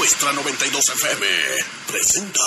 Nuestra 0.00 0.32
92 0.32 0.88
FM 0.88 1.26
presenta. 1.86 2.40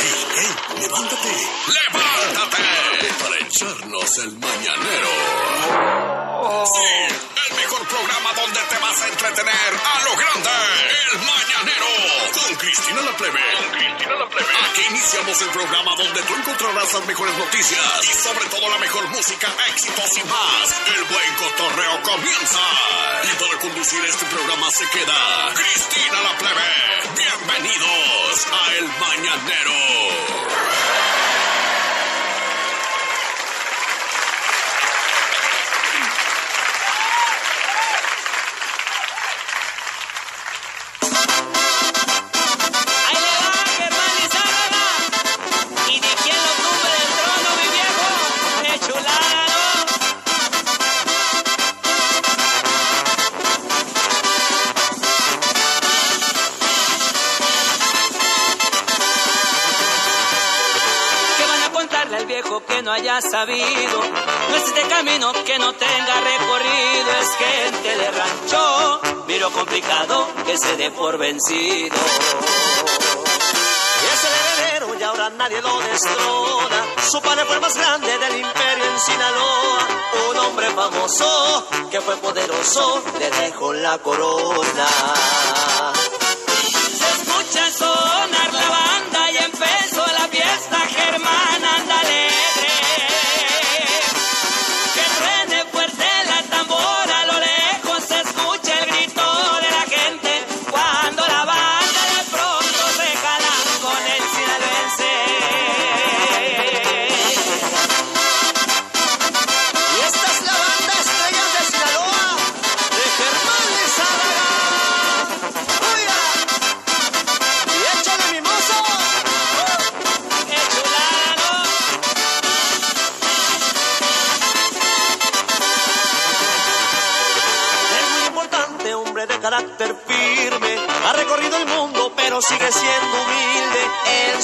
¡Ey, 0.00 0.24
ey! 0.38 0.80
¡Levántate! 0.80 1.34
¡Levántate! 1.68 2.64
Para 3.20 3.36
echarnos 3.46 4.18
el 4.20 4.32
mañanero. 4.38 5.10
Sí, 6.64 6.90
el 7.50 7.56
mejor 7.56 7.86
programa 7.86 8.32
donde 8.34 8.60
te 8.60 8.78
vas 8.78 9.02
a 9.02 9.08
entretener 9.08 9.80
a 9.84 10.00
lo 10.04 10.16
grande. 10.16 10.50
El 11.12 11.18
mañanero. 11.18 11.86
Con 12.32 12.54
Cristina 12.56 13.00
la 13.02 13.16
Plebe. 13.16 13.40
Con 13.40 13.70
Cristina 13.70 14.16
la 14.16 14.28
Plebe. 14.28 14.54
Aquí 14.70 14.82
iniciamos 14.90 15.42
el 15.42 15.50
programa 15.50 15.94
donde 15.96 16.22
tú 16.22 16.34
encontrarás 16.34 16.92
las 16.92 17.06
mejores 17.06 17.36
noticias 17.36 18.04
y 18.04 18.12
sobre 18.12 18.46
todo 18.46 18.68
la 18.68 18.78
mejor 18.78 19.08
música, 19.08 19.48
éxitos 19.68 20.18
y 20.18 20.24
más. 20.24 20.74
El 20.94 21.04
buen 21.04 21.34
cotorreo 21.34 22.02
comienza. 22.02 22.60
Y 23.24 23.28
para 23.42 23.58
conducir 23.60 24.04
este 24.04 24.26
programa 24.26 24.70
se 24.70 24.88
queda 24.90 25.52
Cristina 25.54 26.20
la 26.22 26.38
Plebe. 26.38 26.70
Bienvenidos 27.16 28.46
a 28.46 28.74
El 28.74 28.86
Mañanero. 28.86 30.99
Sabido? 63.40 64.02
No 64.50 64.56
es 64.56 64.64
este 64.64 64.82
camino 64.82 65.32
que 65.46 65.58
no 65.58 65.72
tenga 65.72 66.14
recorrido, 66.20 67.10
es 67.20 67.30
gente 67.36 67.96
de 67.96 68.10
rancho, 68.10 69.00
miro 69.26 69.50
complicado 69.50 70.28
que 70.44 70.58
se 70.58 70.76
dé 70.76 70.90
por 70.90 71.16
vencido. 71.16 71.96
Y 74.02 74.06
es 74.12 74.24
el 74.28 74.34
heredero 74.42 74.94
y 74.98 75.02
ahora 75.02 75.30
nadie 75.30 75.62
lo 75.62 75.80
destrona. 75.80 76.84
Su 77.10 77.22
padre 77.22 77.46
fue 77.46 77.54
el 77.54 77.60
más 77.62 77.76
grande 77.76 78.18
del 78.18 78.40
imperio 78.40 78.84
en 78.84 79.00
Sinaloa. 79.00 79.88
Un 80.30 80.36
hombre 80.36 80.68
famoso 80.70 81.66
que 81.90 82.00
fue 82.02 82.16
poderoso, 82.18 83.02
le 83.18 83.30
dejó 83.30 83.72
la 83.72 83.96
corona. 83.98 84.88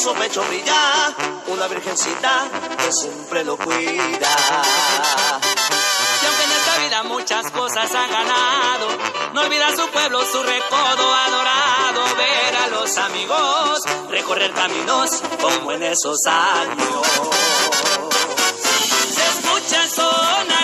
Su 0.06 0.14
pecho 0.14 0.40
brilla 0.44 1.12
una 1.48 1.66
virgencita 1.66 2.44
que 2.78 2.92
siempre 2.92 3.42
lo 3.42 3.56
cuida. 3.56 4.36
Y 6.22 6.26
aunque 6.26 6.44
en 6.44 6.52
esta 6.52 6.78
vida 6.78 7.02
muchas 7.02 7.50
cosas 7.50 7.92
ha 7.92 8.06
ganado, 8.06 8.86
no 9.34 9.40
olvida 9.40 9.74
su 9.74 9.84
pueblo, 9.88 10.24
su 10.24 10.40
recodo 10.44 11.12
adorado, 11.12 12.14
ver 12.18 12.54
a 12.54 12.68
los 12.68 12.96
amigos, 12.98 13.80
recorrer 14.08 14.52
caminos 14.52 15.10
como 15.42 15.72
en 15.72 15.82
esos 15.82 16.24
años. 16.26 17.06
Se 19.12 19.24
escucha 19.24 19.88
sonar 19.88 20.55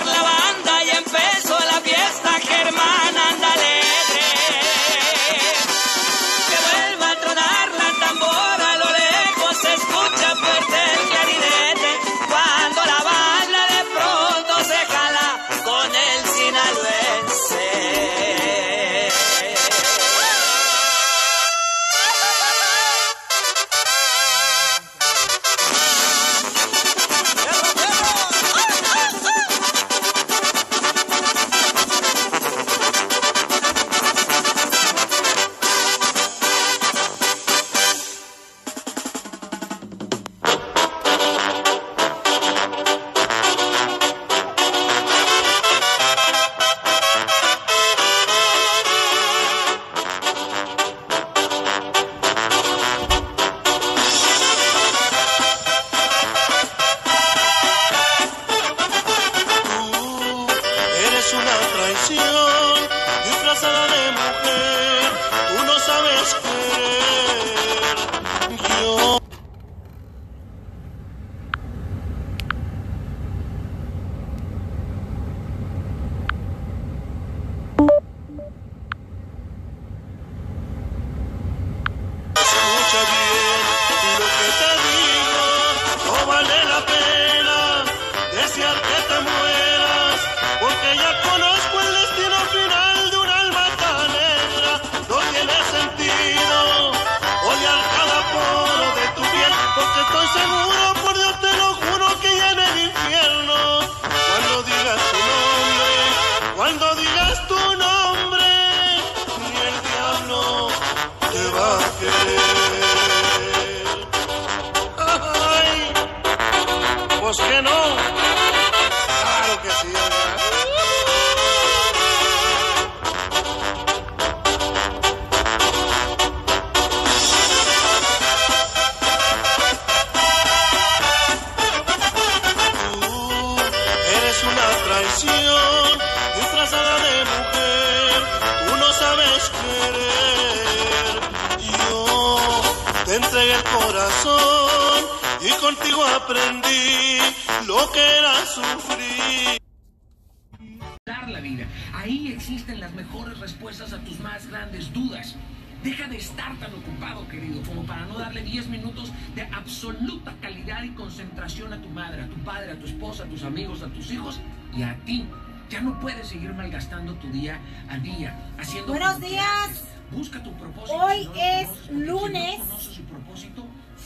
vida. 151.52 151.66
Ahí 151.92 152.32
existen 152.32 152.80
las 152.80 152.92
mejores 152.94 153.38
respuestas 153.38 153.92
a 153.92 153.98
tus 153.98 154.20
más 154.20 154.46
grandes 154.46 154.92
dudas. 154.92 155.36
Deja 155.82 156.06
de 156.06 156.16
estar 156.16 156.56
tan 156.58 156.72
ocupado, 156.74 157.26
querido, 157.28 157.60
como 157.62 157.82
para 157.82 158.06
no 158.06 158.16
darle 158.16 158.42
10 158.42 158.68
minutos 158.68 159.10
de 159.34 159.42
absoluta 159.42 160.32
calidad 160.40 160.84
y 160.84 160.90
concentración 160.90 161.72
a 161.72 161.82
tu 161.82 161.88
madre, 161.88 162.22
a 162.22 162.28
tu 162.28 162.36
padre, 162.44 162.72
a 162.72 162.78
tu 162.78 162.86
esposa, 162.86 163.24
a 163.24 163.26
tus 163.26 163.42
amigos, 163.42 163.82
a 163.82 163.88
tus 163.88 164.10
hijos 164.12 164.40
y 164.76 164.82
a 164.82 164.94
ti. 165.04 165.26
Ya 165.68 165.80
no 165.80 165.98
puedes 165.98 166.28
seguir 166.28 166.52
malgastando 166.52 167.14
tu 167.14 167.28
día 167.32 167.58
a 167.88 167.98
día 167.98 168.38
haciendo. 168.58 168.92
Buenos 168.92 169.20
días. 169.20 169.84
Busca 170.12 170.42
tu 170.42 170.52
propósito. 170.52 170.94
Hoy 170.94 171.28
es 171.34 171.90
lunes. 171.90 172.60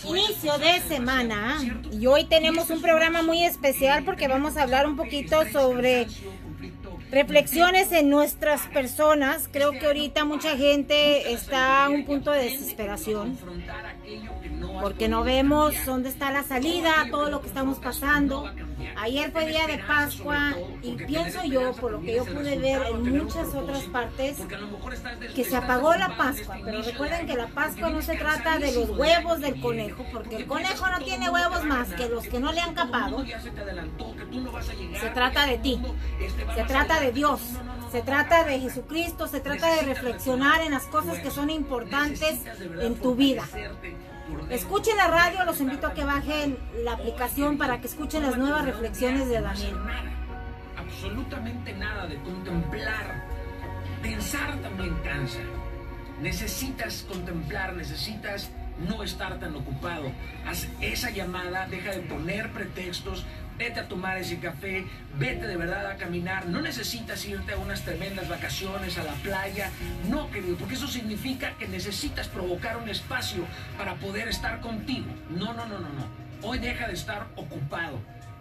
inicio 0.05 0.57
de 0.59 0.81
semana 0.83 1.59
y 1.93 2.07
hoy 2.07 2.25
tenemos 2.25 2.71
un 2.71 2.81
programa 2.81 3.23
muy 3.23 3.43
especial 3.43 4.05
porque 4.05 4.29
vamos 4.29 4.57
a 4.57 4.63
hablar 4.63 4.87
un 4.87 4.97
poquito 4.97 5.45
sobre 5.51 6.07
reflexiones 7.11 7.93
en 7.93 8.11
nuestras 8.11 8.63
personas. 8.69 9.49
Creo 9.53 9.73
que 9.73 9.87
ahorita 9.87 10.25
mucha 10.25 10.57
gente 10.57 11.33
está 11.33 11.85
a 11.85 11.89
un 11.89 12.05
punto 12.05 12.31
de 12.31 12.45
desesperación 12.45 13.39
porque 14.81 15.09
no 15.09 15.25
vemos 15.25 15.75
dónde 15.85 16.09
está 16.09 16.31
la 16.31 16.43
salida, 16.43 17.07
todo 17.11 17.31
lo 17.31 17.41
que 17.41 17.49
estamos 17.49 17.79
pasando. 17.79 18.51
Ayer 18.99 19.31
fue 19.31 19.47
día 19.47 19.67
de 19.67 19.79
Pascua 19.79 20.55
y 20.83 20.93
pienso 20.93 21.45
yo, 21.45 21.73
por 21.75 21.93
lo 21.93 22.01
que 22.01 22.17
yo 22.17 22.25
pude 22.25 22.59
ver 22.59 22.83
en 22.91 23.19
muchas 23.19 23.55
otras 23.55 23.83
partes, 23.85 24.39
que 25.35 25.45
se 25.45 25.57
apagó 25.57 25.95
la 25.95 26.17
Pascua. 26.17 26.59
Pero 26.65 26.83
recuerden 26.83 27.27
que 27.27 27.35
la 27.35 27.49
Pascua 27.49 27.91
no 27.91 28.03
se 28.03 28.17
trata 28.17 28.59
de 28.59 28.73
los 28.73 28.91
huevos 28.91 29.41
del 29.41 29.61
conejo, 29.61 30.05
porque 30.13 30.37
el 30.37 30.47
conejo 30.47 30.87
no 30.89 30.99
tiene 31.01 31.31
huevos 31.31 31.65
más 31.65 31.89
que 31.89 32.09
los 32.09 32.27
que 32.27 32.41
no 32.41 32.53
le 32.53 32.61
han 32.61 32.75
capado. 32.75 33.25
Se 35.01 35.11
trata 35.11 35.47
de 35.47 35.59
ti, 35.59 35.81
se 36.55 36.65
trata 36.65 37.01
de 37.01 37.13
Dios, 37.13 37.41
se 37.93 38.03
trata 38.03 38.45
de 38.45 38.61
Jesucristo, 38.61 39.27
se 39.27 39.41
trata 39.41 39.75
de 39.77 39.83
reflexionar 39.83 40.61
en 40.63 40.73
las 40.73 40.85
cosas 40.85 41.19
que 41.19 41.31
son 41.31 41.51
importantes 41.51 42.41
en 42.81 42.95
tu 42.97 43.15
vida. 43.15 43.45
Escuchen 44.51 44.97
la 44.97 45.09
radio, 45.09 45.45
los 45.45 45.61
invito 45.61 45.87
a 45.87 45.95
que 45.95 46.05
bajen 46.05 46.59
la 46.85 46.93
aplicación 46.93 47.59
para 47.59 47.81
que 47.81 47.87
escuchen 47.87 48.23
las 48.23 48.37
nuevas 48.37 48.65
reflexiones 48.65 49.29
de 49.29 49.41
Daniel. 49.41 49.77
Absolutamente 50.77 51.73
nada 51.75 52.07
de 52.07 52.17
contemplar. 52.21 53.25
Pensar 54.03 54.57
también 54.63 54.95
cansa. 55.05 55.41
Necesitas 56.21 57.05
contemplar, 57.09 57.75
necesitas 57.75 58.51
no 58.79 59.03
estar 59.03 59.39
tan 59.39 59.55
ocupado. 59.57 60.11
Haz 60.47 60.69
esa 60.81 61.11
llamada, 61.11 61.67
deja 61.69 61.93
de 61.93 62.01
poner 62.01 62.53
pretextos, 62.53 63.25
vete 63.59 63.81
a 63.81 63.89
tomar 63.89 64.19
ese 64.19 64.39
café, 64.39 64.85
vete 65.19 65.47
de 65.47 65.57
verdad 65.57 65.87
a 65.87 65.97
caminar. 65.97 66.47
No 66.47 66.61
necesitas 66.61 67.25
irte 67.25 67.53
a 67.53 67.57
unas 67.59 67.83
tremendas 67.83 68.29
vacaciones 68.29 68.99
a 68.99 69.05
la 69.05 69.15
playa, 69.15 69.71
no 70.09 70.31
querido, 70.31 70.57
porque 70.57 70.75
eso 70.75 70.89
significa 70.89 71.55
que 71.59 71.69
necesitas 71.69 72.29
provocar 72.29 72.77
un 72.77 72.89
espacio 72.89 73.45
para 73.77 73.95
poder 73.95 74.29
estar 74.29 74.61
contigo. 74.61 75.07
No, 75.31 75.53
no, 75.55 75.67
no, 75.67 75.79
no, 75.79 75.89
no. 75.89 76.27
Hoy 76.43 76.59
deja 76.59 76.87
de 76.87 76.95
estar 76.95 77.27
ocupado. 77.37 77.99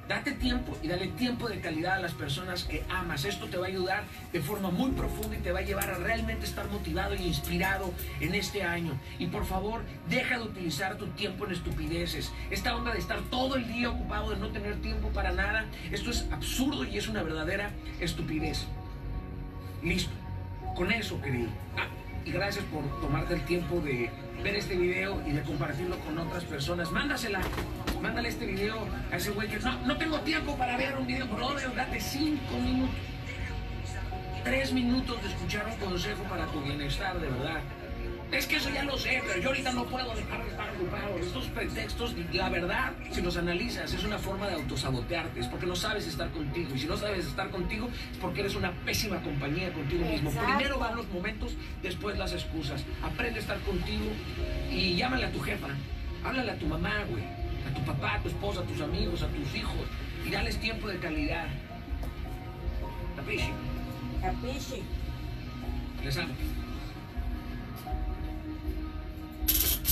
Date 0.07 0.33
tiempo 0.33 0.77
y 0.83 0.87
dale 0.87 1.07
tiempo 1.07 1.49
de 1.49 1.59
calidad 1.59 1.95
a 1.95 1.99
las 1.99 2.13
personas 2.13 2.63
que 2.63 2.83
amas. 2.89 3.25
Esto 3.25 3.47
te 3.47 3.57
va 3.57 3.65
a 3.65 3.69
ayudar 3.69 4.03
de 4.31 4.39
forma 4.39 4.69
muy 4.69 4.91
profunda 4.91 5.35
y 5.35 5.39
te 5.39 5.51
va 5.51 5.59
a 5.59 5.63
llevar 5.63 5.89
a 5.89 5.95
realmente 5.95 6.45
estar 6.45 6.67
motivado 6.69 7.15
e 7.15 7.23
inspirado 7.23 7.91
en 8.19 8.35
este 8.35 8.61
año. 8.61 8.99
Y 9.17 9.27
por 9.27 9.45
favor, 9.45 9.81
deja 10.07 10.37
de 10.37 10.43
utilizar 10.43 10.97
tu 10.97 11.07
tiempo 11.07 11.45
en 11.45 11.53
estupideces. 11.53 12.31
Esta 12.51 12.75
onda 12.75 12.93
de 12.93 12.99
estar 12.99 13.19
todo 13.31 13.55
el 13.55 13.67
día 13.67 13.89
ocupado, 13.89 14.29
de 14.29 14.37
no 14.37 14.49
tener 14.49 14.75
tiempo 14.75 15.09
para 15.09 15.31
nada, 15.31 15.65
esto 15.91 16.11
es 16.11 16.27
absurdo 16.31 16.83
y 16.83 16.97
es 16.99 17.07
una 17.07 17.23
verdadera 17.23 17.71
estupidez. 17.99 18.67
Listo. 19.81 20.13
Con 20.75 20.91
eso, 20.91 21.19
querido. 21.21 21.49
Ah, 21.77 21.87
y 22.25 22.31
gracias 22.31 22.65
por 22.65 22.83
tomarte 23.01 23.35
el 23.35 23.45
tiempo 23.45 23.79
de 23.81 24.09
ver 24.43 24.55
este 24.55 24.75
video 24.75 25.21
y 25.25 25.31
de 25.31 25.41
compartirlo 25.43 25.97
con 25.99 26.17
otras 26.17 26.43
personas. 26.43 26.91
Mándasela, 26.91 27.39
mándale 28.01 28.29
este 28.29 28.45
video 28.45 28.87
a 29.11 29.15
ese 29.15 29.31
güey 29.31 29.47
que 29.47 29.59
no, 29.59 29.79
no 29.81 29.97
tengo 29.97 30.19
tiempo 30.21 30.57
para 30.57 30.75
ver 30.75 30.97
un 30.97 31.05
video, 31.05 31.27
brother, 31.27 31.73
date 31.75 31.99
cinco 31.99 32.57
minutos, 32.57 32.95
tres 34.43 34.73
minutos 34.73 35.21
de 35.21 35.29
escuchar 35.29 35.67
un 35.67 35.77
consejo 35.77 36.23
para 36.23 36.47
tu 36.47 36.61
bienestar, 36.61 37.19
de 37.19 37.27
verdad. 37.27 37.61
Es 38.35 38.47
que 38.47 38.57
eso 38.57 38.69
ya 38.69 38.83
lo 38.83 38.97
sé, 38.97 39.23
pero 39.25 39.39
yo 39.39 39.49
ahorita 39.49 39.71
no 39.71 39.85
puedo 39.85 40.13
dejar 40.13 40.43
de 40.43 40.51
estar 40.51 40.69
ocupado. 40.71 41.17
Estos 41.19 41.45
pretextos, 41.45 42.13
la 42.33 42.49
verdad, 42.49 42.91
si 43.09 43.21
los 43.21 43.37
analizas, 43.37 43.93
es 43.93 44.03
una 44.03 44.17
forma 44.17 44.47
de 44.47 44.55
autosabotearte. 44.55 45.39
Es 45.39 45.47
porque 45.47 45.65
no 45.65 45.75
sabes 45.75 46.05
estar 46.05 46.29
contigo. 46.31 46.75
Y 46.75 46.79
si 46.79 46.85
no 46.85 46.97
sabes 46.97 47.25
estar 47.25 47.49
contigo, 47.49 47.89
es 48.11 48.17
porque 48.17 48.41
eres 48.41 48.55
una 48.55 48.73
pésima 48.83 49.21
compañía 49.21 49.71
contigo 49.71 50.05
mismo. 50.05 50.31
Primero 50.31 50.77
van 50.79 50.97
los 50.97 51.07
momentos, 51.07 51.53
después 51.81 52.17
las 52.17 52.33
excusas. 52.33 52.83
Aprende 53.01 53.39
a 53.39 53.41
estar 53.41 53.57
contigo 53.61 54.05
y 54.69 54.95
llámale 54.95 55.27
a 55.27 55.31
tu 55.31 55.39
jefa. 55.39 55.69
Háblale 56.25 56.51
a 56.51 56.59
tu 56.59 56.65
mamá, 56.65 57.05
güey. 57.09 57.23
A 57.23 57.73
tu 57.73 57.85
papá, 57.85 58.15
a 58.15 58.21
tu 58.21 58.27
esposa, 58.27 58.59
a 58.59 58.63
tus 58.63 58.81
amigos, 58.81 59.23
a 59.23 59.27
tus 59.27 59.55
hijos. 59.55 59.87
Y 60.25 60.31
dales 60.31 60.57
tiempo 60.57 60.89
de 60.89 60.97
calidad. 60.99 61.47
Capisci? 63.15 63.49
Capisci. 64.21 64.83
Les 66.03 66.17
amo. 66.17 66.33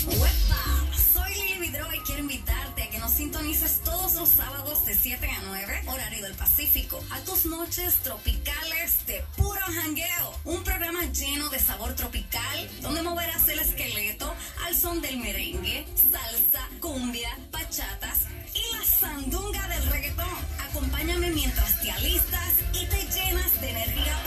Soy 0.04 1.34
Lili 1.36 1.60
Vidro 1.60 1.88
y 1.94 2.00
quiero 2.00 2.22
invitarte 2.22 2.84
a 2.84 2.90
que 2.90 3.00
nos 3.00 3.12
sintonices 3.12 3.80
todos 3.86 4.16
los 4.16 4.28
sábados 4.28 4.86
de 4.86 4.96
7 4.96 5.26
a 5.26 5.42
9, 5.48 5.84
horario 5.88 6.24
del 6.24 6.34
Pacífico, 6.36 7.02
a 7.10 7.22
tus 7.22 7.46
noches 7.46 7.96
tropicales 8.04 9.06
de 9.08 9.24
puro 9.38 9.62
jangueo. 9.62 10.40
Un 10.44 10.62
programa 10.66 11.06
lleno 11.06 11.50
de 11.50 11.60
sabor 11.60 11.94
tropical, 11.96 12.70
donde 12.82 13.02
moverás 13.02 13.48
el 13.48 13.60
esqueleto 13.60 14.34
al 14.66 14.76
son 14.76 15.00
del 15.00 15.18
merengue, 15.18 15.86
salsa, 15.96 16.68
cumbia, 16.82 17.30
bachatas 17.52 18.24
y 18.54 18.76
la 18.76 18.84
sandunga 18.84 19.66
del 19.70 19.86
reggaetón. 19.86 20.38
Acompáñame 20.70 21.30
mientras 21.32 21.82
te 21.82 21.92
alistas 21.92 22.54
y 22.74 22.86
te 22.88 23.08
llenas 23.08 23.62
de 23.62 23.70
energía 23.70 24.24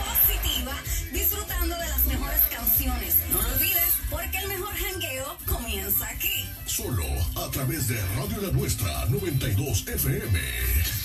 Solo 6.64 7.04
a 7.36 7.50
través 7.50 7.88
de 7.88 8.00
Radio 8.16 8.40
La 8.40 8.50
Nuestra 8.50 9.06
92 9.10 9.86
FM. 9.86 10.95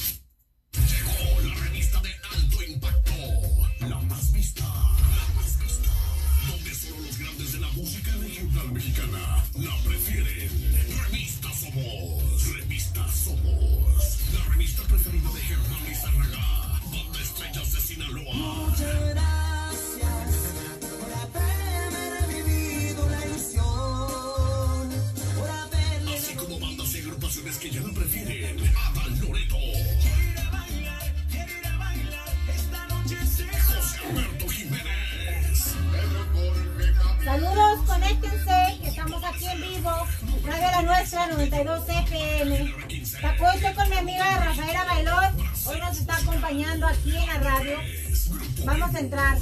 92 41.50 41.90
FM. 41.90 42.74
Tampoco 43.20 43.52
estoy 43.56 43.74
con 43.74 43.90
mi 43.90 43.96
amiga 43.96 44.46
Rafaela 44.46 44.84
Bailón. 44.84 45.38
Hoy 45.66 45.80
nos 45.80 45.98
está 45.98 46.18
acompañando 46.18 46.86
aquí 46.86 47.16
en 47.16 47.26
la 47.26 47.40
radio. 47.40 47.78
Vamos 48.64 48.94
a 48.94 49.00
entrar. 49.00 49.38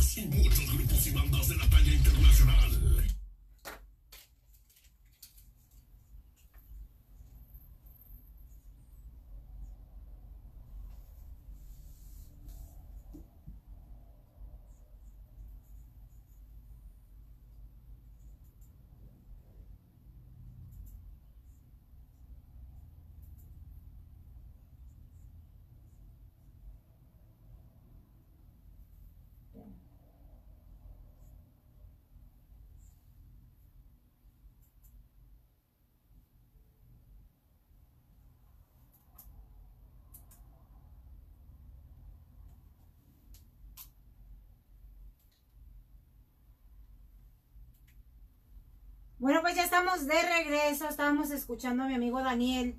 Bueno, 49.29 49.43
pues 49.43 49.53
ya 49.55 49.63
estamos 49.63 50.07
de 50.07 50.19
regreso, 50.23 50.89
estábamos 50.89 51.29
escuchando 51.29 51.83
a 51.83 51.87
mi 51.87 51.93
amigo 51.93 52.19
Daniel 52.19 52.73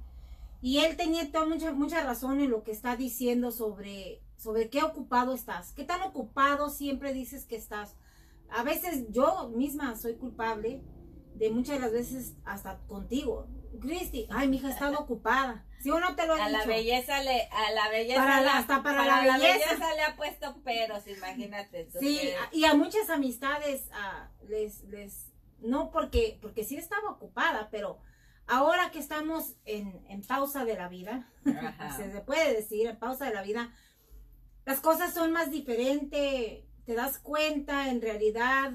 y 0.61 0.79
él 0.79 0.97
tenía 0.97 1.31
toda 1.31 1.47
mucha, 1.47 1.71
mucha 1.71 2.03
razón 2.03 2.41
en 2.41 2.51
lo 2.51 2.65
que 2.65 2.73
está 2.73 2.97
diciendo 2.97 3.53
sobre, 3.53 4.21
sobre 4.37 4.69
qué 4.69 4.83
ocupado 4.83 5.33
estás, 5.33 5.71
qué 5.75 5.85
tan 5.85 6.03
ocupado 6.03 6.69
siempre 6.69 7.13
dices 7.13 7.45
que 7.47 7.55
estás. 7.55 7.95
A 8.51 8.65
veces 8.65 9.05
yo 9.11 9.49
misma 9.51 9.97
soy 9.97 10.17
culpable 10.17 10.83
de 11.37 11.51
muchas 11.51 11.77
de 11.77 11.83
las 11.83 11.93
veces 11.93 12.33
hasta 12.45 12.79
contigo. 12.89 13.47
Cristi, 13.81 14.27
ay, 14.29 14.49
mi 14.49 14.57
hija 14.57 14.67
ha 14.67 14.73
estado 14.73 14.99
ocupada. 14.99 15.65
¿Sí 15.81 15.89
o 15.93 16.01
no 16.01 16.17
te 16.17 16.27
lo 16.27 16.37
he 16.37 16.41
A 16.41 16.49
la 16.49 16.59
dicho? 16.59 16.69
belleza 16.71 17.23
le, 17.23 17.43
a 17.45 17.71
la 17.71 17.89
belleza 17.91 18.21
Para 18.21 18.41
la- 18.41 18.59
hasta 18.59 18.83
para 18.83 19.07
la 19.07 19.39
belleza. 19.39 19.95
le 19.95 20.03
ha 20.03 20.17
puesto 20.17 20.57
peros, 20.65 21.07
imagínate. 21.07 21.85
tú 21.93 21.99
Sí, 22.01 22.19
que- 22.19 22.35
y 22.59 22.65
a 22.65 22.75
muchas 22.75 23.09
amistades 23.09 23.85
ah, 23.93 24.29
les, 24.49 24.83
les, 24.89 25.30
no 25.63 25.91
porque, 25.91 26.39
porque 26.41 26.65
sí 26.65 26.77
estaba 26.77 27.11
ocupada, 27.11 27.69
pero 27.71 27.99
ahora 28.47 28.91
que 28.91 28.99
estamos 28.99 29.57
en, 29.65 30.05
en 30.09 30.23
pausa 30.23 30.65
de 30.65 30.77
la 30.77 30.89
vida, 30.89 31.31
se 31.97 32.11
se 32.11 32.21
puede 32.21 32.55
decir, 32.55 32.87
en 32.87 32.99
pausa 32.99 33.27
de 33.27 33.35
la 33.35 33.43
vida, 33.43 33.73
las 34.65 34.81
cosas 34.81 35.15
son 35.15 35.33
más 35.33 35.51
diferentes, 35.51 36.65
te 36.85 36.95
das 36.95 37.19
cuenta 37.19 37.89
en 37.89 38.01
realidad 38.03 38.73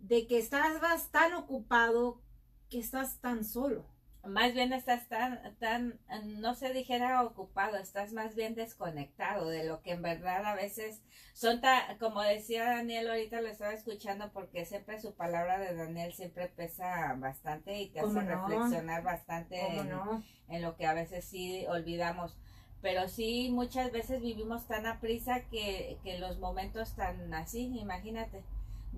de 0.00 0.26
que 0.26 0.38
estás 0.38 1.10
tan 1.10 1.34
ocupado 1.34 2.20
que 2.68 2.78
estás 2.78 3.20
tan 3.20 3.44
solo. 3.44 3.86
Más 4.26 4.52
bien 4.54 4.72
estás 4.72 5.08
tan, 5.08 5.56
tan, 5.58 5.98
no 6.40 6.54
se 6.54 6.72
dijera 6.72 7.22
ocupado, 7.22 7.76
estás 7.76 8.12
más 8.12 8.34
bien 8.34 8.54
desconectado 8.54 9.48
de 9.48 9.64
lo 9.64 9.82
que 9.82 9.92
en 9.92 10.02
verdad 10.02 10.44
a 10.44 10.54
veces 10.54 11.00
son, 11.32 11.60
ta- 11.60 11.96
como 12.00 12.20
decía 12.22 12.64
Daniel, 12.64 13.08
ahorita 13.08 13.40
lo 13.40 13.48
estaba 13.48 13.72
escuchando 13.72 14.30
porque 14.32 14.64
siempre 14.64 15.00
su 15.00 15.14
palabra 15.14 15.58
de 15.58 15.74
Daniel 15.74 16.12
siempre 16.12 16.48
pesa 16.48 17.14
bastante 17.18 17.80
y 17.80 17.88
te 17.88 18.00
hace 18.00 18.20
reflexionar 18.22 19.02
bastante 19.02 19.60
¿Cómo 19.60 19.80
en, 19.82 19.90
no? 19.90 20.22
en 20.48 20.62
lo 20.62 20.76
que 20.76 20.86
a 20.86 20.94
veces 20.94 21.24
sí 21.24 21.64
olvidamos. 21.68 22.36
Pero 22.82 23.08
sí, 23.08 23.48
muchas 23.50 23.90
veces 23.92 24.20
vivimos 24.20 24.66
tan 24.66 24.86
a 24.86 25.00
prisa 25.00 25.40
que, 25.50 25.96
que 26.04 26.18
los 26.18 26.38
momentos 26.38 26.94
tan 26.94 27.32
así, 27.34 27.78
imagínate, 27.78 28.42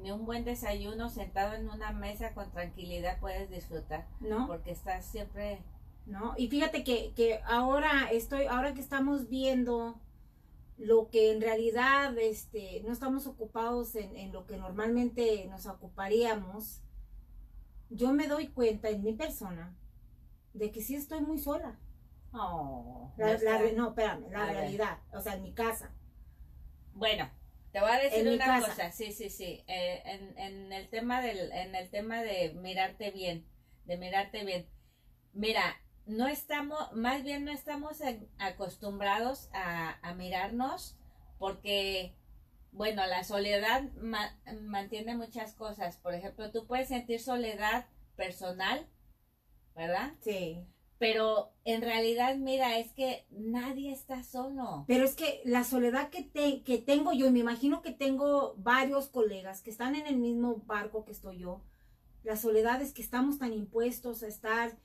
ni 0.03 0.11
un 0.11 0.25
buen 0.25 0.45
desayuno 0.45 1.09
sentado 1.09 1.55
en 1.55 1.69
una 1.69 1.93
mesa 1.93 2.35
con 2.35 2.51
tranquilidad 2.51 3.19
puedes 3.21 3.51
disfrutar, 3.51 4.07
¿No? 4.21 4.47
porque 4.47 4.71
estás 4.71 5.05
siempre 5.05 5.63
¿no? 6.09 6.35
Y 6.37 6.49
fíjate 6.49 6.85
que, 6.85 7.13
que 7.15 7.41
ahora 7.45 8.11
estoy, 8.11 8.47
ahora 8.47 8.75
que 8.75 8.81
estamos 8.81 9.29
viendo 9.29 10.01
lo 10.79 11.11
que 11.11 11.33
en 11.33 11.41
realidad 11.41 12.17
este, 12.19 12.83
no 12.87 12.93
estamos 12.93 13.27
ocupados 13.27 13.95
en, 13.95 14.17
en 14.17 14.33
lo 14.33 14.47
que 14.47 14.57
normalmente 14.57 15.47
nos 15.51 15.67
ocuparíamos, 15.67 16.81
yo 17.91 18.13
me 18.13 18.27
doy 18.27 18.49
cuenta 18.49 18.89
en 18.89 19.03
mi 19.03 19.13
persona 19.13 19.77
de 20.55 20.71
que 20.71 20.81
sí 20.81 20.95
estoy 20.95 21.21
muy 21.21 21.39
sola. 21.39 21.79
Oh, 22.33 23.13
La, 23.17 23.37
no 23.37 23.43
la 23.43 23.73
no, 23.73 23.89
espérame, 23.89 24.31
la 24.31 24.47
realidad, 24.47 24.99
o 25.13 25.21
sea, 25.21 25.35
en 25.35 25.43
mi 25.43 25.53
casa. 25.53 25.91
Bueno, 26.95 27.29
te 27.73 27.81
voy 27.81 27.91
a 27.91 27.99
decir 27.99 28.27
En 28.27 28.35
una 28.35 28.59
cosa, 28.61 28.91
sí, 28.93 29.13
sí, 29.13 29.31
sí. 29.31 29.65
eh, 29.67 30.03
en, 30.05 30.39
en 30.39 30.73
el 30.73 30.89
tema 30.89 31.21
del, 31.23 31.53
en 31.53 31.75
el 31.75 31.91
tema 31.91 32.23
de 32.23 32.53
mirarte 32.55 33.11
bien, 33.11 33.47
de 33.85 33.97
mirarte 33.97 34.45
bien. 34.45 34.67
Mira, 35.33 35.77
no 36.07 36.27
estamos, 36.29 36.93
más 36.93 37.23
bien 37.23 37.45
no 37.45 37.53
estamos 37.53 37.99
acostumbrados 38.39 39.49
a, 39.53 39.99
a 40.09 40.15
mirarnos 40.15 40.97
porque, 41.39 42.15
bueno, 42.73 43.07
la 43.07 43.25
soledad 43.25 43.83
ma- 44.01 44.39
mantiene 44.63 45.17
muchas 45.17 45.55
cosas. 45.55 45.99
Por 45.99 46.15
ejemplo, 46.15 46.51
tú 46.53 46.67
puedes 46.67 46.89
sentir 46.89 47.21
soledad 47.21 47.87
personal, 48.17 48.87
¿verdad? 49.75 50.13
Sí. 50.21 50.67
Pero 50.99 51.53
en 51.65 51.81
realidad, 51.81 52.37
mira, 52.37 52.79
es 52.79 52.93
que 52.93 53.25
nadie 53.31 53.93
está 53.93 54.25
solo. 54.25 54.85
Pero 54.89 55.05
es 55.05 55.15
que 55.15 55.41
la 55.45 55.63
soledad 55.63 56.11
que, 56.11 56.25
te, 56.25 56.63
que 56.63 56.79
tengo 56.79 57.13
yo, 57.13 57.27
y 57.27 57.31
me 57.31 57.39
imagino 57.39 57.83
que 57.83 57.93
tengo 57.93 58.55
varios 58.59 59.09
colegas 59.09 59.63
que 59.63 59.71
están 59.71 59.95
en 59.95 60.07
el 60.07 60.17
mismo 60.17 60.63
barco 60.67 61.05
que 61.05 61.13
estoy 61.13 61.39
yo, 61.39 61.63
la 62.25 62.37
soledad 62.37 62.83
es 62.83 62.93
que 62.93 63.03
estamos 63.03 63.39
tan 63.39 63.53
impuestos 63.53 64.23
a 64.23 64.29
estar 64.29 64.77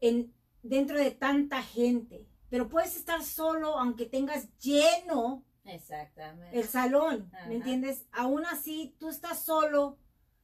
en, 0.00 0.34
dentro 0.62 0.98
de 0.98 1.10
tanta 1.10 1.62
gente. 1.62 2.26
Pero 2.48 2.68
puedes 2.68 2.96
estar 2.96 3.22
solo 3.22 3.78
aunque 3.78 4.06
tengas 4.06 4.48
lleno 4.58 5.44
Exactamente. 5.64 6.58
el 6.58 6.66
salón, 6.66 7.30
Ajá. 7.34 7.48
¿me 7.48 7.56
entiendes? 7.56 8.06
Aún 8.12 8.44
así, 8.46 8.96
tú 8.98 9.08
estás 9.08 9.44
solo 9.44 9.98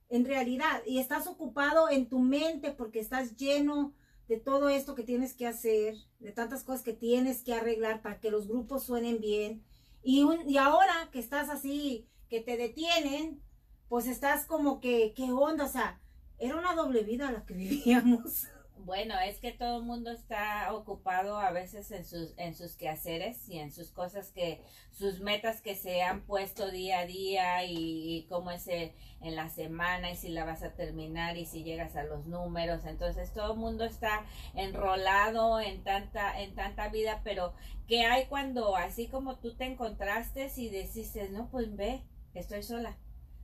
en 0.08 0.24
realidad 0.24 0.82
y 0.86 0.98
estás 0.98 1.26
ocupado 1.26 1.88
en 1.88 2.08
tu 2.08 2.20
mente 2.20 2.70
porque 2.70 3.00
estás 3.00 3.34
lleno 3.36 3.94
de 4.28 4.38
todo 4.38 4.68
esto 4.68 4.94
que 4.94 5.02
tienes 5.02 5.34
que 5.34 5.46
hacer, 5.46 5.94
de 6.18 6.32
tantas 6.32 6.64
cosas 6.64 6.82
que 6.82 6.92
tienes 6.92 7.42
que 7.42 7.54
arreglar 7.54 8.02
para 8.02 8.18
que 8.20 8.30
los 8.30 8.48
grupos 8.48 8.84
suenen 8.84 9.20
bien. 9.20 9.62
Y, 10.02 10.22
un, 10.22 10.48
y 10.48 10.56
ahora 10.56 11.08
que 11.12 11.18
estás 11.18 11.48
así, 11.48 12.08
que 12.28 12.40
te 12.40 12.56
detienen, 12.56 13.40
pues 13.88 14.06
estás 14.06 14.46
como 14.46 14.80
que, 14.80 15.12
¿qué 15.14 15.30
onda? 15.30 15.64
O 15.64 15.68
sea, 15.68 16.00
era 16.38 16.56
una 16.56 16.74
doble 16.74 17.02
vida 17.02 17.30
la 17.30 17.44
que 17.44 17.54
vivíamos. 17.54 18.46
Bueno, 18.78 19.18
es 19.18 19.38
que 19.38 19.52
todo 19.52 19.78
el 19.78 19.84
mundo 19.84 20.10
está 20.10 20.72
ocupado 20.72 21.38
a 21.38 21.50
veces 21.50 21.90
en 21.90 22.04
sus, 22.04 22.34
en 22.36 22.54
sus 22.54 22.76
quehaceres 22.76 23.48
y 23.48 23.58
en 23.58 23.72
sus 23.72 23.90
cosas 23.90 24.30
que, 24.30 24.62
sus 24.92 25.20
metas 25.20 25.60
que 25.60 25.74
se 25.74 26.02
han 26.02 26.22
puesto 26.22 26.70
día 26.70 27.00
a 27.00 27.06
día 27.06 27.64
y, 27.64 28.26
cómo 28.28 28.50
es 28.50 28.66
eh, 28.68 28.94
en 29.20 29.34
la 29.34 29.48
semana 29.48 30.10
y 30.10 30.16
si 30.16 30.28
la 30.28 30.44
vas 30.44 30.62
a 30.62 30.74
terminar 30.74 31.36
y 31.36 31.46
si 31.46 31.64
llegas 31.64 31.96
a 31.96 32.04
los 32.04 32.26
números. 32.26 32.84
Entonces 32.84 33.32
todo 33.32 33.54
el 33.54 33.58
mundo 33.58 33.84
está 33.84 34.24
enrolado 34.54 35.60
en 35.60 35.82
tanta, 35.82 36.40
en 36.40 36.54
tanta 36.54 36.88
vida, 36.88 37.20
pero 37.24 37.54
¿qué 37.88 38.04
hay 38.04 38.26
cuando 38.26 38.76
así 38.76 39.08
como 39.08 39.36
tú 39.38 39.54
te 39.54 39.64
encontraste 39.64 40.50
y 40.56 40.68
decís, 40.68 41.12
no, 41.30 41.48
pues 41.50 41.74
ve, 41.76 42.02
estoy 42.34 42.62
sola? 42.62 42.96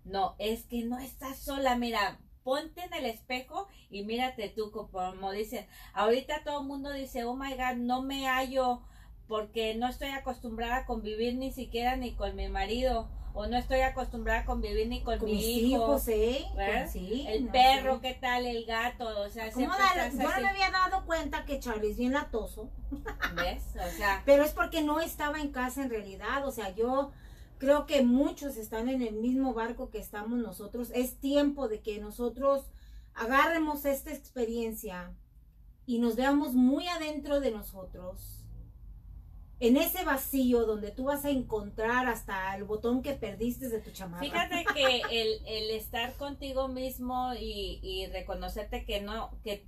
No, 0.05 0.37
es 0.39 0.65
que 0.65 0.85
no 0.85 0.99
estás 0.99 1.39
sola, 1.39 1.77
mira, 1.77 2.19
ponte 2.45 2.83
en 2.85 2.93
el 2.95 3.07
espejo 3.07 3.69
y 3.91 4.03
mírate 4.05 4.49
tú, 4.49 4.71
como 4.71 5.31
dicen, 5.33 5.67
ahorita 5.95 6.43
todo 6.45 6.61
el 6.61 6.67
mundo 6.67 6.91
dice, 6.93 7.25
oh 7.25 7.35
my 7.37 7.55
god, 7.55 7.77
no 7.77 8.03
me 8.03 8.27
hallo 8.27 8.83
porque 9.29 9.75
no 9.75 9.89
estoy 9.89 10.09
acostumbrada 10.09 10.77
a 10.79 10.87
convivir 10.87 11.35
ni 11.37 11.53
siquiera 11.53 11.97
ni 11.97 12.15
con 12.15 12.35
mi 12.37 12.49
marido 12.49 13.09
o 13.35 13.47
no 13.47 13.57
estoy 13.57 13.81
acostumbrada 13.81 14.41
a 14.41 14.45
convivir 14.45 14.89
ni 14.89 15.01
con, 15.03 15.19
Con 15.19 15.27
mi 15.31 15.37
mis 15.37 15.47
hijo. 15.47 15.85
hijos, 15.85 16.09
¿eh? 16.09 16.45
¿verdad? 16.55 16.91
Sí, 16.93 17.25
el 17.27 17.47
no 17.47 17.53
perro, 17.53 17.95
sé. 17.95 18.01
¿qué 18.03 18.15
tal? 18.21 18.45
El 18.45 18.67
gato, 18.67 19.07
o 19.23 19.29
sea, 19.31 19.51
¿Cómo 19.51 19.69
dar- 19.69 20.11
Yo 20.13 20.19
no 20.19 20.41
me 20.43 20.49
había 20.49 20.71
dado 20.71 21.07
cuenta 21.07 21.47
que 21.47 21.59
Charlie 21.59 21.93
es 21.93 21.97
bien 21.97 22.13
latoso. 22.13 22.69
¿ves? 23.37 23.63
O 23.77 23.91
sea, 23.97 24.23
Pero 24.27 24.45
es 24.45 24.53
porque 24.53 24.83
no 24.83 25.01
estaba 25.01 25.41
en 25.41 25.51
casa 25.51 25.83
en 25.83 25.89
realidad. 25.89 26.47
O 26.47 26.51
sea, 26.53 26.75
yo 26.75 27.13
creo 27.63 27.87
que 27.87 28.03
muchos 28.03 28.57
están 28.57 28.89
en 28.89 29.03
el 29.03 29.15
mismo 29.15 29.55
barco 29.55 29.89
que 29.89 29.99
estamos 29.99 30.37
nosotros. 30.41 30.91
Es 30.93 31.19
tiempo 31.21 31.69
de 31.69 31.81
que 31.81 32.01
nosotros 32.01 32.73
agarremos 33.15 33.85
esta 33.85 34.13
experiencia 34.13 35.15
y 35.87 36.01
nos 36.01 36.17
veamos 36.17 36.55
muy 36.55 36.89
adentro 36.89 37.39
de 37.39 37.53
nosotros. 37.53 38.45
En 39.61 39.77
ese 39.77 40.05
vacío 40.05 40.67
donde 40.67 40.91
tú 40.91 41.05
vas 41.05 41.25
a 41.25 41.31
encontrar 41.31 42.09
hasta 42.09 42.57
el 42.57 42.65
botón 42.65 43.01
que 43.01 43.13
perdiste 43.15 43.69
de 43.69 43.79
tu 43.79 43.93
chamarra. 43.93 44.25
Fíjate 44.25 44.65
que 44.75 45.03
el, 45.23 45.29
el 45.47 45.71
estar 45.71 46.17
contigo 46.17 46.67
mismo 46.67 47.33
y, 47.39 47.79
y 47.81 48.07
reconocerte 48.09 48.85
que 48.85 49.01
no, 49.01 49.39
que 49.45 49.65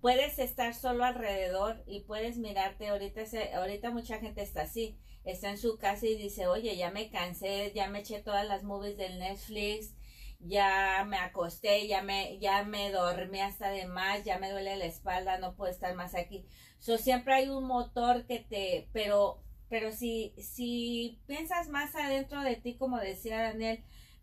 puedes 0.00 0.38
estar 0.38 0.74
solo 0.74 1.04
alrededor 1.04 1.82
y 1.86 2.00
puedes 2.00 2.38
mirarte, 2.38 2.88
ahorita, 2.88 3.20
ese- 3.20 3.52
ahorita 3.52 3.90
mucha 3.90 4.18
gente 4.18 4.40
está 4.42 4.62
así, 4.62 4.96
está 5.24 5.50
en 5.50 5.58
su 5.58 5.78
casa 5.78 6.06
y 6.06 6.16
dice, 6.16 6.46
oye, 6.46 6.76
ya 6.76 6.90
me 6.90 7.10
cansé, 7.10 7.72
ya 7.74 7.88
me 7.88 8.00
eché 8.00 8.20
todas 8.20 8.46
las 8.46 8.62
movies 8.62 8.96
del 8.96 9.18
Netflix, 9.18 9.94
ya 10.40 11.04
me 11.08 11.16
acosté, 11.16 11.86
ya 11.88 12.02
me, 12.02 12.38
ya 12.38 12.64
me 12.64 12.90
dormí 12.90 13.40
hasta 13.40 13.70
de 13.70 13.86
más, 13.86 14.24
ya 14.24 14.38
me 14.38 14.50
duele 14.50 14.76
la 14.76 14.84
espalda, 14.84 15.38
no 15.38 15.54
puedo 15.56 15.70
estar 15.70 15.94
más 15.94 16.14
aquí. 16.14 16.44
So, 16.78 16.98
siempre 16.98 17.34
hay 17.34 17.48
un 17.48 17.64
motor 17.64 18.26
que 18.26 18.40
te, 18.40 18.88
pero, 18.92 19.42
pero 19.68 19.90
si, 19.92 20.34
si 20.38 21.20
piensas 21.26 21.68
más 21.68 21.94
adentro 21.94 22.42
de 22.42 22.56
ti, 22.56 22.76
como 22.76 22.98
decía 22.98 23.40
Daniel, 23.40 23.82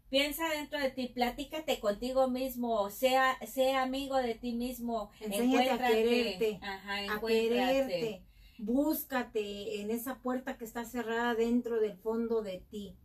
piensa 0.09 0.47
dentro 0.49 0.79
de 0.79 0.91
ti, 0.91 1.07
platícate 1.07 1.79
contigo 1.79 2.27
mismo, 2.29 2.89
sea, 2.91 3.37
sea 3.47 3.81
amigo 3.81 4.17
de 4.17 4.35
ti 4.35 4.53
mismo, 4.53 5.09
Enséñate 5.21 5.69
a 5.69 5.73
encuéntrate, 5.73 6.03
quererte, 6.03 6.59
ajá, 6.61 6.93
a 6.93 7.05
encuéntrate. 7.05 7.87
quererte. 7.87 8.25
Búscate 8.63 9.81
en 9.81 9.89
esa 9.89 10.19
puerta 10.21 10.55
que 10.55 10.65
está 10.65 10.85
cerrada 10.85 11.33
dentro 11.33 11.79
del 11.79 11.97
fondo 11.97 12.43
de 12.43 12.63
ti. 12.69 12.95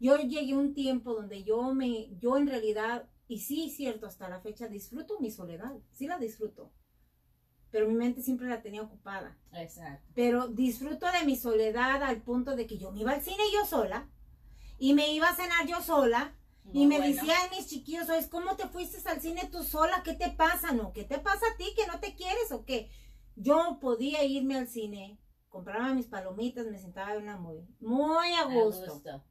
Yo 0.00 0.16
llegué 0.16 0.52
a 0.52 0.58
un 0.58 0.74
tiempo 0.74 1.14
donde 1.14 1.44
yo 1.44 1.72
me, 1.72 2.08
yo 2.18 2.36
en 2.36 2.48
realidad, 2.48 3.08
y 3.28 3.38
sí, 3.38 3.70
cierto, 3.70 4.06
hasta 4.06 4.28
la 4.28 4.40
fecha 4.40 4.66
disfruto 4.66 5.20
mi 5.20 5.30
soledad, 5.30 5.76
sí 5.92 6.08
la 6.08 6.18
disfruto, 6.18 6.72
pero 7.70 7.88
mi 7.88 7.94
mente 7.94 8.20
siempre 8.20 8.48
la 8.48 8.62
tenía 8.62 8.82
ocupada. 8.82 9.38
Exacto. 9.52 10.04
Pero 10.16 10.48
disfruto 10.48 11.06
de 11.12 11.24
mi 11.24 11.36
soledad 11.36 12.02
al 12.02 12.22
punto 12.22 12.56
de 12.56 12.66
que 12.66 12.76
yo 12.76 12.90
me 12.90 13.02
iba 13.02 13.12
al 13.12 13.22
cine 13.22 13.44
yo 13.54 13.64
sola 13.64 14.10
y 14.76 14.92
me 14.92 15.12
iba 15.12 15.28
a 15.28 15.36
cenar 15.36 15.68
yo 15.68 15.80
sola 15.82 16.34
y 16.72 16.86
me 16.86 16.98
bueno. 16.98 17.14
decían 17.14 17.48
mis 17.56 17.68
chiquillos, 17.68 18.08
¿sabes 18.08 18.26
cómo 18.26 18.56
te 18.56 18.66
fuiste 18.66 19.08
al 19.08 19.20
cine 19.20 19.48
tú 19.52 19.62
sola? 19.62 20.02
¿Qué 20.02 20.14
te 20.14 20.30
pasa? 20.30 20.72
¿No? 20.72 20.92
¿Qué 20.92 21.04
te 21.04 21.18
pasa 21.20 21.46
a 21.46 21.56
ti? 21.56 21.64
¿Que 21.76 21.86
no 21.86 22.00
te 22.00 22.16
quieres 22.16 22.50
o 22.50 22.64
qué? 22.64 22.90
Yo 23.36 23.78
podía 23.80 24.24
irme 24.24 24.56
al 24.56 24.68
cine, 24.68 25.18
compraba 25.48 25.94
mis 25.94 26.06
palomitas, 26.06 26.66
me 26.66 26.78
sentaba 26.78 27.14
en 27.14 27.22
una 27.22 27.36
muy, 27.36 27.66
muy 27.80 28.32
a 28.34 28.40
A 28.42 28.44
gusto, 28.44 28.94
gusto. 28.94 29.24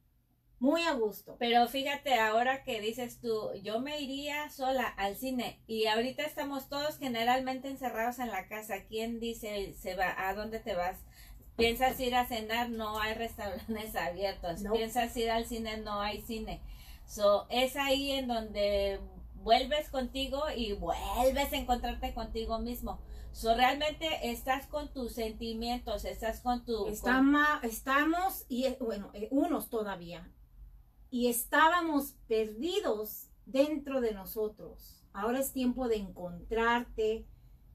muy 0.58 0.82
a 0.82 0.92
gusto. 0.94 1.36
Pero 1.38 1.66
fíjate, 1.68 2.14
ahora 2.18 2.62
que 2.64 2.80
dices 2.80 3.20
tú, 3.20 3.52
yo 3.62 3.80
me 3.80 4.00
iría 4.00 4.48
sola 4.50 4.84
al 4.86 5.16
cine 5.16 5.60
y 5.66 5.86
ahorita 5.86 6.22
estamos 6.24 6.68
todos 6.68 6.98
generalmente 6.98 7.68
encerrados 7.68 8.18
en 8.18 8.28
la 8.28 8.48
casa. 8.48 8.84
¿Quién 8.88 9.20
dice 9.20 9.74
se 9.74 9.94
va? 9.96 10.14
¿A 10.28 10.34
dónde 10.34 10.60
te 10.60 10.74
vas? 10.74 10.98
¿Piensas 11.56 11.98
ir 12.00 12.14
a 12.14 12.26
cenar? 12.26 12.70
No 12.70 13.00
hay 13.00 13.14
restaurantes 13.14 13.96
abiertos. 13.96 14.62
No. 14.62 14.72
¿Piensas 14.72 15.16
ir 15.16 15.30
al 15.30 15.46
cine? 15.46 15.78
No 15.78 16.00
hay 16.00 16.22
cine. 16.22 16.60
So, 17.06 17.46
es 17.50 17.76
ahí 17.76 18.12
en 18.12 18.26
donde 18.28 19.00
vuelves 19.46 19.88
contigo 19.90 20.42
y 20.56 20.72
vuelves 20.72 21.52
a 21.52 21.56
encontrarte 21.56 22.12
contigo 22.12 22.58
mismo. 22.58 22.98
So, 23.30 23.54
realmente 23.54 24.08
estás 24.32 24.66
con 24.66 24.92
tus 24.92 25.12
sentimientos, 25.12 26.04
estás 26.04 26.40
con 26.40 26.64
tu... 26.64 26.88
estamos, 27.62 28.44
y 28.48 28.66
bueno, 28.80 29.10
eh, 29.14 29.28
unos 29.30 29.70
todavía, 29.70 30.28
y 31.10 31.28
estábamos 31.28 32.16
perdidos 32.26 33.28
dentro 33.44 34.00
de 34.00 34.14
nosotros. 34.14 35.04
Ahora 35.12 35.38
es 35.38 35.52
tiempo 35.52 35.86
de 35.86 35.96
encontrarte 35.96 37.24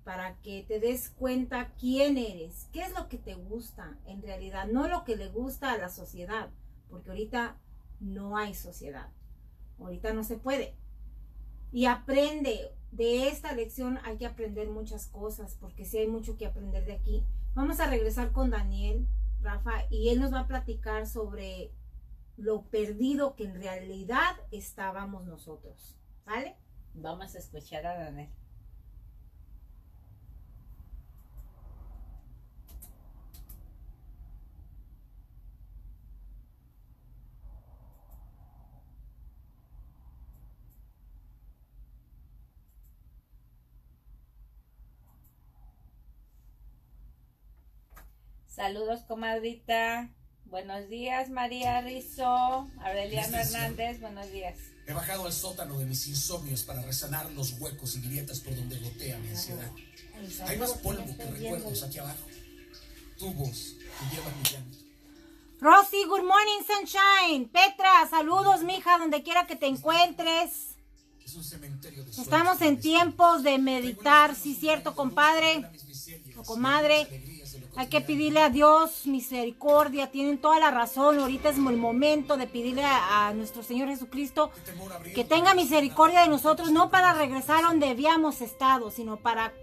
para 0.03 0.41
que 0.41 0.65
te 0.67 0.81
des 0.81 1.09
cuenta 1.11 1.73
quién 1.79 2.17
eres, 2.17 2.67
qué 2.73 2.81
es 2.81 2.93
lo 2.93 3.07
que 3.07 3.17
te 3.17 3.35
gusta 3.35 3.97
en 4.05 4.21
realidad, 4.21 4.67
no 4.67 4.89
lo 4.89 5.05
que 5.05 5.15
le 5.15 5.29
gusta 5.29 5.71
a 5.71 5.77
la 5.77 5.89
sociedad, 5.89 6.49
porque 6.89 7.11
ahorita 7.11 7.55
no 8.01 8.35
hay 8.35 8.55
sociedad, 8.55 9.09
ahorita 9.79 10.11
no 10.11 10.25
se 10.25 10.35
puede. 10.35 10.75
Y 11.71 11.85
aprende, 11.85 12.73
de 12.91 13.29
esta 13.29 13.53
lección 13.53 13.99
hay 14.03 14.17
que 14.17 14.25
aprender 14.25 14.69
muchas 14.69 15.07
cosas, 15.07 15.55
porque 15.59 15.85
sí 15.85 15.97
hay 15.97 16.07
mucho 16.07 16.37
que 16.37 16.45
aprender 16.45 16.85
de 16.85 16.93
aquí. 16.93 17.23
Vamos 17.53 17.79
a 17.79 17.89
regresar 17.89 18.31
con 18.31 18.49
Daniel, 18.49 19.07
Rafa, 19.41 19.85
y 19.89 20.09
él 20.09 20.19
nos 20.19 20.33
va 20.33 20.41
a 20.41 20.47
platicar 20.47 21.07
sobre 21.07 21.71
lo 22.37 22.63
perdido 22.63 23.35
que 23.35 23.45
en 23.45 23.55
realidad 23.55 24.35
estábamos 24.51 25.25
nosotros. 25.25 25.97
¿Sale? 26.25 26.55
Vamos 26.93 27.35
a 27.35 27.39
escuchar 27.39 27.85
a 27.85 27.97
Daniel. 27.97 28.29
Saludos, 48.61 48.99
comadrita. 49.07 50.11
Buenos 50.45 50.87
días, 50.87 51.31
María 51.31 51.81
Rizo. 51.81 52.23
Aureliano 52.23 53.37
Hernández, 53.37 53.99
buenos 53.99 54.31
días. 54.31 54.55
He 54.85 54.93
bajado 54.93 55.25
al 55.25 55.33
sótano 55.33 55.79
de 55.79 55.85
mis 55.85 56.07
insomnios 56.07 56.61
para 56.61 56.83
resanar 56.83 57.31
los 57.31 57.59
huecos 57.59 57.95
y 57.95 58.01
grietas 58.01 58.39
por 58.39 58.55
donde 58.55 58.77
gotea 58.77 59.17
mi 59.17 59.29
ansiedad. 59.29 59.67
Hay 60.45 60.59
más 60.59 60.73
polvo 60.73 61.03
que 61.17 61.25
recuerdos 61.25 61.81
aquí 61.81 61.97
abajo. 61.97 62.23
Tu 63.17 63.33
voz 63.33 63.77
que 63.79 64.15
lleva 64.15 64.29
mi 64.29 64.43
llanto. 64.43 64.77
Rosy, 65.59 66.05
good 66.05 66.21
morning, 66.21 66.61
sunshine. 66.67 67.49
Petra, 67.49 68.07
saludos, 68.11 68.61
mija, 68.61 68.99
donde 68.99 69.23
quiera 69.23 69.47
que 69.47 69.55
te 69.55 69.65
encuentres. 69.65 70.77
Es 71.25 71.33
un 71.33 71.43
cementerio 71.43 72.03
de 72.03 72.11
Estamos 72.11 72.61
en 72.61 72.79
tiempos 72.79 73.41
de 73.41 73.57
meditar, 73.57 74.35
sí, 74.35 74.53
cierto, 74.53 74.93
compadre 74.93 75.67
o 76.35 76.43
comadre. 76.43 77.07
Hay 77.75 77.87
que 77.87 78.01
pedirle 78.01 78.41
a 78.41 78.49
Dios 78.49 79.07
misericordia, 79.07 80.11
tienen 80.11 80.39
toda 80.39 80.59
la 80.59 80.71
razón. 80.71 81.19
Ahorita 81.19 81.49
es 81.49 81.55
el 81.55 81.77
momento 81.77 82.35
de 82.35 82.45
pedirle 82.47 82.83
a, 82.83 83.31
nuestro 83.33 83.63
Señor 83.63 83.87
Jesucristo 83.87 84.51
que 85.15 85.23
tenga 85.23 85.53
misericordia 85.53 86.21
de 86.21 86.27
nosotros, 86.27 86.71
no 86.71 86.89
para 86.89 87.13
regresar 87.13 87.63
a 87.63 87.67
donde 87.69 87.89
habíamos 87.89 88.41
estado, 88.41 88.91
sino 88.91 89.17
para 89.17 89.53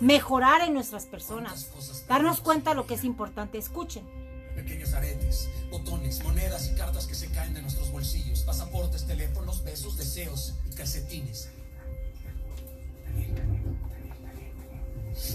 mejorar 0.00 0.62
en 0.62 0.72
nuestras 0.72 1.06
personas. 1.06 1.70
Darnos 2.08 2.40
cuenta 2.40 2.70
de 2.70 2.76
lo 2.76 2.86
que 2.86 2.94
es 2.94 3.04
importante. 3.04 3.58
Escuchen. 3.58 4.04
Pequeños 4.54 4.92
aretes, 4.94 5.48
botones, 5.70 6.22
monedas 6.24 6.70
y 6.70 6.74
cartas 6.74 7.06
que 7.06 7.14
se 7.14 7.30
caen 7.30 7.54
de 7.54 7.62
nuestros 7.62 7.90
bolsillos, 7.90 8.40
pasaportes, 8.40 9.06
teléfonos, 9.06 9.62
besos, 9.62 9.96
deseos 9.96 10.54
y 10.70 10.74
calcetines. 10.74 11.48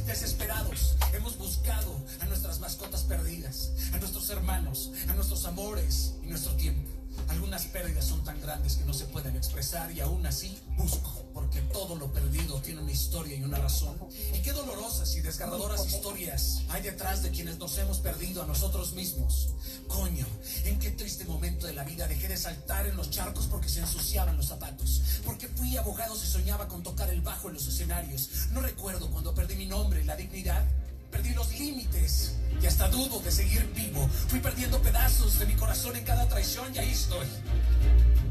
Desesperados, 0.06 0.96
hemos 1.14 1.38
buscado 1.38 1.96
a 2.20 2.26
nuestras 2.26 2.60
mascotas 2.60 3.04
perdidas, 3.04 3.72
a 3.94 3.98
nuestros 3.98 4.30
hermanos, 4.30 4.92
a 5.10 5.14
nuestros 5.14 5.46
amores 5.46 6.14
y 6.24 6.28
nuestro 6.28 6.54
tiempo. 6.54 6.97
Algunas 7.28 7.66
pérdidas 7.66 8.06
son 8.06 8.24
tan 8.24 8.40
grandes 8.42 8.76
que 8.76 8.86
no 8.86 8.94
se 8.94 9.06
pueden 9.06 9.36
expresar 9.36 9.92
y 9.92 10.00
aún 10.00 10.26
así 10.26 10.58
busco, 10.78 11.26
porque 11.34 11.62
todo 11.62 11.96
lo 11.96 12.12
perdido 12.12 12.62
tiene 12.62 12.82
una 12.82 12.92
historia 12.92 13.36
y 13.36 13.44
una 13.44 13.58
razón. 13.60 13.96
Y 14.34 14.40
qué 14.42 14.54
dolorosas 14.54 15.16
y 15.16 15.22
desgarradoras 15.22 15.86
historias 15.86 16.62
hay 16.70 16.82
detrás 16.82 17.24
de 17.24 17.32
quienes 17.32 17.58
nos 17.58 17.78
hemos 17.78 18.00
perdido 18.00 18.44
a 18.44 18.46
nosotros 18.46 18.94
mismos. 18.94 19.50
Coño, 19.88 20.26
en 20.66 20.80
qué 20.80 20.92
triste 20.92 21.26
momento 21.26 21.68
de 21.68 21.74
la 21.74 21.84
vida 21.84 22.08
dejé 22.08 22.28
de 22.28 22.38
saltar 22.38 22.88
en 22.88 22.98
los 22.98 23.10
charcos 23.10 23.48
porque 23.48 23.70
se 23.70 23.80
ensuciaban 23.80 24.38
los 24.38 24.48
zapatos, 24.48 25.02
porque 25.26 25.48
fui 25.48 25.78
abogado 25.78 26.16
y 26.16 26.28
soñaba 26.28 26.68
con 26.68 26.84
tocar 26.84 27.10
el 27.10 27.22
bajo 27.22 27.48
en 27.48 27.56
los 27.56 27.68
escenarios. 27.68 28.30
No 28.52 28.62
recuerdo 28.62 29.10
cuando 29.10 29.34
perdí 29.34 29.56
mi 29.56 29.66
nombre 29.66 30.02
y 30.02 30.06
la 30.06 30.16
dignidad. 30.16 30.66
Perdí 31.12 31.34
los 31.34 31.58
límites 31.58 32.34
y 32.62 32.66
hasta 32.66 32.88
dudo 32.90 33.20
de 33.20 33.32
seguir 33.32 33.66
vivo. 33.76 34.08
Fui 34.28 34.40
perdiendo 34.40 34.82
pedazos 34.82 35.40
de 35.40 35.46
mi 35.46 35.54
corazón 35.54 35.96
en 35.96 36.04
cada 36.04 36.28
traición 36.28 36.74
y 36.74 36.80
ahí 36.80 36.92
estoy. 36.92 37.26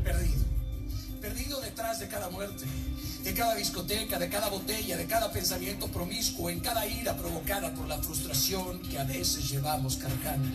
Perdido. 0.04 0.44
Perdido 1.20 1.60
detrás 1.60 1.98
de 1.98 2.08
cada 2.08 2.28
muerte, 2.28 2.64
de 3.22 3.34
cada 3.34 3.54
discoteca, 3.54 4.18
de 4.18 4.28
cada 4.28 4.48
botella, 4.48 4.96
de 4.96 5.06
cada 5.06 5.32
pensamiento 5.32 5.88
promiscuo, 5.88 6.50
en 6.50 6.60
cada 6.60 6.86
ira 6.86 7.16
provocada 7.16 7.74
por 7.74 7.88
la 7.88 7.98
frustración 7.98 8.80
que 8.82 8.98
a 8.98 9.04
veces 9.04 9.48
llevamos 9.50 9.96
cargando. 9.96 10.48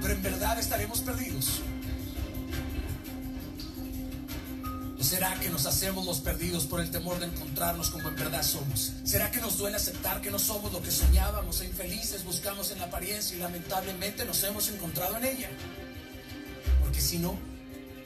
Pero 0.00 0.14
en 0.14 0.22
verdad 0.22 0.58
estaremos 0.58 1.00
perdidos. 1.00 1.62
Será 5.12 5.38
que 5.38 5.50
nos 5.50 5.66
hacemos 5.66 6.06
los 6.06 6.20
perdidos 6.20 6.64
por 6.64 6.80
el 6.80 6.90
temor 6.90 7.18
de 7.18 7.26
encontrarnos 7.26 7.90
como 7.90 8.08
en 8.08 8.16
verdad 8.16 8.42
somos? 8.42 8.92
¿Será 9.04 9.30
que 9.30 9.42
nos 9.42 9.58
duele 9.58 9.76
aceptar 9.76 10.22
que 10.22 10.30
no 10.30 10.38
somos 10.38 10.72
lo 10.72 10.80
que 10.80 10.90
soñábamos 10.90 11.60
e 11.60 11.66
infelices 11.66 12.24
buscamos 12.24 12.70
en 12.70 12.78
la 12.78 12.86
apariencia 12.86 13.36
y 13.36 13.40
lamentablemente 13.40 14.24
nos 14.24 14.42
hemos 14.42 14.70
encontrado 14.70 15.18
en 15.18 15.26
ella? 15.26 15.50
Porque 16.80 17.02
si 17.02 17.18
no, 17.18 17.38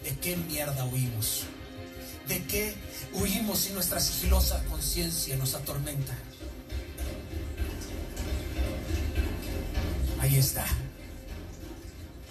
¿de 0.03 0.19
qué 0.19 0.37
mierda 0.37 0.85
huimos? 0.87 1.45
¿De 2.27 2.43
qué 2.43 2.75
huimos 3.13 3.61
si 3.61 3.73
nuestra 3.73 4.01
sigilosa 4.01 4.65
conciencia 4.65 5.37
nos 5.37 5.55
atormenta? 5.55 6.13
Ahí 10.19 10.39
está. 10.39 10.67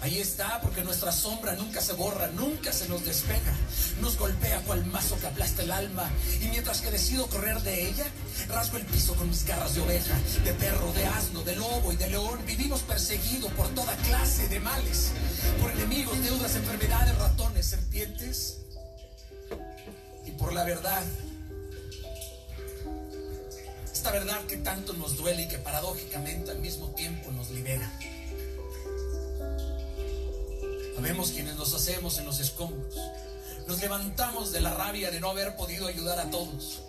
Ahí 0.02 0.18
está, 0.20 0.60
porque 0.60 0.84
nuestra 0.84 1.10
sombra 1.10 1.54
nunca 1.54 1.80
se 1.80 1.94
borra, 1.94 2.28
nunca 2.28 2.72
se 2.72 2.86
nos 2.88 3.04
despega. 3.04 3.56
Nos 4.00 4.18
golpea 4.18 4.60
cual 4.60 4.84
mazo 4.86 5.18
que 5.18 5.26
aplasta 5.26 5.62
el 5.62 5.72
alma. 5.72 6.10
Y 6.40 6.48
mientras 6.48 6.82
que 6.82 6.90
decido 6.90 7.26
correr 7.28 7.60
de 7.62 7.88
ella, 7.88 8.04
rasgo 8.48 8.76
el 8.76 8.84
piso 8.84 9.14
con 9.14 9.28
mis 9.28 9.46
garras 9.46 9.74
de 9.74 9.80
oveja, 9.80 10.14
de 10.44 10.52
perro, 10.52 10.92
de 10.92 11.06
asno, 11.06 11.42
de 11.42 11.56
lobo 11.56 11.92
y 11.92 11.96
de 11.96 12.10
león. 12.10 12.38
Vivimos 12.46 12.82
perseguidos 12.82 13.50
por 13.52 13.68
toda 13.68 13.96
clase 13.96 14.48
de 14.48 14.60
males, 14.60 15.12
por 15.60 15.70
enemigos, 15.70 16.22
deudas, 16.22 16.54
enfermedades, 16.56 17.16
ratones, 17.16 17.66
serpientes. 17.66 18.58
Y 20.26 20.32
por 20.32 20.52
la 20.52 20.64
verdad. 20.64 21.02
Esta 23.90 24.10
verdad 24.10 24.44
que 24.44 24.58
tanto 24.58 24.92
nos 24.92 25.16
duele 25.16 25.44
y 25.44 25.48
que 25.48 25.58
paradójicamente 25.58 26.50
al 26.50 26.58
mismo 26.58 26.90
tiempo 26.90 27.32
nos 27.32 27.50
libera. 27.50 27.90
Sabemos 30.96 31.30
quienes 31.30 31.56
nos 31.56 31.74
hacemos 31.74 32.18
en 32.18 32.24
los 32.24 32.40
escombros. 32.40 32.94
Nos 33.68 33.82
levantamos 33.82 34.50
de 34.50 34.62
la 34.62 34.72
rabia 34.72 35.10
de 35.10 35.20
no 35.20 35.28
haber 35.28 35.54
podido 35.54 35.86
ayudar 35.88 36.18
a 36.18 36.30
todos. 36.30 36.80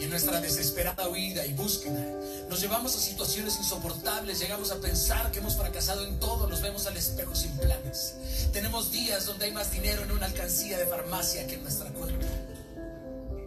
Y 0.00 0.04
en 0.04 0.10
nuestra 0.10 0.40
desesperada 0.40 1.08
huida 1.08 1.46
y 1.46 1.52
búsqueda, 1.52 2.04
nos 2.48 2.60
llevamos 2.60 2.96
a 2.96 2.98
situaciones 2.98 3.56
insoportables, 3.56 4.40
llegamos 4.40 4.72
a 4.72 4.80
pensar 4.80 5.30
que 5.30 5.38
hemos 5.38 5.56
fracasado 5.56 6.04
en 6.04 6.18
todo, 6.18 6.48
nos 6.48 6.60
vemos 6.60 6.88
al 6.88 6.96
espejo 6.96 7.36
sin 7.36 7.52
planes. 7.52 8.16
Tenemos 8.52 8.90
días 8.90 9.26
donde 9.26 9.44
hay 9.44 9.52
más 9.52 9.70
dinero 9.70 10.02
en 10.02 10.10
una 10.10 10.26
alcancía 10.26 10.76
de 10.76 10.86
farmacia 10.86 11.46
que 11.46 11.54
en 11.54 11.62
nuestra 11.62 11.88
cuenta. 11.90 12.26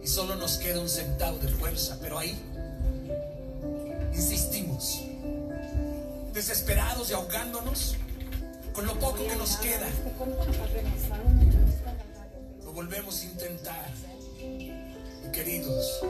Y 0.02 0.06
solo 0.06 0.34
nos 0.36 0.56
queda 0.56 0.80
un 0.80 0.88
centavo 0.88 1.36
de 1.38 1.48
fuerza, 1.48 1.98
pero 2.00 2.18
ahí 2.18 2.40
insistimos, 4.14 5.00
desesperados 6.32 7.10
y 7.10 7.12
ahogándonos 7.12 7.96
con 8.74 8.86
lo 8.86 8.98
poco 8.98 9.24
que 9.24 9.36
nos 9.36 9.56
queda, 9.58 9.88
lo 12.64 12.72
volvemos 12.72 13.20
a 13.20 13.24
intentar, 13.24 13.90
queridos. 15.32 16.00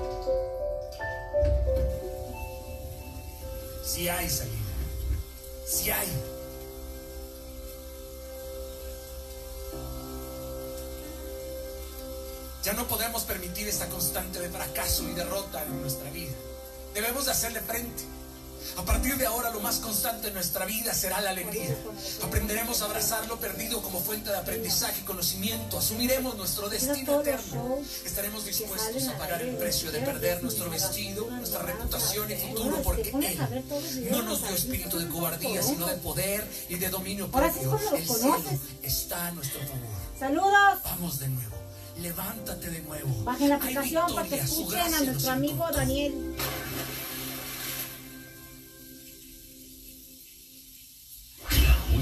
Si 3.84 4.08
hay 4.08 4.28
salida, 4.30 4.56
si 5.66 5.90
hay. 5.90 6.08
Ya 12.62 12.72
no 12.72 12.88
podemos 12.88 13.24
permitir 13.24 13.68
esta 13.68 13.86
constante 13.90 14.40
de 14.40 14.48
fracaso 14.48 15.02
y 15.02 15.12
derrota 15.12 15.62
en 15.64 15.82
nuestra 15.82 16.10
vida. 16.10 16.32
Debemos 16.94 17.26
de 17.26 17.32
hacerle 17.32 17.60
frente. 17.60 18.13
A 18.76 18.82
partir 18.84 19.16
de 19.16 19.26
ahora 19.26 19.50
lo 19.50 19.60
más 19.60 19.78
constante 19.78 20.28
en 20.28 20.34
nuestra 20.34 20.64
vida 20.64 20.92
será 20.94 21.20
la 21.20 21.30
alegría. 21.30 21.76
Aprenderemos 22.22 22.82
a 22.82 22.86
abrazar 22.86 23.26
lo 23.28 23.38
perdido 23.38 23.80
como 23.82 24.00
fuente 24.00 24.30
de 24.30 24.36
aprendizaje 24.36 25.00
y 25.00 25.04
conocimiento. 25.04 25.78
Asumiremos 25.78 26.36
nuestro 26.36 26.68
destino 26.68 27.20
eterno. 27.20 27.78
Estaremos 28.04 28.44
dispuestos 28.44 29.08
a 29.08 29.18
pagar 29.18 29.42
el 29.42 29.56
precio 29.56 29.92
de 29.92 30.00
perder 30.00 30.42
nuestro 30.42 30.70
vestido, 30.70 31.30
nuestra 31.30 31.62
reputación 31.62 32.30
y 32.30 32.34
futuro 32.34 32.82
porque 32.82 33.10
Él 33.10 34.10
no 34.10 34.22
nos 34.22 34.42
dio 34.42 34.54
espíritu 34.54 34.98
de 34.98 35.08
cobardía, 35.08 35.62
sino 35.62 35.86
de 35.86 35.96
poder 35.96 36.48
y 36.68 36.76
de 36.76 36.88
dominio 36.88 37.30
propio. 37.30 37.78
El 37.94 38.06
cielo 38.06 38.42
está 38.82 39.28
a 39.28 39.32
nuestro 39.32 39.60
favor. 39.60 39.78
Saludos. 40.18 40.82
Vamos 40.84 41.18
de 41.20 41.28
nuevo. 41.28 41.54
Levántate 42.00 42.70
de 42.70 42.80
nuevo. 42.80 43.24
Bajen 43.24 43.48
la 43.48 43.56
aplicación 43.56 44.14
para 44.14 44.28
que 44.28 44.36
escuchen 44.36 44.94
a 44.94 45.00
nuestro 45.00 45.30
amigo 45.30 45.64
Daniel. 45.72 46.34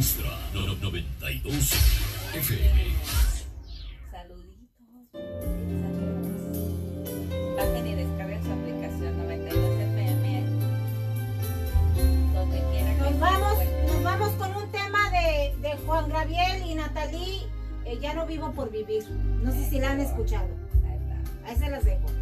Nuestra 0.02 0.36
no, 0.52 0.66
no, 0.66 0.74
92 0.74 1.54
FM. 2.34 2.92
Saluditos. 4.10 5.12
Bajen 7.56 7.86
y 7.86 7.94
descarguen 7.94 8.42
su 8.42 8.50
aplicación 8.50 9.16
92 9.18 9.80
FM. 9.80 10.42
Nos 12.98 13.20
vamos, 13.20 13.58
Nos 13.86 14.02
vamos 14.02 14.30
con 14.30 14.56
un 14.56 14.72
tema 14.72 15.08
de, 15.10 15.76
Juan 15.86 16.08
Gabriel 16.08 16.66
y 16.66 16.74
Natalí. 16.74 17.46
Eh, 17.84 18.00
ya 18.02 18.12
no 18.12 18.26
vivo 18.26 18.50
por 18.50 18.72
vivir. 18.72 19.08
No 19.08 19.52
sé 19.52 19.70
si 19.70 19.78
la 19.78 19.92
han 19.92 20.00
escuchado. 20.00 20.48
Ahí 21.46 21.56
se 21.56 21.70
las 21.70 21.84
dejo. 21.84 22.21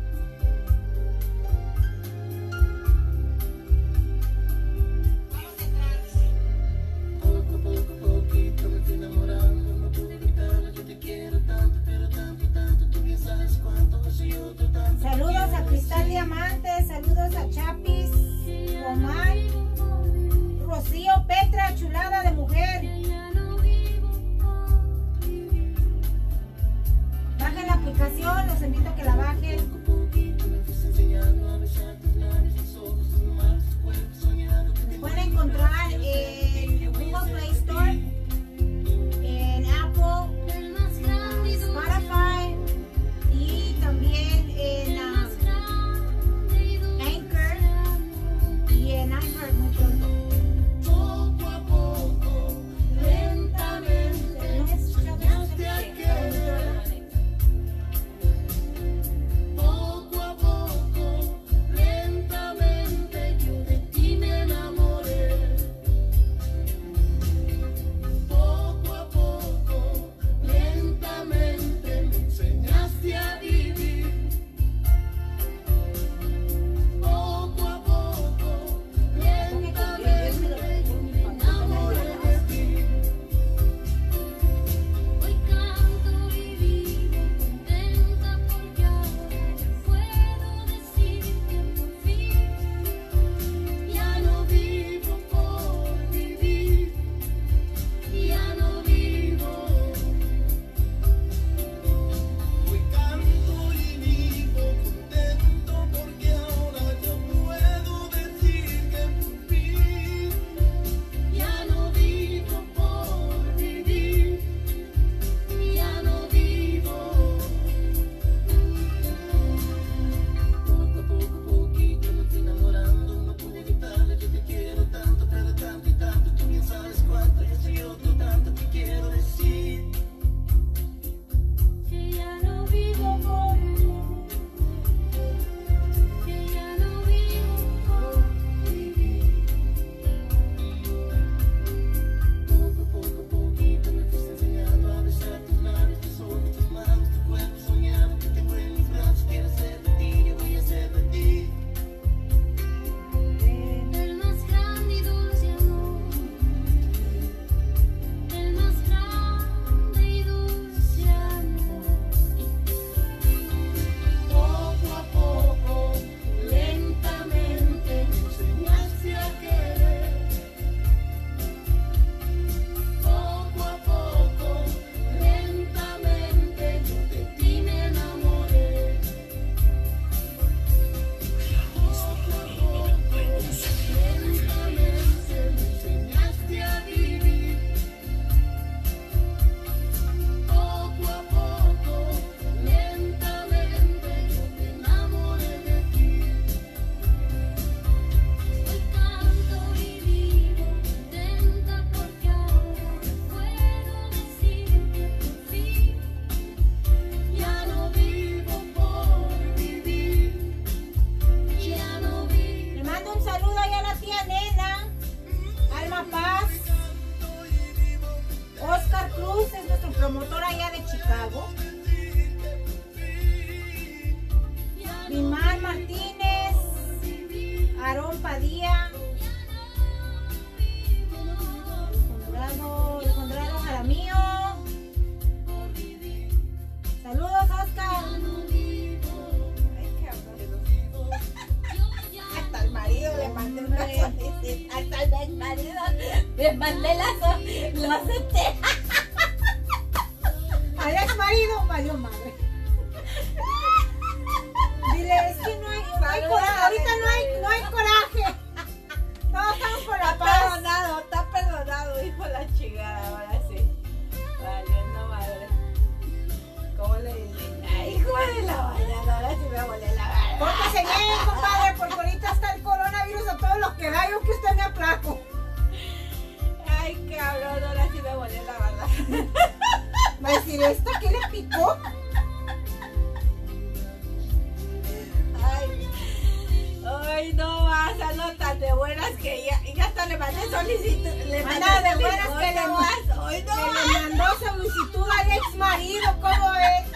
No 288.01 288.07
vas, 288.07 288.11
ando 288.29 288.37
tan 288.39 288.59
de 288.61 288.73
buenas 288.73 289.11
que 289.23 289.47
ya, 289.51 289.75
ya 289.75 289.85
hasta 289.85 290.07
le 290.07 290.17
mandé 290.19 290.41
solicitud. 290.51 291.09
Le 291.27 291.43
mandé 291.45 291.89
de 291.89 291.97
buenas 291.97 292.29
que 292.29 292.47
le, 292.47 292.55
no 292.67 292.73
vas, 292.75 293.19
hoy 293.19 293.43
no 293.43 293.55
que 293.55 293.61
vas. 293.61 293.87
le 293.87 293.93
mandó 294.19 294.25
solicitud 294.47 295.07
al 295.21 295.33
ex 295.33 295.55
marido. 295.57 296.05
¿Cómo 296.21 296.53
es? 296.55 296.87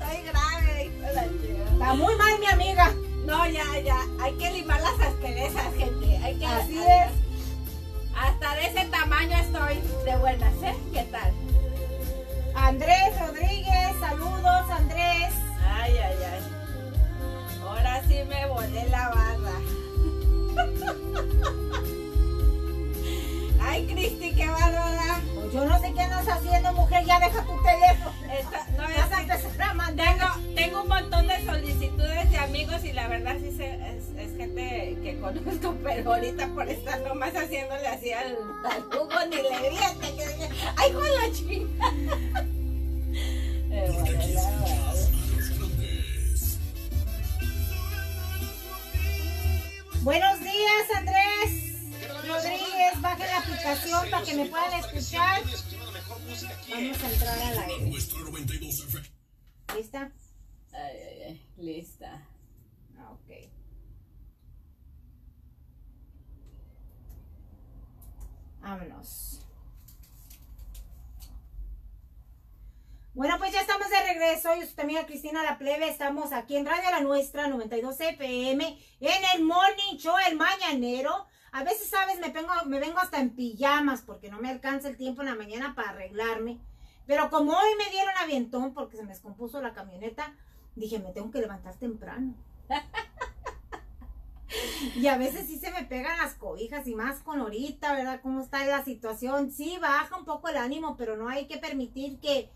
Estoy 0.00 0.22
grave. 0.24 0.90
Está 1.72 1.94
muy 1.94 2.14
mal, 2.16 2.38
mi 2.38 2.46
amiga. 2.46 2.92
No, 3.24 3.46
ya, 3.46 3.64
ya, 3.84 3.96
hay 4.20 4.32
que 4.34 4.50
limar 4.50 4.80
las 4.80 4.98
asperezas, 5.08 5.74
gente. 5.76 6.16
Hay 6.18 6.36
que, 6.38 6.46
Así 6.46 6.78
hay- 6.78 7.06
es. 7.08 7.12
Hasta 8.16 8.54
de 8.56 8.66
ese 8.66 8.84
tamaño 8.86 9.36
estoy 9.38 9.80
de 10.04 10.16
buenas, 10.16 10.52
¿eh? 10.62 10.76
¿Qué 10.92 11.02
tal? 11.04 11.32
Andrés 12.54 13.18
Rodríguez, 13.18 13.96
saludos, 14.00 14.70
Andrés. 14.70 15.32
Ay, 15.64 15.96
ay, 15.96 16.16
ay. 16.32 17.60
Ahora 17.62 18.02
sí 18.08 18.18
me 18.28 18.46
volé 18.46 18.88
la 18.88 19.08
barra. 19.08 19.39
Ay, 23.62 23.86
Cristi, 23.86 24.32
qué 24.34 24.46
bárbara. 24.48 25.20
Pues 25.34 25.52
yo 25.52 25.64
no 25.64 25.78
sé 25.80 25.92
qué 25.94 26.00
andas 26.02 26.26
haciendo, 26.28 26.72
mujer. 26.72 27.04
Ya 27.04 27.20
deja 27.20 27.44
tu 27.44 27.52
teléfono. 27.62 28.12
Esta- 28.32 28.66
no, 28.76 28.82
Vas 28.82 29.06
es 29.06 29.12
a 29.12 29.20
empezar 29.20 29.62
a 29.70 29.74
mandar. 29.74 30.16
tengo, 30.16 30.28
tengo 30.56 30.82
un 30.82 30.88
montón 30.88 31.26
de 31.28 31.44
solicitudes 31.44 32.30
de 32.30 32.38
amigos 32.38 32.84
y 32.84 32.92
la 32.92 33.06
verdad 33.08 33.36
sí 33.40 33.52
se- 33.56 33.74
es, 33.96 34.04
es 34.16 34.36
gente 34.36 34.96
que 35.02 35.18
conozco, 35.20 35.74
pero 35.84 36.14
ahorita 36.14 36.48
por 36.48 36.68
estar 36.68 37.00
nomás 37.02 37.34
haciéndole 37.34 37.86
así 37.86 38.12
al, 38.12 38.36
al 38.64 38.82
jugo 38.84 39.10
ni 39.28 39.36
le 39.36 39.78
hasta 39.78 40.06
que 40.06 40.26
dije, 40.28 40.48
¡ay, 40.76 40.92
con 40.92 41.04
la 41.04 41.32
chica! 41.32 41.92
Buenos 50.02 50.40
días, 50.40 50.86
Andrés 50.96 51.14
Rodríguez. 52.30 53.00
Baje 53.00 53.26
la 53.26 53.38
aplicación 53.38 54.10
para 54.10 54.24
que 54.24 54.34
me 54.34 54.46
puedan 54.46 54.72
escuchar. 54.74 55.42
Vamos 55.42 57.02
a 57.02 57.12
entrar 57.12 57.38
al 57.38 57.58
aire. 57.58 57.86
Nuestro 57.90 58.18
92 58.20 58.80
FM. 58.84 59.10
¿Lista? 59.76 60.12
Ay, 60.72 60.96
ay, 60.96 61.22
ay, 61.22 61.46
lista. 61.56 62.26
Ah, 62.98 63.10
Ok. 63.12 63.30
Vámonos. 68.60 69.40
Bueno, 73.14 73.36
pues 73.38 73.52
ya 73.52 73.60
estamos 73.62 73.88
de 73.90 74.00
regreso. 74.02 74.54
Yo 74.54 74.62
soy 74.66 74.74
tu 74.74 74.82
amiga 74.82 75.04
Cristina 75.06 75.42
La 75.42 75.58
Plebe. 75.58 75.88
Estamos 75.88 76.32
aquí 76.32 76.56
en 76.56 76.66
Radio 76.66 76.90
La 76.90 77.00
Nuestra, 77.00 77.48
92 77.48 78.00
FM, 78.00 78.78
en 79.00 79.24
el 79.34 79.44
Morning 79.44 79.96
Show, 79.98 80.14
el 80.28 80.36
mañanero. 80.36 81.26
A 81.52 81.64
veces, 81.64 81.88
¿sabes? 81.88 82.18
Me 82.20 82.80
vengo, 82.80 82.98
hasta 82.98 83.18
en 83.18 83.30
pijamas 83.30 84.02
porque 84.02 84.30
no 84.30 84.40
me 84.40 84.50
alcanza 84.50 84.88
el 84.88 84.96
tiempo 84.96 85.22
en 85.22 85.28
la 85.28 85.34
mañana 85.34 85.74
para 85.74 85.90
arreglarme. 85.90 86.58
Pero 87.06 87.28
como 87.28 87.52
hoy 87.52 87.70
me 87.76 87.90
dieron 87.90 88.16
avientón 88.18 88.72
porque 88.72 88.96
se 88.96 89.02
me 89.02 89.10
descompuso 89.10 89.60
la 89.60 89.72
camioneta, 89.72 90.34
dije, 90.76 90.98
me 91.00 91.12
tengo 91.12 91.30
que 91.30 91.40
levantar 91.40 91.74
temprano. 91.76 92.34
Y 94.96 95.06
a 95.06 95.16
veces 95.16 95.46
sí 95.46 95.58
se 95.58 95.70
me 95.70 95.84
pegan 95.84 96.18
las 96.18 96.34
cobijas 96.34 96.86
y 96.86 96.94
más 96.94 97.20
con 97.22 97.40
ahorita, 97.40 97.94
¿verdad? 97.94 98.20
¿Cómo 98.20 98.40
está 98.40 98.64
la 98.64 98.84
situación? 98.84 99.52
Sí, 99.52 99.78
baja 99.80 100.16
un 100.16 100.24
poco 100.24 100.48
el 100.48 100.56
ánimo, 100.56 100.96
pero 100.96 101.16
no 101.16 101.28
hay 101.28 101.46
que 101.46 101.58
permitir 101.58 102.18
que, 102.18 102.50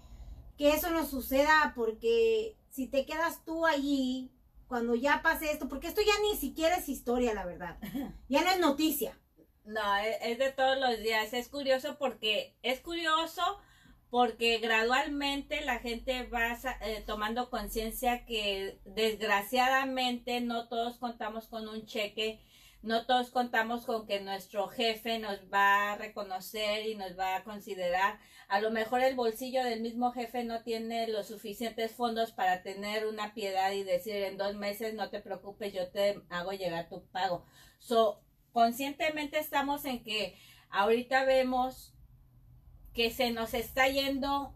que 0.58 0.72
eso 0.72 0.90
nos 0.90 1.08
suceda 1.08 1.72
porque 1.76 2.56
si 2.70 2.88
te 2.88 3.06
quedas 3.06 3.44
tú 3.44 3.64
allí, 3.64 4.30
cuando 4.74 4.96
ya 4.96 5.22
pase 5.22 5.52
esto, 5.52 5.68
porque 5.68 5.86
esto 5.86 6.00
ya 6.00 6.14
ni 6.28 6.36
siquiera 6.36 6.74
es 6.74 6.88
historia, 6.88 7.32
la 7.32 7.46
verdad. 7.46 7.78
Ya 8.28 8.42
no 8.42 8.50
es 8.50 8.58
noticia. 8.58 9.16
No, 9.64 9.94
es, 9.98 10.16
es 10.20 10.36
de 10.36 10.50
todos 10.50 10.76
los 10.80 10.98
días. 10.98 11.32
Es 11.32 11.48
curioso 11.48 11.96
porque 11.96 12.56
es 12.60 12.80
curioso 12.80 13.40
porque 14.10 14.58
gradualmente 14.58 15.64
la 15.64 15.78
gente 15.78 16.24
va 16.24 16.58
eh, 16.80 17.04
tomando 17.06 17.50
conciencia 17.50 18.26
que 18.26 18.80
desgraciadamente 18.84 20.40
no 20.40 20.66
todos 20.66 20.96
contamos 20.96 21.46
con 21.46 21.68
un 21.68 21.86
cheque, 21.86 22.40
no 22.84 23.06
todos 23.06 23.30
contamos 23.30 23.86
con 23.86 24.06
que 24.06 24.20
nuestro 24.20 24.68
jefe 24.68 25.18
nos 25.18 25.38
va 25.52 25.92
a 25.92 25.96
reconocer 25.96 26.86
y 26.86 26.94
nos 26.94 27.18
va 27.18 27.36
a 27.36 27.44
considerar. 27.44 28.18
A 28.46 28.60
lo 28.60 28.70
mejor 28.70 29.00
el 29.00 29.16
bolsillo 29.16 29.64
del 29.64 29.80
mismo 29.80 30.12
jefe 30.12 30.44
no 30.44 30.62
tiene 30.62 31.08
los 31.08 31.28
suficientes 31.28 31.92
fondos 31.92 32.32
para 32.32 32.62
tener 32.62 33.06
una 33.06 33.32
piedad 33.32 33.72
y 33.72 33.84
decir 33.84 34.16
en 34.16 34.36
dos 34.36 34.54
meses 34.54 34.92
no 34.94 35.08
te 35.08 35.20
preocupes, 35.20 35.72
yo 35.72 35.88
te 35.88 36.20
hago 36.28 36.52
llegar 36.52 36.90
tu 36.90 37.02
pago. 37.06 37.46
So, 37.78 38.20
conscientemente 38.52 39.38
estamos 39.38 39.86
en 39.86 40.04
que 40.04 40.36
ahorita 40.68 41.24
vemos 41.24 41.94
que 42.92 43.10
se 43.10 43.30
nos 43.30 43.54
está 43.54 43.88
yendo 43.88 44.54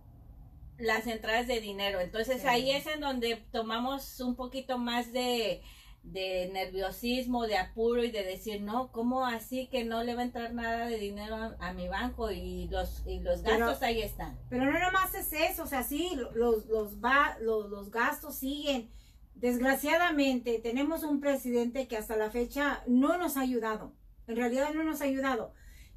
las 0.77 1.07
entradas 1.07 1.47
de 1.47 1.61
dinero. 1.61 2.01
Entonces 2.01 2.43
Sí. 2.43 2.47
ahí 2.47 2.71
es 2.73 2.87
en 2.87 3.01
donde 3.01 3.37
tomamos 3.53 4.21
un 4.21 4.37
poquito 4.37 4.77
más 4.79 5.12
de, 5.12 5.62
de 6.03 6.49
nerviosismo, 6.55 7.47
de 7.47 7.59
apuro 7.59 8.03
y 8.03 8.11
de 8.11 8.25
decir, 8.25 8.63
no, 8.63 8.91
¿cómo 8.93 9.27
así 9.27 9.67
que 9.69 9.85
no 9.85 10.03
le 10.05 10.15
va 10.15 10.23
a 10.23 10.25
entrar 10.25 10.55
nada 10.55 10.87
de 10.87 10.97
dinero 10.99 11.37
a, 11.37 11.57
a 11.61 11.73
mi 11.75 11.89
banco? 11.89 12.31
Y 12.31 12.67
los, 12.69 13.03
y 13.07 13.21
los 13.21 13.41
Pero- 13.43 13.67
gastos 13.67 13.83
ahí 13.83 14.01
están. 14.03 14.39
Pero 14.49 14.65
no 14.65 14.79
nomás 14.79 15.15
es 15.15 15.33
eso, 15.33 15.65
o 15.65 15.67
sea, 15.67 15.83
sí, 15.83 16.11
lo- 16.17 16.33
los, 16.33 16.67
los, 16.67 16.97
va, 17.05 17.37
los, 17.41 17.69
los 17.69 17.91
gastos 17.91 18.37
siguen. 18.37 18.91
Desgraciadamente, 19.35 20.59
tenemos 20.61 21.03
un 21.03 21.21
presidente 21.21 21.89
que 21.89 21.97
hasta 21.97 22.17
la 22.17 22.31
fecha 22.31 22.83
no 22.87 23.19
nos 23.19 23.37
ha 23.37 23.41
ayudado. 23.43 23.93
En 24.27 24.37
realidad 24.37 24.71
no 24.75 24.85
nos 24.85 25.01
ha 25.01 25.05
ayudado. 25.05 25.53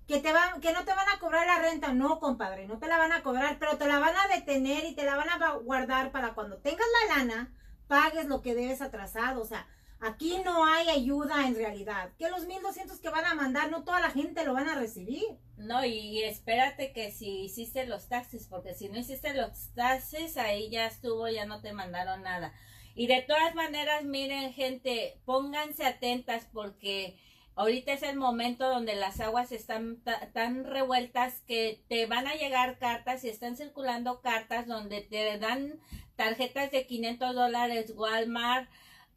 Que, 0.08 0.20
te 0.20 0.34
van, 0.34 0.60
que 0.62 0.74
no 0.74 0.84
te 0.84 0.94
van 0.94 1.08
a 1.10 1.20
cobrar 1.20 1.46
la 1.48 1.60
renta, 1.60 1.94
no, 1.94 2.20
compadre, 2.20 2.68
no 2.68 2.80
te 2.80 2.88
la 2.88 2.98
van 2.98 3.12
a 3.14 3.24
cobrar, 3.24 3.58
pero 3.60 3.78
te 3.78 3.88
la 3.88 4.00
van 4.00 4.16
a 4.16 4.36
detener 4.36 4.84
y 4.86 4.96
te 4.96 5.06
la 5.06 5.16
van 5.16 5.30
a 5.30 5.54
guardar 5.58 6.12
para 6.12 6.34
cuando 6.34 6.58
tengas 6.58 6.86
la 7.08 7.18
lana, 7.18 7.54
pagues 7.88 8.26
lo 8.28 8.42
que 8.42 8.56
debes 8.56 8.82
atrasado. 8.82 9.42
O 9.42 9.46
sea, 9.46 9.68
aquí 10.02 10.38
no 10.44 10.66
hay 10.66 10.90
ayuda 10.90 11.48
en 11.48 11.56
realidad. 11.56 12.12
Que 12.18 12.30
los 12.30 12.46
1200 12.48 13.00
que 13.00 13.10
van 13.10 13.26
a 13.26 13.34
mandar, 13.36 13.70
no 13.72 13.84
toda 13.84 14.00
la 14.00 14.10
gente 14.12 14.44
lo 14.44 14.54
van 14.54 14.68
a 14.70 14.76
recibir. 14.76 15.24
No, 15.58 15.86
y 15.86 16.24
espérate 16.24 16.92
que 16.92 17.12
si 17.12 17.44
hiciste 17.44 17.86
los 17.86 18.08
taxis, 18.10 18.48
porque 18.48 18.74
si 18.74 18.90
no 18.90 18.98
hiciste 18.98 19.34
los 19.34 19.70
taxis, 19.76 20.38
ahí 20.38 20.70
ya 20.70 20.88
estuvo, 20.88 21.28
ya 21.30 21.46
no 21.46 21.62
te 21.62 21.72
mandaron 21.74 22.24
nada. 22.24 22.52
Y 22.96 23.08
de 23.08 23.22
todas 23.22 23.56
maneras, 23.56 24.04
miren, 24.04 24.52
gente, 24.54 25.22
pónganse 25.24 25.86
atentas 25.86 26.48
porque 26.52 27.18
ahorita 27.56 27.94
es 27.94 28.04
el 28.04 28.18
momento 28.18 28.68
donde 28.68 28.96
las 28.96 29.20
aguas 29.22 29.52
están 29.52 30.02
ta- 30.04 30.32
tan 30.34 30.66
revueltas 30.66 31.42
que 31.48 31.84
te 31.88 32.06
van 32.08 32.28
a 32.28 32.36
llegar 32.36 32.80
cartas 32.80 33.24
y 33.24 33.30
están 33.30 33.56
circulando 33.56 34.20
cartas 34.22 34.68
donde 34.68 35.02
te 35.02 35.38
dan 35.38 35.80
tarjetas 36.16 36.72
de 36.72 36.86
500 36.88 37.34
dólares 37.36 37.94
Walmart, 37.96 38.70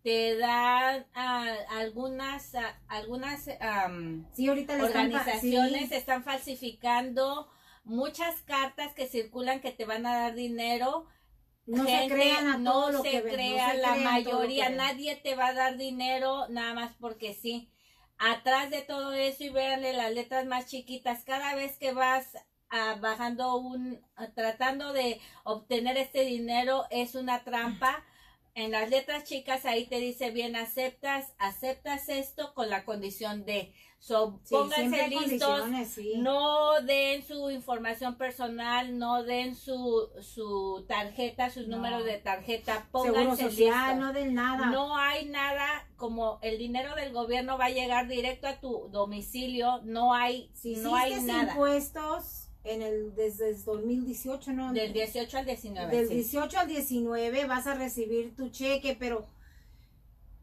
te 0.05 0.37
dan 0.37 1.07
ah, 1.15 1.57
algunas, 1.71 2.55
ah, 2.55 2.79
algunas, 2.89 3.49
am, 3.59 4.27
Sí, 4.35 4.47
ahorita 4.47 4.75
están 4.75 4.89
organizaciones 4.89 5.89
sí. 5.89 5.95
están 5.95 6.23
falsificando 6.23 7.49
muchas 7.85 8.43
cartas 8.43 8.93
que 8.93 9.07
circulan 9.09 9.61
que 9.61 9.73
te 9.73 9.87
van 9.87 10.05
a 10.05 10.15
dar 10.15 10.35
dinero 10.35 11.07
No 11.65 11.87
se 11.87 12.07
crean 12.09 12.49
a 12.49 12.59
no 12.59 12.73
todo 12.73 12.93
lo 12.93 13.03
se 13.03 13.11
que 13.11 13.21
ven, 13.23 13.31
no 13.31 13.35
crea 13.35 13.71
se 13.71 13.79
la 13.79 13.93
crean 13.93 14.05
mayoría, 14.05 14.69
nadie 14.69 15.17
te 15.17 15.37
va 15.37 15.49
a 15.49 15.55
dar 15.55 15.79
dinero 15.79 16.49
nada 16.51 16.75
más 16.75 16.93
porque 17.01 17.33
sí. 17.33 17.71
Atrás 18.19 18.69
de 18.71 18.83
todo 18.83 19.15
eso 19.15 19.43
y 19.43 19.49
véanle 19.49 19.95
las 19.95 20.13
letras 20.13 20.45
más 20.45 20.67
chiquitas, 20.67 21.25
cada 21.25 21.55
vez 21.55 21.79
que 21.79 21.95
vas 21.95 22.37
ah, 22.69 22.99
bajando 23.01 23.57
un, 23.57 24.05
tratando 24.35 24.93
de 24.93 25.19
obtener 25.45 25.97
este 25.97 26.27
dinero 26.27 26.85
es 26.91 27.15
una 27.15 27.43
trampa. 27.43 28.05
En 28.57 28.71
las 28.71 28.89
letras 28.89 29.25
chicas 29.25 29.65
ahí 29.65 29.87
te 29.87 29.99
dice 29.99 30.31
bien, 30.31 30.55
aceptas, 30.55 31.33
aceptas 31.39 32.09
esto 32.09 32.55
con 32.55 32.71
la 32.71 32.85
condición 32.85 33.45
de, 33.45 33.73
so, 33.99 34.39
Sí, 34.45 34.55
pónganse 34.55 35.09
listos, 35.09 35.63
sí. 35.93 36.13
no 36.19 36.81
den 36.83 37.27
su 37.27 37.51
información 37.51 38.17
personal, 38.17 38.97
no 38.97 39.25
den 39.25 39.57
su, 39.57 40.09
su 40.23 40.85
tarjeta, 40.87 41.51
sus 41.51 41.67
No. 41.67 41.79
números 41.79 42.05
de 42.05 42.19
tarjeta, 42.19 42.75
Seguro 42.93 43.13
pónganse 43.13 43.43
social, 43.51 43.97
listos. 43.97 43.97
no 44.07 44.13
den 44.13 44.35
nada. 44.35 44.67
No 44.67 44.97
hay 44.97 45.25
nada 45.27 45.89
como 45.97 46.39
el 46.43 46.57
dinero 46.59 46.95
del 46.95 47.13
gobierno 47.13 47.59
va 47.59 47.65
a 47.67 47.71
llegar 47.71 48.07
directo 48.07 48.47
a 48.47 48.61
tu 48.61 48.89
domicilio, 48.93 49.81
no 49.83 50.15
hay, 50.15 50.51
si 50.55 50.77
no 50.77 50.95
hay 50.95 51.21
nada. 51.23 51.51
impuestos 51.55 52.44
en 52.65 52.83
el 52.83 53.15
desde 53.15 53.51
el 53.51 53.63
2018, 53.63 54.53
¿no? 54.53 54.73
Del 54.73 54.93
18 54.93 55.39
al 55.39 55.47
19. 55.47 55.97
Del 55.97 56.09
sí. 56.09 56.15
18 56.15 56.59
al 56.59 56.69
19 56.69 57.45
vas 57.47 57.67
a 57.67 57.75
recibir 57.75 58.35
tu 58.35 58.49
cheque, 58.49 58.97
pero 58.99 59.27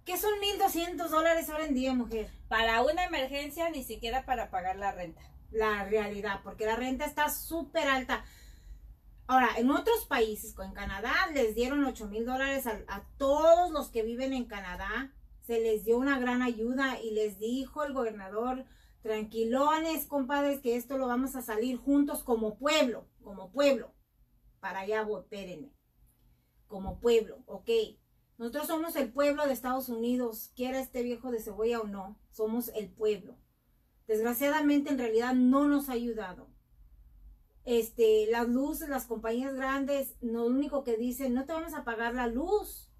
¿qué 0.05 0.17
son 0.17 0.31
1.200 0.59 1.09
dólares 1.09 1.49
ahora 1.49 1.65
en 1.65 1.73
día, 1.73 1.93
mujer? 1.93 2.29
Para 2.47 2.81
una 2.83 3.05
emergencia, 3.05 3.69
ni 3.69 3.83
siquiera 3.83 4.25
para 4.25 4.51
pagar 4.51 4.77
la 4.77 4.91
renta. 4.91 5.21
La 5.51 5.83
realidad, 5.83 6.41
porque 6.43 6.65
la 6.65 6.75
renta 6.75 7.05
está 7.05 7.29
súper 7.29 7.87
alta. 7.87 8.23
Ahora, 9.27 9.49
en 9.57 9.71
otros 9.71 10.05
países, 10.05 10.53
como 10.53 10.69
en 10.69 10.75
Canadá, 10.75 11.13
les 11.33 11.55
dieron 11.55 11.83
8 11.83 12.07
mil 12.07 12.25
dólares 12.25 12.67
a, 12.67 12.79
a 12.87 13.03
todos 13.17 13.71
los 13.71 13.89
que 13.89 14.03
viven 14.03 14.33
en 14.33 14.45
Canadá. 14.45 15.11
Se 15.41 15.59
les 15.59 15.85
dio 15.85 15.97
una 15.97 16.19
gran 16.19 16.43
ayuda 16.43 17.01
y 17.01 17.11
les 17.11 17.39
dijo 17.39 17.83
el 17.83 17.93
gobernador, 17.93 18.65
tranquilones, 19.01 20.05
compadres, 20.05 20.59
que 20.59 20.75
esto 20.75 20.97
lo 20.97 21.07
vamos 21.07 21.35
a 21.35 21.41
salir 21.41 21.77
juntos 21.77 22.23
como 22.23 22.57
pueblo, 22.57 23.07
como 23.23 23.51
pueblo. 23.51 23.93
Para 24.59 24.81
allá, 24.81 25.03
voy, 25.03 25.21
espérenme. 25.21 25.71
Como 26.67 26.99
pueblo, 26.99 27.39
ok. 27.47 27.69
Nosotros 28.37 28.67
somos 28.67 28.95
el 28.95 29.11
pueblo 29.11 29.45
de 29.45 29.53
Estados 29.53 29.89
Unidos, 29.89 30.51
quiera 30.55 30.79
este 30.79 31.03
viejo 31.03 31.31
de 31.31 31.41
cebolla 31.41 31.81
o 31.81 31.87
no, 31.87 32.19
somos 32.31 32.69
el 32.69 32.89
pueblo. 32.89 33.37
Desgraciadamente 34.07 34.89
en 34.89 34.97
realidad 34.97 35.33
no 35.33 35.67
nos 35.67 35.89
ha 35.89 35.93
ayudado. 35.93 36.47
Este, 37.63 38.27
las 38.31 38.47
luces, 38.47 38.89
las 38.89 39.05
compañías 39.05 39.53
grandes, 39.53 40.15
lo 40.21 40.45
único 40.45 40.83
que 40.83 40.97
dicen, 40.97 41.33
no 41.33 41.45
te 41.45 41.53
vamos 41.53 41.73
a 41.73 41.83
pagar 41.83 42.15
la 42.15 42.27
luz. 42.27 42.90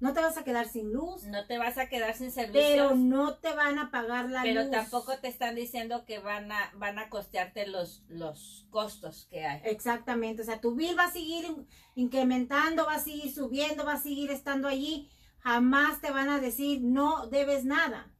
No 0.00 0.14
te 0.14 0.20
vas 0.20 0.36
a 0.38 0.44
quedar 0.44 0.66
sin 0.66 0.92
luz, 0.92 1.24
No 1.24 1.46
te 1.46 1.58
vas 1.58 1.76
a 1.76 1.88
quedar 1.90 2.14
sin 2.14 2.30
servicios. 2.32 2.64
pero 2.70 2.94
no 2.96 3.36
te 3.38 3.52
van 3.54 3.78
a 3.78 3.90
pagar 3.90 4.30
la 4.30 4.42
pero 4.42 4.62
luz. 4.62 4.70
tampoco 4.70 5.18
te 5.18 5.28
están 5.28 5.54
diciendo 5.54 6.04
que 6.06 6.18
van 6.18 6.50
a, 6.50 6.72
van 6.76 6.98
a 6.98 7.10
costearte 7.10 7.66
los, 7.66 8.02
los 8.08 8.66
costos 8.70 9.26
que 9.30 9.44
hay. 9.44 9.60
Exactamente, 9.64 10.40
o 10.42 10.44
sea, 10.44 10.60
tu 10.60 10.74
bill 10.74 10.98
va 10.98 11.04
a 11.04 11.12
seguir 11.12 11.44
in- 11.44 11.68
incrementando, 11.94 12.86
va 12.86 12.94
a 12.94 12.98
seguir 12.98 13.30
subiendo, 13.32 13.84
va 13.84 13.92
a 13.94 14.00
seguir 14.02 14.30
estando 14.30 14.68
allí. 14.68 15.10
Jamás 15.40 16.00
te 16.00 16.10
van 16.10 16.28
a 16.30 16.40
decir 16.40 16.80
no 16.82 17.26
debes 17.26 17.64
nada, 17.64 18.10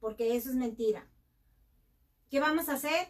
porque 0.00 0.36
eso 0.36 0.50
es 0.50 0.56
mentira. 0.56 1.08
¿Qué 2.30 2.40
vamos 2.40 2.68
a 2.68 2.74
hacer? 2.74 3.08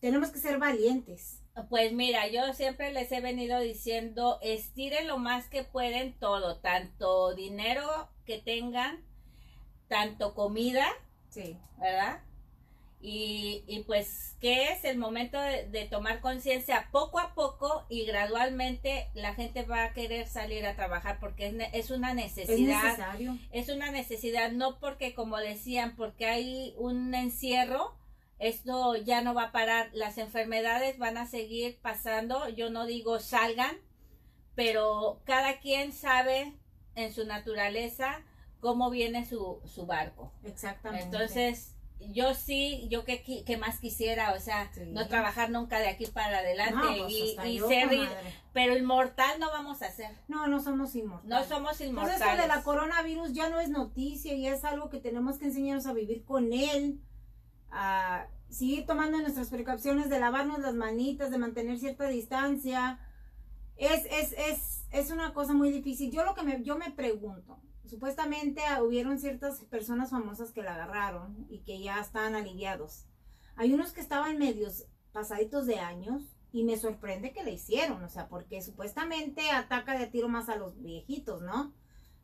Tenemos 0.00 0.30
que 0.30 0.38
ser 0.38 0.58
valientes. 0.58 1.37
Pues 1.68 1.92
mira, 1.92 2.28
yo 2.28 2.52
siempre 2.54 2.92
les 2.92 3.10
he 3.12 3.20
venido 3.20 3.58
diciendo, 3.60 4.38
estiren 4.42 5.06
lo 5.08 5.18
más 5.18 5.48
que 5.48 5.64
pueden 5.64 6.12
todo, 6.18 6.58
tanto 6.58 7.34
dinero 7.34 8.08
que 8.26 8.38
tengan, 8.38 9.00
tanto 9.88 10.34
comida, 10.34 10.86
Sí. 11.30 11.56
¿verdad? 11.78 12.20
Y, 13.00 13.62
y 13.68 13.84
pues 13.84 14.36
que 14.40 14.72
es 14.72 14.84
el 14.84 14.98
momento 14.98 15.40
de, 15.40 15.68
de 15.68 15.84
tomar 15.84 16.20
conciencia 16.20 16.88
poco 16.90 17.20
a 17.20 17.32
poco 17.34 17.86
y 17.88 18.04
gradualmente 18.06 19.08
la 19.14 19.34
gente 19.34 19.62
va 19.62 19.84
a 19.84 19.92
querer 19.92 20.26
salir 20.26 20.66
a 20.66 20.74
trabajar 20.74 21.20
porque 21.20 21.46
es, 21.46 21.54
es 21.74 21.90
una 21.90 22.10
Es 22.10 22.16
necesidad 22.16 22.82
necesario. 22.82 23.38
es 23.52 23.68
una 23.68 23.92
necesidad, 23.92 24.50
no 24.50 24.80
porque, 24.80 25.14
como 25.14 25.36
decían, 25.38 25.94
porque 25.96 26.26
hay 26.26 26.74
un 26.76 27.14
encierro, 27.14 27.94
esto 28.38 28.96
ya 28.96 29.20
no 29.22 29.34
va 29.34 29.44
a 29.44 29.52
parar, 29.52 29.90
las 29.92 30.18
enfermedades 30.18 30.98
van 30.98 31.16
a 31.16 31.26
seguir 31.26 31.78
pasando, 31.80 32.48
yo 32.48 32.70
no 32.70 32.86
digo 32.86 33.18
salgan, 33.20 33.76
pero 34.54 35.20
cada 35.24 35.60
quien 35.60 35.92
sabe 35.92 36.54
en 36.94 37.12
su 37.12 37.24
naturaleza 37.26 38.22
cómo 38.60 38.90
viene 38.90 39.24
su, 39.24 39.60
su 39.64 39.86
barco. 39.86 40.32
Exactamente. 40.44 41.04
Entonces, 41.04 41.74
yo 42.12 42.34
sí, 42.34 42.86
yo 42.90 43.04
que, 43.04 43.56
más 43.58 43.80
quisiera, 43.80 44.32
o 44.32 44.40
sea, 44.40 44.70
Sí. 44.72 44.82
no 44.86 45.06
trabajar 45.08 45.50
nunca 45.50 45.80
de 45.80 45.88
aquí 45.88 46.06
para 46.06 46.38
adelante 46.38 46.74
No, 46.76 46.96
pues, 46.96 47.12
y, 47.12 47.30
hasta 47.30 47.46
y 47.48 47.58
yo, 47.58 47.68
ser, 47.68 47.88
pero 48.52 48.76
inmortal 48.76 49.38
no 49.40 49.48
vamos 49.50 49.82
a 49.82 49.90
ser, 49.90 50.12
No, 50.28 50.46
no 50.46 50.60
somos 50.60 50.94
inmortales. 50.94 51.28
no 51.28 51.44
somos 51.56 51.80
inmortales. 51.80 52.20
esto 52.20 52.40
de 52.42 52.48
la 52.48 52.62
coronavirus 52.62 53.32
ya 53.32 53.48
no 53.48 53.58
es 53.60 53.68
noticia 53.68 54.32
y 54.34 54.46
es 54.46 54.64
algo 54.64 54.90
que 54.90 55.00
tenemos 55.00 55.38
que 55.38 55.46
enseñarnos 55.46 55.86
a 55.86 55.92
vivir 55.92 56.24
con 56.24 56.52
él, 56.52 57.00
a 57.70 58.26
seguir 58.48 58.86
tomando 58.86 59.18
nuestras 59.18 59.48
precauciones 59.50 60.08
de 60.08 60.20
lavarnos 60.20 60.60
las 60.60 60.74
manitas, 60.74 61.30
de 61.30 61.38
mantener 61.38 61.78
cierta 61.78 62.08
distancia. 62.08 62.98
Es, 63.76 64.04
es, 64.10 64.34
es, 64.38 64.84
es 64.90 65.10
una 65.10 65.32
cosa 65.34 65.52
muy 65.52 65.70
difícil. 65.70 66.10
Yo 66.10 66.24
lo 66.24 66.34
que 66.34 66.42
me, 66.42 66.62
yo 66.62 66.76
me 66.76 66.90
pregunto, 66.90 67.60
supuestamente 67.86 68.62
hubieron 68.82 69.18
ciertas 69.18 69.60
personas 69.64 70.10
famosas 70.10 70.52
que 70.52 70.62
la 70.62 70.74
agarraron 70.74 71.46
y 71.48 71.60
que 71.60 71.80
ya 71.80 72.00
están 72.00 72.34
aliviados. 72.34 73.06
Hay 73.56 73.74
unos 73.74 73.92
que 73.92 74.00
estaban 74.00 74.38
medios 74.38 74.86
pasaditos 75.12 75.66
de 75.66 75.80
años 75.80 76.22
y 76.52 76.64
me 76.64 76.76
sorprende 76.76 77.32
que 77.32 77.44
le 77.44 77.52
hicieron, 77.52 78.02
o 78.02 78.08
sea, 78.08 78.28
porque 78.28 78.62
supuestamente 78.62 79.50
ataca 79.50 79.98
de 79.98 80.06
tiro 80.06 80.28
más 80.28 80.48
a 80.48 80.56
los 80.56 80.80
viejitos, 80.80 81.42
¿no? 81.42 81.74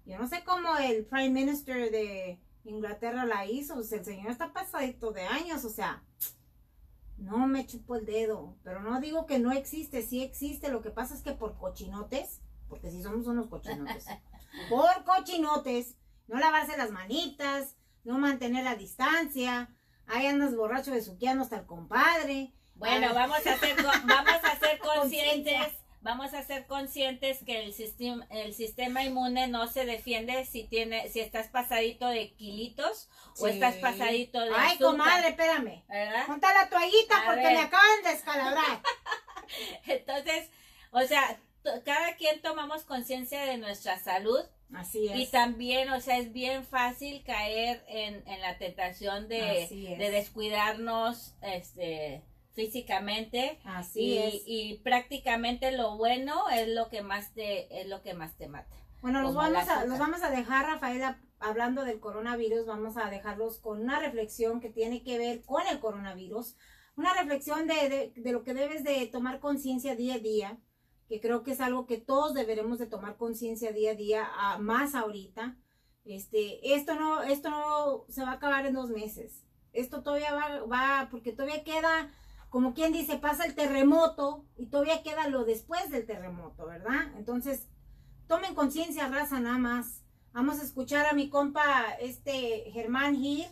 Yo 0.06 0.18
no 0.18 0.28
sé 0.28 0.44
cómo 0.44 0.76
el 0.76 1.04
Prime 1.06 1.30
Minister 1.30 1.90
de 1.90 2.38
Inglaterra 2.64 3.24
la 3.26 3.46
hizo, 3.46 3.76
o 3.76 3.82
sea, 3.82 3.98
el 3.98 4.04
señor 4.04 4.30
está 4.30 4.52
pasadito 4.52 5.10
de 5.12 5.22
años, 5.22 5.64
o 5.64 5.70
sea, 5.70 6.02
no 7.18 7.46
me 7.46 7.66
chupo 7.66 7.94
el 7.96 8.04
dedo, 8.06 8.56
pero 8.64 8.80
no 8.80 9.00
digo 9.00 9.26
que 9.26 9.38
no 9.38 9.52
existe, 9.52 10.02
sí 10.02 10.22
existe, 10.22 10.68
lo 10.70 10.82
que 10.82 10.90
pasa 10.90 11.14
es 11.14 11.22
que 11.22 11.32
por 11.32 11.56
cochinotes, 11.58 12.40
porque 12.68 12.90
si 12.90 13.02
somos 13.02 13.26
unos 13.26 13.46
cochinotes, 13.48 14.06
por 14.68 15.04
cochinotes, 15.04 15.94
no 16.26 16.38
lavarse 16.38 16.76
las 16.76 16.90
manitas, 16.90 17.76
no 18.02 18.18
mantener 18.18 18.64
la 18.64 18.76
distancia, 18.76 19.70
ahí 20.06 20.26
andas 20.26 20.56
borracho 20.56 20.90
besuqueando 20.90 21.44
hasta 21.44 21.58
el 21.58 21.66
compadre. 21.66 22.52
Bueno, 22.74 23.08
Ah, 23.10 23.12
vamos 23.14 23.46
a 23.46 23.56
ser, 23.58 23.76
co- 23.76 24.06
vamos 24.06 24.40
a 24.42 24.58
ser 24.58 24.78
conscientes. 25.00 25.72
Vamos 26.04 26.34
a 26.34 26.42
ser 26.44 26.66
conscientes 26.66 27.38
que 27.44 27.64
el 27.64 27.72
sistema, 27.72 28.26
el 28.30 28.54
sistema 28.54 29.02
inmune 29.02 29.48
no 29.48 29.66
se 29.66 29.86
defiende 29.86 30.44
si 30.44 30.64
tiene, 30.64 31.08
si 31.08 31.20
estás 31.20 31.48
pasadito 31.48 32.06
de 32.06 32.30
kilitos 32.34 33.08
o 33.40 33.46
estás 33.48 33.76
pasadito 33.76 34.38
de 34.40 34.50
Ay, 34.54 34.72
azúcar, 34.74 34.86
comadre, 34.86 35.28
espérame. 35.30 35.82
¿verdad? 35.88 36.26
Ponta 36.26 36.52
la 36.52 36.68
toallita 36.68 37.22
A 37.22 37.24
porque 37.24 37.42
ver. 37.42 37.52
me 37.54 37.60
acaban 37.60 38.02
de 38.04 38.10
descalabrar. 38.10 38.82
Entonces, 39.86 40.50
o 40.92 41.00
sea, 41.02 41.40
cada 41.84 42.14
quien 42.16 42.40
tomamos 42.42 42.82
conciencia 42.84 43.42
de 43.46 43.56
nuestra 43.56 43.98
salud 43.98 44.44
Así 44.74 45.08
es. 45.08 45.16
y 45.18 45.26
también, 45.26 45.88
o 45.90 46.00
sea, 46.02 46.18
es 46.18 46.32
bien 46.34 46.66
fácil 46.66 47.24
caer 47.24 47.82
en, 47.88 48.22
en 48.28 48.40
la 48.42 48.58
tentación 48.58 49.26
de, 49.28 49.68
de 49.98 50.10
descuidarnos, 50.10 51.34
este 51.40 52.22
físicamente 52.54 53.58
Así 53.64 54.00
y, 54.00 54.18
es. 54.18 54.42
y 54.46 54.80
prácticamente 54.82 55.72
lo 55.72 55.96
bueno 55.96 56.48
es 56.50 56.68
lo 56.68 56.88
que 56.88 57.02
más 57.02 57.32
te 57.34 57.80
es 57.80 57.88
lo 57.88 58.02
que 58.02 58.14
más 58.14 58.36
te 58.36 58.48
mata 58.48 58.74
Bueno, 59.02 59.20
los 59.22 59.34
vamos, 59.34 59.68
a, 59.68 59.84
los 59.84 59.98
vamos 59.98 60.22
a 60.22 60.30
dejar, 60.30 60.66
Rafaela, 60.66 61.20
hablando 61.40 61.84
del 61.84 62.00
coronavirus, 62.00 62.64
vamos 62.66 62.96
a 62.96 63.10
dejarlos 63.10 63.58
con 63.58 63.80
una 63.82 63.98
reflexión 64.00 64.60
que 64.60 64.70
tiene 64.70 65.02
que 65.02 65.18
ver 65.18 65.42
con 65.42 65.66
el 65.66 65.78
coronavirus. 65.78 66.56
Una 66.96 67.12
reflexión 67.12 67.66
de, 67.66 67.88
de, 67.88 68.12
de 68.16 68.32
lo 68.32 68.44
que 68.44 68.54
debes 68.54 68.82
de 68.84 69.04
tomar 69.06 69.40
conciencia 69.40 69.94
día 69.96 70.14
a 70.14 70.18
día, 70.20 70.58
que 71.08 71.20
creo 71.20 71.42
que 71.42 71.50
es 71.52 71.60
algo 71.60 71.86
que 71.86 71.98
todos 71.98 72.32
deberemos 72.32 72.78
de 72.78 72.86
tomar 72.86 73.16
conciencia 73.16 73.72
día 73.72 73.90
a 73.90 73.94
día, 73.94 74.26
a- 74.38 74.58
más 74.58 74.94
ahorita. 74.94 75.56
Este, 76.06 76.74
esto 76.74 76.94
no, 76.94 77.22
esto 77.24 77.50
no 77.50 78.04
se 78.08 78.22
va 78.22 78.30
a 78.30 78.34
acabar 78.34 78.64
en 78.64 78.74
dos 78.74 78.90
meses. 78.90 79.42
Esto 79.72 80.02
todavía 80.02 80.32
va, 80.34 80.64
va, 80.66 81.08
porque 81.10 81.32
todavía 81.32 81.64
queda, 81.64 82.10
como 82.54 82.72
quien 82.72 82.92
dice, 82.92 83.18
pasa 83.18 83.44
el 83.46 83.56
terremoto 83.56 84.44
y 84.56 84.66
todavía 84.66 85.02
queda 85.02 85.28
lo 85.28 85.44
después 85.44 85.90
del 85.90 86.06
terremoto, 86.06 86.66
¿verdad? 86.66 87.10
Entonces, 87.16 87.66
tomen 88.28 88.54
conciencia, 88.54 89.08
raza, 89.08 89.40
nada 89.40 89.58
más. 89.58 90.04
Vamos 90.32 90.60
a 90.60 90.62
escuchar 90.62 91.06
a 91.06 91.14
mi 91.14 91.28
compa, 91.28 91.64
este 92.00 92.70
Germán 92.70 93.16
Gir. 93.16 93.48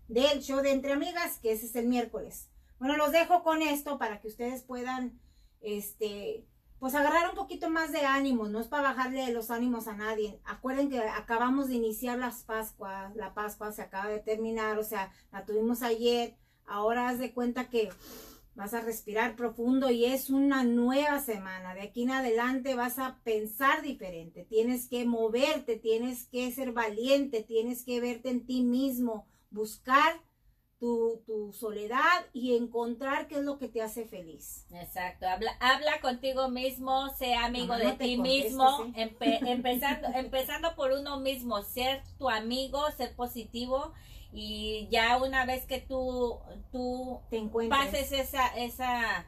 del 0.08 0.40
show 0.40 0.62
de 0.62 0.70
Entre 0.72 0.94
Amigas, 0.94 1.38
que 1.38 1.52
ese 1.52 1.66
es 1.66 1.76
el 1.76 1.86
miércoles. 1.86 2.48
Bueno, 2.78 2.96
los 2.96 3.12
dejo 3.12 3.42
con 3.42 3.60
esto 3.60 3.98
para 3.98 4.18
que 4.22 4.28
ustedes 4.28 4.62
puedan, 4.62 5.20
este, 5.60 6.46
pues 6.78 6.94
agarrar 6.94 7.28
un 7.28 7.36
poquito 7.36 7.68
más 7.68 7.92
de 7.92 8.06
ánimo, 8.06 8.48
no 8.48 8.60
es 8.60 8.68
para 8.68 8.84
bajarle 8.84 9.34
los 9.34 9.50
ánimos 9.50 9.86
a 9.86 9.92
nadie. 9.92 10.40
Acuerden 10.46 10.88
que 10.88 11.00
acabamos 11.00 11.68
de 11.68 11.74
iniciar 11.74 12.16
las 12.16 12.44
Pascuas, 12.44 13.14
la 13.16 13.34
Pascua 13.34 13.70
se 13.70 13.82
acaba 13.82 14.08
de 14.08 14.20
terminar, 14.20 14.78
o 14.78 14.84
sea, 14.84 15.12
la 15.30 15.44
tuvimos 15.44 15.82
ayer, 15.82 16.38
ahora 16.64 17.10
haz 17.10 17.18
de 17.18 17.34
cuenta 17.34 17.68
que 17.68 17.90
vas 18.54 18.74
a 18.74 18.80
respirar 18.80 19.36
profundo 19.36 19.90
y 19.90 20.04
es 20.04 20.30
una 20.30 20.64
nueva 20.64 21.20
semana. 21.20 21.74
De 21.74 21.82
aquí 21.82 22.02
en 22.02 22.10
adelante 22.10 22.74
vas 22.74 22.98
a 22.98 23.20
pensar 23.24 23.82
diferente, 23.82 24.44
tienes 24.44 24.88
que 24.88 25.04
moverte, 25.04 25.76
tienes 25.76 26.26
que 26.26 26.50
ser 26.52 26.72
valiente, 26.72 27.42
tienes 27.42 27.84
que 27.84 28.00
verte 28.00 28.30
en 28.30 28.46
ti 28.46 28.62
mismo, 28.62 29.26
buscar 29.50 30.20
tu, 30.78 31.22
tu 31.26 31.52
soledad 31.52 32.26
y 32.32 32.56
encontrar 32.56 33.28
qué 33.28 33.36
es 33.36 33.44
lo 33.44 33.58
que 33.58 33.68
te 33.68 33.82
hace 33.82 34.06
feliz. 34.06 34.66
Exacto, 34.72 35.26
habla, 35.26 35.52
habla 35.60 36.00
contigo 36.00 36.48
mismo, 36.48 37.10
sé 37.18 37.34
amigo 37.34 37.74
Mamá, 37.74 37.78
de 37.78 37.84
no 37.86 37.98
ti 37.98 38.16
mismo, 38.16 38.86
empe- 38.94 39.40
empezando, 39.44 40.08
empezando 40.14 40.74
por 40.76 40.92
uno 40.92 41.20
mismo, 41.20 41.62
ser 41.62 42.02
tu 42.18 42.30
amigo, 42.30 42.80
ser 42.96 43.14
positivo 43.14 43.92
y 44.32 44.88
ya 44.90 45.16
una 45.22 45.44
vez 45.44 45.66
que 45.66 45.80
tú, 45.80 46.38
tú 46.72 47.20
Te 47.30 47.38
encuentres. 47.38 47.78
pases 47.78 48.12
esa, 48.12 48.46
esa, 48.56 49.24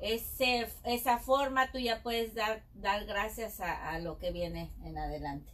ese, 0.00 0.68
esa 0.84 1.18
forma, 1.18 1.70
tú 1.72 1.78
ya 1.78 2.02
puedes 2.02 2.34
dar, 2.34 2.62
dar 2.74 3.04
gracias 3.06 3.60
a, 3.60 3.90
a 3.90 3.98
lo 3.98 4.18
que 4.18 4.30
viene 4.30 4.70
en 4.84 4.98
adelante. 4.98 5.52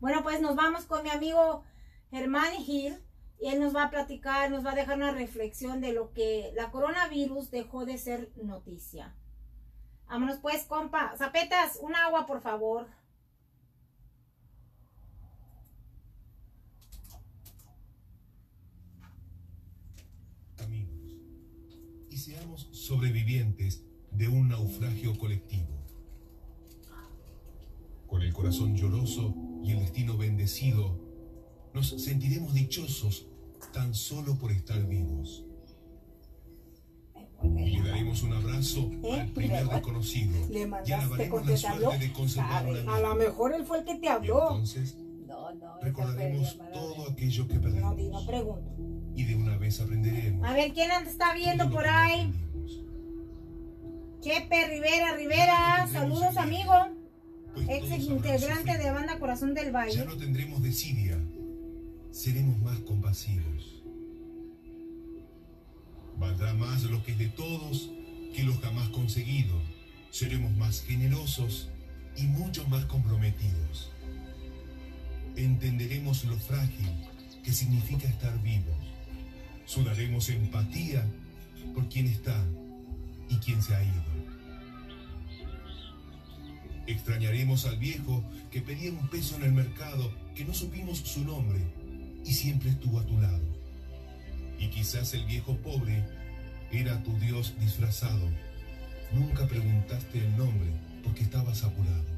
Bueno, 0.00 0.22
pues 0.22 0.40
nos 0.40 0.56
vamos 0.56 0.84
con 0.84 1.02
mi 1.02 1.10
amigo 1.10 1.64
Germán 2.10 2.52
Gil 2.64 2.98
y 3.40 3.48
él 3.48 3.60
nos 3.60 3.74
va 3.74 3.84
a 3.84 3.90
platicar, 3.90 4.50
nos 4.50 4.64
va 4.64 4.72
a 4.72 4.74
dejar 4.74 4.96
una 4.96 5.12
reflexión 5.12 5.80
de 5.80 5.92
lo 5.92 6.12
que 6.12 6.52
la 6.54 6.70
coronavirus 6.70 7.50
dejó 7.50 7.84
de 7.84 7.98
ser 7.98 8.30
noticia. 8.36 9.14
Vámonos 10.06 10.38
pues, 10.38 10.64
compa. 10.64 11.14
Zapetas, 11.16 11.76
un 11.80 11.94
agua, 11.96 12.26
por 12.26 12.40
favor. 12.40 12.86
amigos, 20.62 20.94
y 22.10 22.13
seamos 22.24 22.68
sobrevivientes 22.72 23.82
de 24.10 24.28
un 24.28 24.48
naufragio 24.48 25.18
colectivo. 25.18 25.68
Con 28.06 28.22
el 28.22 28.32
corazón 28.32 28.74
lloroso 28.74 29.34
y 29.62 29.72
el 29.72 29.80
destino 29.80 30.16
bendecido, 30.16 30.98
nos 31.74 31.88
sentiremos 32.02 32.54
dichosos 32.54 33.26
tan 33.74 33.94
solo 33.94 34.36
por 34.36 34.52
estar 34.52 34.82
vivos. 34.86 35.44
Le 37.42 37.82
daremos 37.82 38.22
un 38.22 38.32
abrazo 38.32 38.90
al 39.12 39.28
primer 39.32 39.68
desconocido 39.68 40.32
Le 40.48 40.60
y 40.86 40.92
alabaremos 40.92 41.46
la 41.46 41.56
suerte 41.58 41.98
de 41.98 42.12
conservar 42.14 42.66
una 42.66 42.94
A 42.94 43.00
lo 43.00 43.14
mejor 43.16 43.52
él 43.52 43.66
fue 43.66 43.80
el 43.80 43.84
que 43.84 43.96
te 43.96 44.06
Y 44.06 44.08
habló. 44.08 44.40
entonces 44.52 44.96
No, 45.60 45.66
no, 45.76 45.80
recordaremos 45.80 46.58
todo 46.72 47.10
aquello 47.10 47.46
que 47.48 47.54
No, 47.54 47.60
perdimos. 47.62 47.96
di, 47.96 48.08
no 48.08 48.26
pregunto. 48.26 48.74
Y 49.16 49.24
de 49.24 49.36
una 49.36 49.56
vez 49.56 49.80
aprenderemos. 49.80 50.46
A 50.48 50.52
ver, 50.54 50.72
¿quién 50.72 50.90
está 51.06 51.34
viendo 51.34 51.70
por 51.70 51.84
no 51.86 51.90
ahí? 51.92 52.32
Chepe 54.20 54.68
Rivera, 54.68 55.14
Rivera. 55.16 55.86
Saludos, 55.92 56.36
amigo. 56.36 56.72
Pues 57.54 57.68
Ex 57.68 58.04
integrante 58.08 58.78
de 58.78 58.90
banda 58.90 59.18
Corazón 59.18 59.54
del 59.54 59.66
Ya 59.66 59.72
Valle. 59.72 60.04
no 60.06 60.16
tendremos 60.16 60.60
desidia, 60.62 61.16
seremos 62.10 62.58
más 62.58 62.78
compasivos. 62.80 63.82
Valdrá 66.18 66.54
más 66.54 66.82
lo 66.84 67.02
que 67.04 67.12
es 67.12 67.18
de 67.18 67.28
todos 67.28 67.90
que 68.34 68.42
lo 68.42 68.54
jamás 68.54 68.88
conseguido. 68.88 69.54
Seremos 70.10 70.52
más 70.56 70.80
generosos 70.82 71.68
y 72.16 72.24
mucho 72.24 72.66
más 72.68 72.84
comprometidos. 72.86 73.92
Entenderemos 75.36 76.24
lo 76.24 76.36
frágil 76.38 76.88
que 77.42 77.52
significa 77.52 78.08
estar 78.08 78.40
vivos. 78.42 78.76
Sudaremos 79.66 80.28
empatía 80.28 81.04
por 81.74 81.88
quien 81.88 82.06
está 82.06 82.44
y 83.28 83.36
quien 83.36 83.62
se 83.62 83.74
ha 83.74 83.82
ido. 83.82 84.14
Extrañaremos 86.86 87.64
al 87.66 87.78
viejo 87.78 88.22
que 88.50 88.60
pedía 88.60 88.90
un 88.90 89.08
peso 89.08 89.36
en 89.36 89.44
el 89.44 89.52
mercado, 89.52 90.12
que 90.34 90.44
no 90.44 90.54
supimos 90.54 90.98
su 90.98 91.24
nombre 91.24 91.60
y 92.24 92.32
siempre 92.32 92.70
estuvo 92.70 93.00
a 93.00 93.06
tu 93.06 93.18
lado. 93.20 93.42
Y 94.58 94.68
quizás 94.68 95.14
el 95.14 95.24
viejo 95.24 95.56
pobre 95.56 96.04
era 96.70 97.02
tu 97.02 97.18
Dios 97.18 97.54
disfrazado. 97.58 98.28
Nunca 99.12 99.46
preguntaste 99.48 100.18
el 100.18 100.36
nombre 100.36 100.70
porque 101.02 101.22
estabas 101.22 101.64
apurado. 101.64 102.13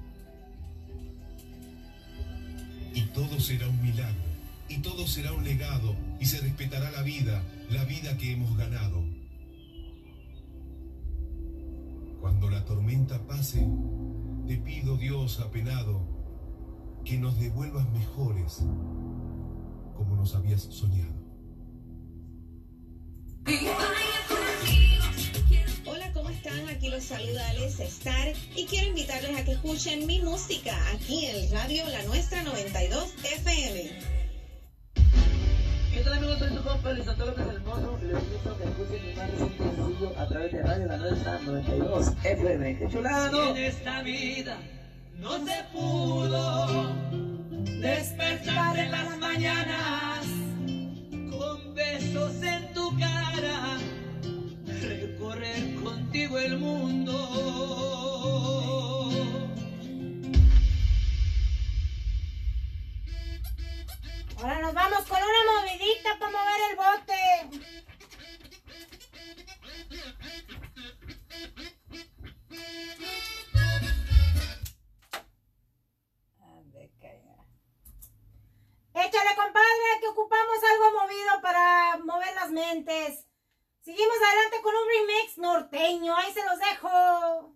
Y 2.96 3.02
todo 3.12 3.38
será 3.38 3.68
un 3.68 3.82
milagro, 3.82 4.24
y 4.70 4.78
todo 4.78 5.06
será 5.06 5.34
un 5.34 5.44
legado, 5.44 5.94
y 6.18 6.24
se 6.24 6.40
respetará 6.40 6.90
la 6.90 7.02
vida, 7.02 7.42
la 7.68 7.84
vida 7.84 8.16
que 8.16 8.32
hemos 8.32 8.56
ganado. 8.56 9.04
Cuando 12.22 12.48
la 12.48 12.64
tormenta 12.64 13.18
pase, 13.26 13.68
te 14.48 14.56
pido, 14.56 14.96
Dios 14.96 15.40
apenado, 15.40 16.00
que 17.04 17.18
nos 17.18 17.38
devuelvas 17.38 17.86
mejores 17.92 18.64
como 19.94 20.16
nos 20.16 20.34
habías 20.34 20.62
soñado. 20.62 21.12
Hola, 26.46 26.54
¿cómo 26.54 26.68
están? 26.68 26.68
Aquí 26.68 26.88
los 26.88 27.04
saluda 27.04 27.48
Alex 27.50 27.80
Star 27.80 28.32
y 28.54 28.66
quiero 28.66 28.88
invitarles 28.88 29.36
a 29.36 29.44
que 29.44 29.52
escuchen 29.52 30.06
mi 30.06 30.20
música 30.20 30.76
aquí 30.92 31.26
en 31.26 31.50
Radio 31.50 31.84
La 31.88 32.02
Nuestra 32.04 32.42
92 32.42 33.14
FM. 33.24 33.90
¿Qué 35.92 36.00
tal 36.04 36.12
amigos? 36.12 36.38
Soy 36.38 36.50
su 36.50 36.62
compa 36.62 36.92
Luis 36.92 37.08
Antonio 37.08 37.34
y 37.34 38.04
les 38.06 38.22
invito 38.22 38.50
a 38.50 38.58
que 38.58 38.64
escuchen 38.64 39.06
mi 39.06 39.14
más 39.14 39.30
reciente 39.30 39.64
sencillo 39.64 40.18
a 40.18 40.28
través 40.28 40.52
de 40.52 40.62
Radio 40.62 40.86
La 40.86 40.96
Nuestra 40.98 41.38
92 41.40 42.12
FM. 42.22 42.78
¡Qué 42.78 42.88
chulada, 42.90 43.30
no! 43.30 43.56
En 43.56 43.64
esta 43.64 44.02
vida 44.02 44.58
no 45.14 45.44
se 45.44 45.64
pudo 45.72 46.94
despertar 47.80 48.78
en 48.78 48.90
las 48.90 49.18
mañanas 49.18 50.26
con 51.30 51.74
besos 51.74 52.42
en 52.42 52.75
el 56.24 56.58
mundo. 56.58 57.12
Ahora 64.38 64.60
nos 64.60 64.74
vamos 64.74 65.04
con 65.04 65.18
una 65.18 65.60
movidita 65.60 66.18
para 66.18 66.32
mover 66.32 66.60
el 66.70 66.76
bote. 66.76 67.66
Échale, 78.94 79.36
compadre, 79.36 80.00
que 80.00 80.08
ocupamos 80.08 80.56
algo 80.72 81.00
movido 81.02 81.42
para 81.42 81.98
mover 81.98 82.34
las 82.34 82.50
mentes. 82.50 83.26
Seguimos 83.86 84.16
adelante 84.16 84.56
con 84.64 84.74
un 84.74 84.82
remix 84.88 85.38
norteño. 85.38 86.16
Ahí 86.16 86.32
se 86.32 86.44
los 86.44 86.58
dejo. 86.58 87.54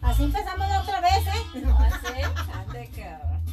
Así 0.00 0.22
empezamos 0.22 0.68
de 0.68 0.76
otra 0.76 1.00
vez, 1.00 1.26
¿eh? 1.26 1.60
No 1.60 1.76
ande, 1.76 2.88
cabrón. 2.94 3.44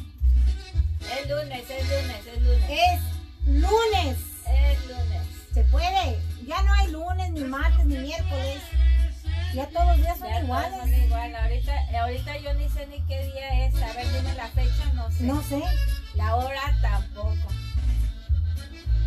Es 1.00 1.28
lunes, 1.28 1.68
es 1.68 1.88
lunes, 1.90 2.24
es 2.24 2.40
lunes. 2.40 2.70
Es 2.70 3.00
lunes. 3.48 4.18
Es 4.46 4.86
lunes. 4.86 5.26
Se 5.54 5.64
puede. 5.64 6.22
Ya 6.46 6.62
no 6.62 6.72
hay 6.72 6.92
lunes, 6.92 7.32
ni 7.32 7.42
martes, 7.42 7.84
ni 7.84 7.96
miércoles. 7.96 8.62
Ya 9.54 9.68
todos 9.68 9.86
los 9.86 9.96
días 9.98 10.18
son 10.18 10.34
iguales. 10.44 10.80
Ahorita, 10.80 11.90
eh, 11.90 11.96
ahorita 11.96 12.36
yo 12.38 12.54
ni 12.54 12.68
sé 12.68 12.88
ni 12.88 13.00
qué 13.02 13.24
día 13.26 13.66
es. 13.66 13.74
A 13.76 13.92
ver, 13.92 14.12
dime 14.12 14.34
la 14.34 14.48
fecha, 14.48 14.92
no 14.94 15.08
sé. 15.12 15.22
No 15.22 15.42
sé. 15.42 15.62
La 16.14 16.34
hora 16.34 16.76
tampoco. 16.82 17.36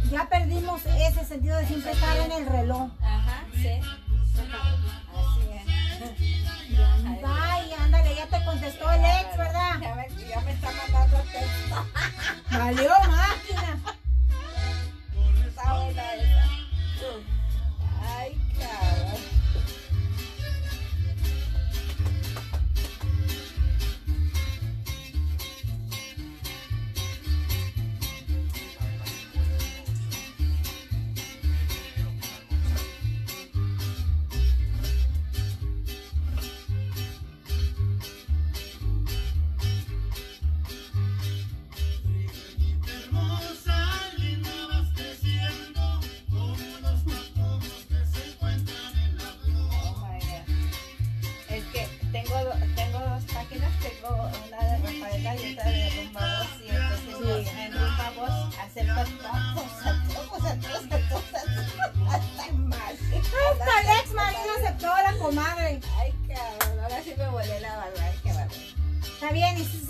Ya 0.09 0.29
perdimos 0.29 0.85
ese 0.85 1.25
sentido 1.25 1.57
de 1.57 1.65
siempre 1.65 1.91
estar 1.91 2.15
en 2.15 2.31
el 2.31 2.45
reloj. 2.45 2.89
Ajá, 3.01 3.43
sí. 3.53 3.81
Así 5.17 5.41
es. 5.53 7.23
Ay, 7.25 7.73
ándale, 7.81 8.15
ya 8.15 8.27
te 8.27 8.45
contestó 8.45 8.89
el 8.89 9.01
ex, 9.01 9.37
¿verdad? 9.37 9.81
Ya 9.81 9.95
me, 9.95 10.07
ya 10.29 10.39
me 10.41 10.51
está 10.53 10.71
mandando 10.71 11.17
texto. 11.29 11.85
Valió 12.57 12.89
máquina. 13.09 13.79
Está 15.45 15.83
buena 15.83 16.36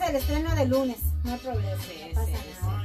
el 0.10 0.16
estreno 0.16 0.56
de 0.56 0.66
lunes, 0.66 0.98
no 1.24 1.34
hay 1.34 1.40
problema. 1.40 2.77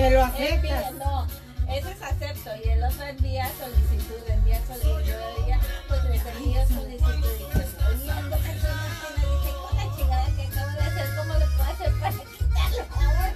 Que 0.00 0.08
lo 0.08 0.24
aceptas. 0.24 0.92
Eh, 0.92 0.94
no, 0.98 1.26
eso 1.68 1.88
es 1.90 2.02
acepto. 2.02 2.50
Y 2.64 2.68
el 2.70 2.82
otro 2.82 3.04
envía 3.04 3.46
solicitud, 3.58 4.16
envía 4.28 4.58
solicitud. 4.66 5.02
Yo 5.04 5.56
pues 5.88 6.04
les 6.04 6.24
envío 6.24 6.66
solicitud. 6.68 7.30
Y 7.38 7.52
pues, 7.52 7.66
personas 7.68 8.96
que 8.96 9.20
me 9.20 9.26
dicen, 9.28 9.54
con 9.60 9.76
la 9.76 9.96
chingada 9.96 10.26
que 10.36 10.42
acabo 10.46 10.70
de 10.70 10.80
hacer, 10.80 11.06
¿cómo 11.18 11.34
lo 11.34 11.46
puedo 11.54 11.70
hacer 11.70 11.92
para 12.00 12.12
quitarlo 12.12 12.84
ahora? 12.96 13.34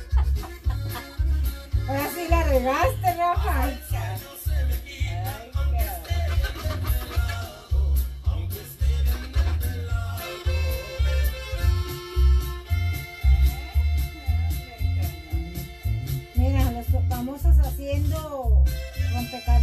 ahora 1.87 2.11
sí 2.15 2.29
la 2.31 2.43
regaste, 2.45 3.15
Rafa. 3.15 3.69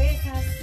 abejas. 0.02 0.61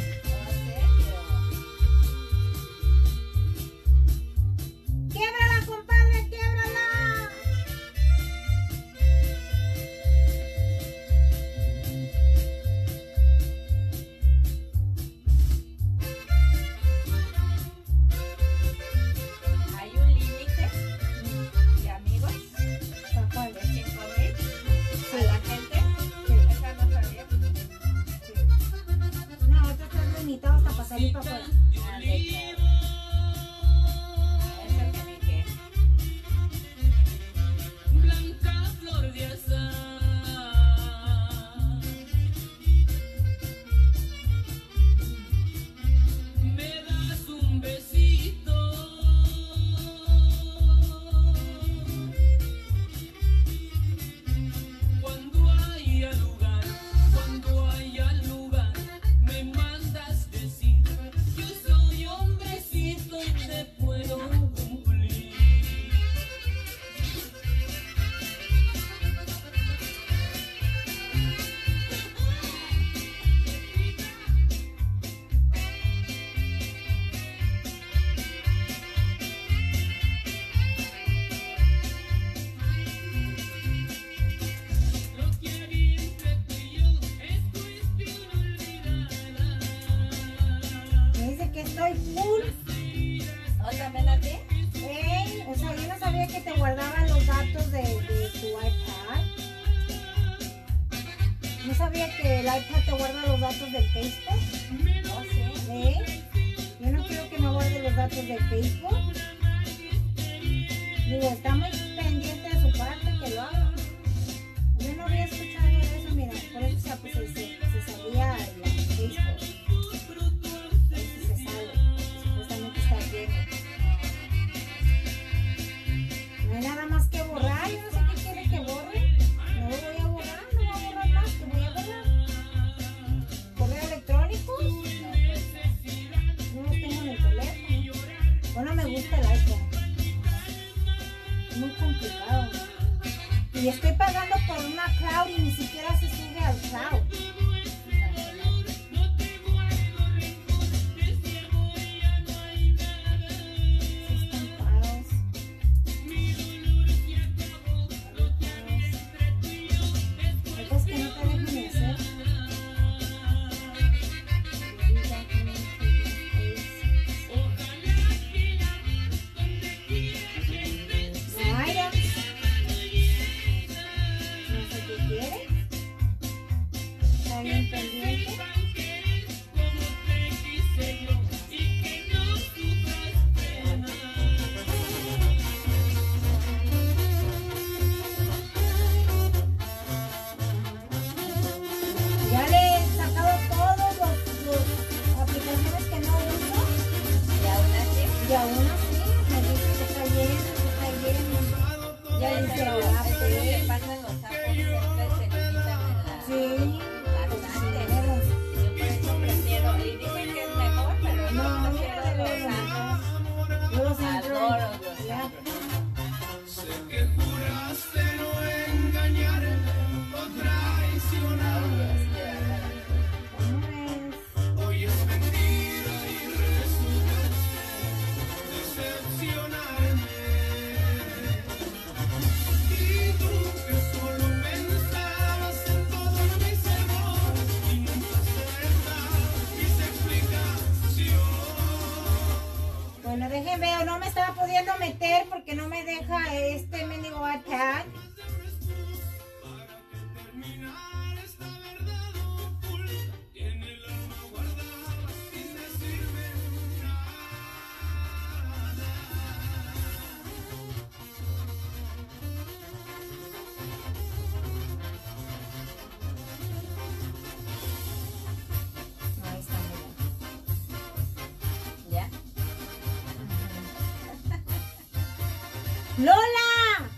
¡Lola! 275.98 276.88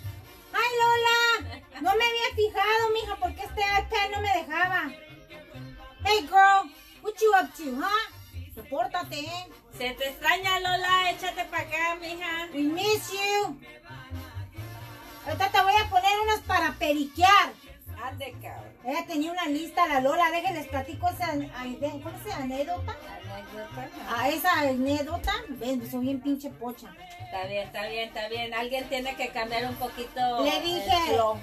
¡Ay, 0.53 0.71
Lola! 0.83 1.61
No 1.81 1.97
me 1.97 2.05
había 2.05 2.35
fijado, 2.37 2.91
mija, 2.93 3.17
porque 3.17 3.43
este 3.45 3.63
iPad 3.63 4.11
no 4.13 4.21
me 4.21 4.29
dejaba. 4.29 4.91
Hey, 6.05 6.29
girl, 6.29 6.71
what 7.03 7.15
you 7.19 7.33
up 7.35 7.51
to, 7.57 7.77
huh? 7.77 8.13
Repórtate, 8.55 9.21
eh. 9.21 9.49
Se 9.79 9.95
te 9.95 10.07
extraña, 10.07 10.61
Lola. 10.61 11.11
Échate 11.13 11.47
para 11.47 11.63
acá, 11.63 11.97
mija. 11.99 12.49
We 12.53 12.61
miss 12.61 13.11
you. 13.11 13.59
Ahorita 15.25 15.51
te 15.51 15.63
voy 15.63 15.75
a 15.83 15.89
poner 15.89 16.21
unas 16.23 16.41
para 16.41 16.73
periquear. 16.75 17.55
Ande, 18.05 18.35
cabrón. 18.43 18.75
Ella 18.85 19.07
tenía 19.07 19.33
una 19.33 19.47
lista, 19.47 19.87
la 19.87 20.01
Lola. 20.01 20.31
Déjenles 20.31 20.69
platico 20.69 21.09
esa, 21.09 21.29
¿cómo 21.29 21.47
llama? 21.47 22.37
anécdota. 22.37 22.97
A 24.09 24.29
esa 24.29 24.61
anécdota. 24.61 25.33
Ven, 25.49 25.91
soy 25.91 26.01
bien 26.01 26.21
pinche 26.21 26.51
pocha. 26.51 26.89
Está 27.25 27.47
bien, 27.47 27.67
está 27.67 27.87
bien, 27.89 28.09
está 28.09 28.29
bien. 28.29 28.55
Alguien 28.55 28.89
tiene 28.89 29.15
que 29.17 29.29
cambiar 29.29 29.65
un 29.67 29.77
poquito. 29.77 30.45
Le 30.45 30.61
dije, 30.61 30.97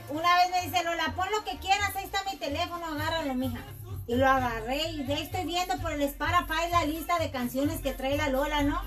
una 0.10 0.38
vez 0.38 0.52
me 0.52 0.62
dice 0.62 0.84
Lola, 0.84 1.14
pon 1.16 1.28
lo 1.32 1.44
que 1.44 1.58
quieras, 1.60 1.96
ahí 1.96 2.06
está 2.06 2.24
mi 2.30 2.38
teléfono, 2.38 2.86
agárralo, 2.86 3.34
mija. 3.36 3.60
Y 4.08 4.16
lo 4.16 4.28
agarré 4.28 4.90
y 4.92 5.04
de 5.04 5.14
ahí 5.14 5.24
estoy 5.24 5.46
viendo 5.46 5.78
por 5.80 5.92
el 5.92 6.02
Spotify 6.02 6.70
la 6.72 6.86
lista 6.86 7.20
de 7.20 7.32
canciones 7.32 7.82
que 7.82 7.94
trae 7.94 8.18
la 8.18 8.30
Lola, 8.30 8.64
¿no? 8.64 8.82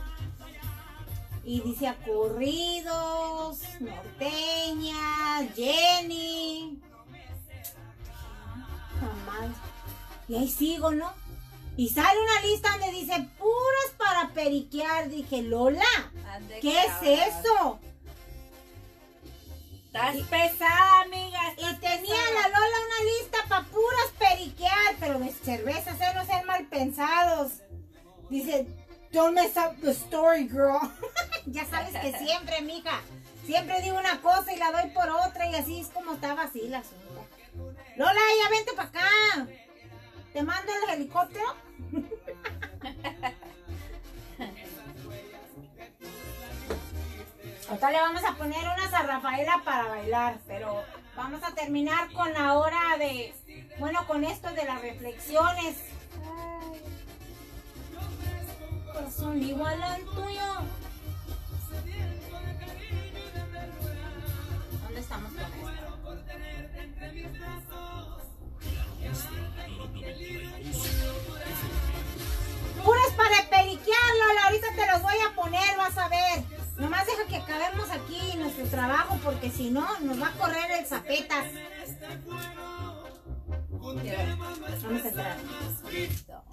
Y 1.44 1.60
dice 1.60 1.88
a 1.88 1.94
corridos, 1.96 3.60
norteña, 3.80 5.48
Jenny. 5.54 6.80
Jamás. 9.00 9.56
Y 10.28 10.36
ahí 10.36 10.48
sigo, 10.48 10.90
¿no? 10.90 11.12
Y 11.80 11.88
sale 11.88 12.20
una 12.20 12.42
lista 12.42 12.72
donde 12.72 12.92
dice 12.92 13.26
puras 13.38 13.94
para 13.96 14.28
periquear. 14.34 15.08
Dije, 15.08 15.40
Lola, 15.40 15.82
Ande, 16.30 16.60
¿qué 16.60 16.78
es 16.78 16.92
eso? 17.02 17.80
Estás 19.86 20.16
pesada, 20.28 21.00
amiga. 21.00 21.40
Y 21.56 21.74
tenía 21.76 22.00
pesada. 22.00 22.34
la 22.34 22.48
Lola 22.48 22.76
una 22.86 23.10
lista 23.10 23.38
para 23.48 23.64
puras 23.64 24.12
periquear, 24.18 24.96
pero 25.00 25.20
de 25.20 25.32
cervezas, 25.32 25.98
eh, 25.98 26.12
no 26.14 26.26
sean 26.26 26.44
mal 26.44 26.66
pensados. 26.66 27.62
Dice, 28.28 28.66
don't 29.10 29.32
mess 29.32 29.56
up 29.56 29.80
the 29.80 29.92
story, 29.92 30.46
girl. 30.46 30.80
ya 31.46 31.64
sabes 31.64 31.98
que 31.98 32.12
siempre, 32.26 32.60
mija, 32.60 33.00
siempre 33.46 33.80
digo 33.80 33.98
una 33.98 34.20
cosa 34.20 34.52
y 34.52 34.58
la 34.58 34.70
doy 34.70 34.90
por 34.90 35.08
otra 35.08 35.48
y 35.48 35.54
así 35.54 35.80
es 35.80 35.86
como 35.86 36.12
estaba 36.12 36.42
así 36.42 36.60
el 36.60 36.74
asunto. 36.74 37.26
Lola, 37.96 38.20
ya 38.44 38.50
vente 38.50 38.72
para 38.74 38.88
acá. 38.90 39.46
Te 40.32 40.42
mando 40.42 40.72
el 40.72 40.90
helicóptero. 40.94 41.56
Ahorita 47.68 47.90
le 47.90 48.00
vamos 48.00 48.24
a 48.24 48.34
poner 48.36 48.58
unas 48.64 48.94
a 48.94 49.02
Rafaela 49.02 49.62
para 49.64 49.88
bailar, 49.88 50.38
pero 50.46 50.82
vamos 51.16 51.42
a 51.42 51.54
terminar 51.54 52.12
con 52.12 52.32
la 52.32 52.54
hora 52.54 52.96
de, 52.98 53.34
bueno, 53.78 54.06
con 54.06 54.24
esto 54.24 54.50
de 54.52 54.64
las 54.64 54.80
reflexiones. 54.82 55.76
Ay. 56.24 56.80
Corazón 58.92 59.42
igual 59.42 59.82
al 59.82 60.04
tuyo. 60.04 60.42
¿Dónde 64.82 65.00
estamos 65.00 65.32
con 65.32 65.40
esto? 65.40 65.90
Puras 72.84 73.12
para 73.16 73.51
periquear, 73.51 74.11
Lola. 74.18 74.44
Ahorita 74.44 74.66
te 74.74 74.86
los 74.92 75.03
voy 75.03 75.14
a 75.26 75.34
poner, 75.34 75.76
vas 75.76 75.98
a 75.98 76.09
ver. 76.09 76.44
Nomás 76.76 77.07
deja 77.07 77.26
que 77.26 77.36
acabemos 77.36 77.90
aquí 77.90 78.36
nuestro 78.36 78.66
trabajo 78.66 79.18
porque 79.22 79.51
si 79.51 79.70
no 79.70 79.98
nos 80.01 80.20
va 80.20 80.28
a 80.28 80.32
correr 80.32 80.70
el 80.78 80.86
zapetas. 80.86 81.46
Vamos 83.70 85.05
a 85.05 85.09
entrar. 85.09 85.36
Listo. 85.92 86.44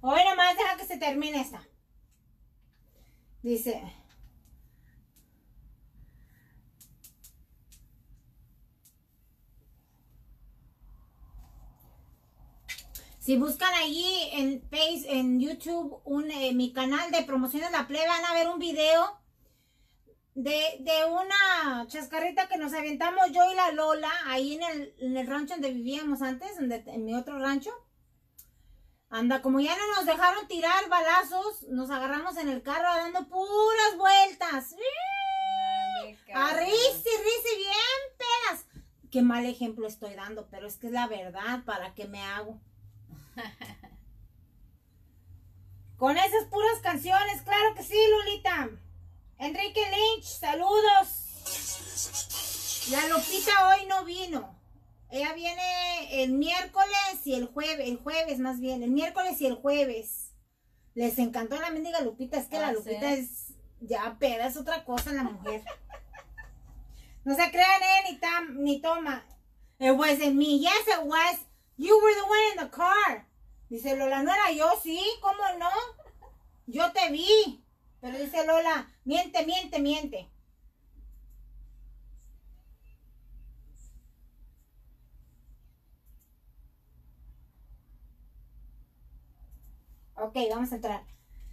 Hoy 0.00 0.20
nomás 0.28 0.56
deja 0.56 0.76
que 0.76 0.86
se 0.86 0.98
termine 0.98 1.40
esta. 1.40 1.62
Dice. 3.42 4.03
Si 13.24 13.38
buscan 13.38 13.72
allí 13.72 14.28
en 14.32 14.60
Face, 14.68 15.06
en 15.08 15.40
YouTube, 15.40 16.02
un, 16.04 16.30
eh, 16.30 16.52
mi 16.52 16.74
canal 16.74 17.10
de 17.10 17.22
promociones 17.22 17.72
La 17.72 17.86
Plebe, 17.86 18.06
van 18.06 18.22
a 18.26 18.34
ver 18.34 18.50
un 18.50 18.58
video 18.58 19.18
de, 20.34 20.76
de 20.80 21.06
una 21.06 21.86
chascarrita 21.86 22.48
que 22.48 22.58
nos 22.58 22.74
aventamos 22.74 23.32
yo 23.32 23.50
y 23.50 23.54
la 23.54 23.72
Lola 23.72 24.10
ahí 24.26 24.56
en 24.56 24.62
el, 24.62 24.94
en 24.98 25.16
el 25.16 25.26
rancho 25.26 25.54
donde 25.54 25.72
vivíamos 25.72 26.20
antes, 26.20 26.58
donde, 26.58 26.84
en 26.86 27.06
mi 27.06 27.14
otro 27.14 27.38
rancho. 27.38 27.70
Anda, 29.08 29.40
como 29.40 29.58
ya 29.58 29.74
no 29.74 29.86
nos 29.96 30.04
dejaron 30.04 30.46
tirar 30.46 30.86
balazos, 30.90 31.62
nos 31.70 31.88
agarramos 31.88 32.36
en 32.36 32.50
el 32.50 32.62
carro 32.62 32.94
dando 32.94 33.26
puras 33.26 33.96
vueltas. 33.96 34.74
Ande, 36.02 36.18
A 36.34 36.52
risi, 36.58 36.76
risi, 36.76 37.56
bien 37.56 38.18
pedas. 38.18 38.66
Qué 39.10 39.22
mal 39.22 39.46
ejemplo 39.46 39.86
estoy 39.86 40.12
dando, 40.12 40.46
pero 40.50 40.66
es 40.66 40.76
que 40.76 40.88
es 40.88 40.92
la 40.92 41.06
verdad, 41.06 41.64
¿para 41.64 41.94
qué 41.94 42.06
me 42.06 42.20
hago? 42.20 42.60
Con 45.96 46.16
esas 46.16 46.44
puras 46.50 46.78
canciones, 46.82 47.42
claro 47.42 47.74
que 47.74 47.82
sí, 47.82 47.96
Lulita. 48.10 48.68
Enrique 49.38 49.80
Lynch, 49.90 50.24
saludos. 50.24 51.20
La 52.90 53.06
Lupita 53.08 53.68
hoy 53.68 53.86
no 53.86 54.04
vino. 54.04 54.54
Ella 55.10 55.32
viene 55.32 56.22
el 56.22 56.32
miércoles 56.32 57.20
y 57.24 57.34
el 57.34 57.46
jueves, 57.46 57.88
el 57.88 57.96
jueves 57.98 58.38
más 58.38 58.60
bien, 58.60 58.82
el 58.82 58.90
miércoles 58.90 59.40
y 59.40 59.46
el 59.46 59.54
jueves. 59.54 60.32
Les 60.94 61.18
encantó 61.18 61.60
la 61.60 61.70
mendiga 61.70 62.00
Lupita, 62.00 62.38
es 62.38 62.46
que 62.46 62.58
la 62.58 62.68
Ah, 62.68 62.72
Lupita 62.72 63.14
¿sí? 63.14 63.20
es 63.20 63.54
ya 63.80 64.16
peda, 64.18 64.46
es 64.46 64.56
otra 64.56 64.84
cosa 64.84 65.12
la 65.12 65.22
mujer. 65.24 65.62
No 67.24 67.34
se 67.34 67.50
crean, 67.50 67.82
eh, 67.82 68.10
ni, 68.10 68.18
tam, 68.18 68.62
ni 68.62 68.82
toma. 68.82 69.24
It 69.78 69.92
wasn't 69.96 70.34
me. 70.34 70.58
Yes, 70.58 70.86
it 70.88 71.06
was. 71.06 71.38
You 71.76 72.00
were 72.00 72.14
the 72.14 72.26
one 72.26 72.50
in 72.52 72.56
the 72.64 72.70
car. 72.70 73.26
Dice 73.68 73.96
Lola, 73.96 74.22
no 74.22 74.32
era 74.32 74.52
yo, 74.52 74.70
sí, 74.82 75.00
¿cómo 75.20 75.42
no? 75.58 75.70
Yo 76.66 76.92
te 76.92 77.10
vi. 77.10 77.64
Pero 78.00 78.18
dice 78.18 78.46
Lola, 78.46 78.88
miente, 79.04 79.44
miente, 79.44 79.80
miente. 79.80 80.30
Ok, 90.16 90.36
vamos 90.50 90.70
a 90.72 90.76
entrar. 90.76 91.04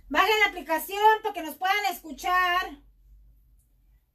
Bajen 0.10 0.40
la 0.42 0.48
aplicación 0.48 1.22
para 1.24 1.34
que 1.34 1.42
nos 1.42 1.56
puedan 1.56 1.86
escuchar. 1.90 2.78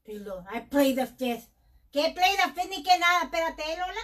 I 0.07 0.61
play 0.71 0.95
the 0.95 1.07
fifth. 1.07 1.49
¿Qué 1.91 2.13
play 2.15 2.37
the 2.37 2.53
fifth 2.55 2.71
ni 2.71 2.83
qué 2.83 2.97
nada? 2.99 3.25
Espérate, 3.25 3.63
¿eh, 3.63 3.77
Lola. 3.77 4.01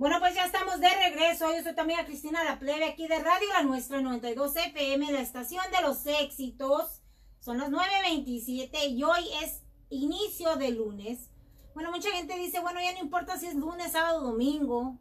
Bueno, 0.00 0.18
pues 0.18 0.34
ya 0.34 0.46
estamos 0.46 0.80
de 0.80 0.88
regreso. 0.88 1.54
Yo 1.54 1.62
soy 1.62 1.74
tu 1.74 1.82
amiga 1.82 2.06
Cristina 2.06 2.42
La 2.42 2.58
Plebe, 2.58 2.86
aquí 2.86 3.06
de 3.06 3.18
Radio 3.18 3.48
La 3.52 3.62
Nuestra 3.62 4.00
92 4.00 4.56
FM, 4.56 5.12
la 5.12 5.20
estación 5.20 5.62
de 5.70 5.82
los 5.82 6.06
éxitos. 6.06 7.02
Son 7.38 7.58
las 7.58 7.68
9.27 7.68 8.88
y 8.88 9.04
hoy 9.04 9.28
es 9.44 9.60
inicio 9.90 10.56
de 10.56 10.70
lunes. 10.70 11.28
Bueno, 11.74 11.90
mucha 11.90 12.10
gente 12.12 12.34
dice, 12.38 12.60
bueno, 12.60 12.80
ya 12.80 12.94
no 12.94 13.00
importa 13.00 13.36
si 13.36 13.44
es 13.48 13.54
lunes, 13.54 13.92
sábado, 13.92 14.22
domingo. 14.22 14.96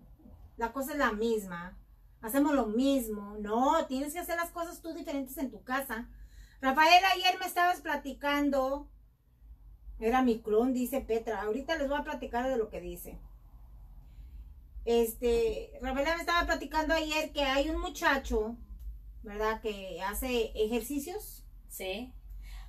La 0.58 0.74
cosa 0.74 0.92
es 0.92 0.98
la 0.98 1.14
misma. 1.14 1.78
Hacemos 2.22 2.54
lo 2.54 2.66
mismo. 2.66 3.38
No, 3.40 3.86
tienes 3.86 4.12
que 4.12 4.20
hacer 4.20 4.36
las 4.36 4.52
cosas 4.52 4.82
tú 4.82 4.94
diferentes 4.94 5.38
en 5.38 5.50
tu 5.50 5.64
casa. 5.64 6.10
Rafael, 6.60 7.02
ayer 7.14 7.40
me 7.40 7.46
estabas 7.46 7.80
platicando. 7.80 8.90
Era 9.98 10.24
mi 10.24 10.42
clon, 10.42 10.74
dice 10.74 11.00
Petra. 11.00 11.44
Ahorita 11.44 11.78
les 11.78 11.88
voy 11.88 12.00
a 12.00 12.04
platicar 12.04 12.50
de 12.50 12.58
lo 12.58 12.70
que 12.70 12.82
dice. 12.82 13.18
Este, 14.90 15.72
Rafaela 15.84 16.16
me 16.16 16.22
estaba 16.22 16.48
platicando 16.48 16.96
ayer 16.96 17.32
que 17.32 17.44
hay 17.44 17.70
un 17.70 17.80
muchacho, 17.80 18.56
¿verdad? 19.22 19.62
Que 19.62 20.02
hace 20.02 20.52
ejercicios. 20.56 21.44
Sí. 21.68 22.12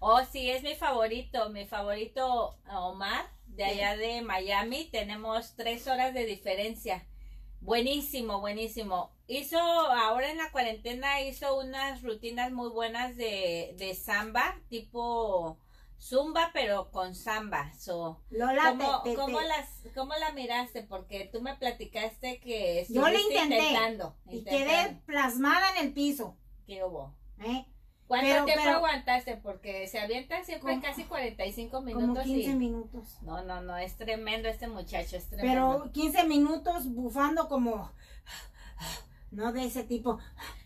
Oh, 0.00 0.20
sí, 0.30 0.50
es 0.50 0.62
mi 0.62 0.74
favorito, 0.74 1.48
mi 1.48 1.64
favorito 1.66 2.58
Omar, 2.70 3.24
de 3.46 3.64
Sí. 3.64 3.70
allá 3.70 3.96
de 3.96 4.20
Miami. 4.20 4.84
Tenemos 4.92 5.54
tres 5.56 5.86
horas 5.86 6.12
de 6.12 6.26
diferencia. 6.26 7.06
Buenísimo, 7.62 8.40
buenísimo. 8.40 9.12
Hizo, 9.26 9.58
ahora 9.58 10.30
en 10.30 10.36
la 10.36 10.52
cuarentena, 10.52 11.22
hizo 11.22 11.58
unas 11.58 12.02
rutinas 12.02 12.52
muy 12.52 12.68
buenas 12.68 13.16
de, 13.16 13.74
de 13.78 13.94
samba, 13.94 14.60
tipo 14.68 15.56
zumba, 16.00 16.50
pero 16.52 16.90
con 16.90 17.14
samba. 17.14 17.72
So, 17.78 18.22
Lola, 18.30 18.70
¿cómo, 18.70 19.02
te- 19.02 19.10
te- 19.10 19.16
cómo 19.16 19.38
te- 19.38 19.46
las, 19.48 19.68
¿Cómo 19.94 20.14
la 20.14 20.32
miraste? 20.32 20.82
Porque 20.82 21.28
tú 21.32 21.40
me 21.42 21.54
platicaste 21.56 22.40
que 22.40 22.86
Yo 22.88 23.06
estuviste 23.06 23.34
intenté 23.34 23.56
intentando. 23.68 24.16
y 24.26 24.38
intentando. 24.38 24.66
quedé 24.66 25.00
plasmada 25.06 25.70
en 25.76 25.86
el 25.86 25.92
piso. 25.92 26.36
¿Qué 26.66 26.82
hubo? 26.84 27.14
¿eh? 27.40 27.66
¿Cuánto 28.06 28.26
Pero- 28.26 28.44
tiempo 28.44 28.62
pero- 28.64 28.76
aguantaste? 28.78 29.36
Porque 29.36 29.86
se 29.86 29.98
avientan 30.00 30.44
siempre 30.44 30.72
Como- 30.72 30.82
casi 30.82 31.04
45 31.04 31.80
minutos. 31.80 32.08
Como 32.08 32.22
15 32.22 32.50
y- 32.50 32.54
minutos. 32.56 33.18
No, 33.22 33.44
no, 33.44 33.60
no, 33.60 33.76
es 33.76 33.96
tremendo 33.96 34.48
este 34.48 34.66
muchacho, 34.68 35.16
es 35.16 35.28
tremendo. 35.28 35.78
Pero 35.82 35.92
15 35.92 36.24
minutos 36.24 36.88
bufando 36.92 37.48
como... 37.48 37.92
No 39.30 39.52
de 39.52 39.64
ese 39.64 39.84
tipo. 39.84 40.18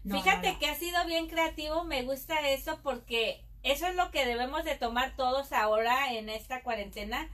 No, 0.04 0.16
Fíjate 0.16 0.46
no, 0.48 0.52
no. 0.54 0.58
que 0.58 0.66
ha 0.68 0.74
sido 0.74 1.04
bien 1.06 1.28
creativo, 1.28 1.84
me 1.84 2.02
gusta 2.02 2.48
eso 2.48 2.78
porque 2.82 3.44
eso 3.64 3.86
es 3.86 3.96
lo 3.96 4.10
que 4.10 4.26
debemos 4.26 4.64
de 4.64 4.76
tomar 4.76 5.16
todos 5.16 5.52
ahora 5.52 6.12
en 6.12 6.28
esta 6.28 6.62
cuarentena. 6.62 7.28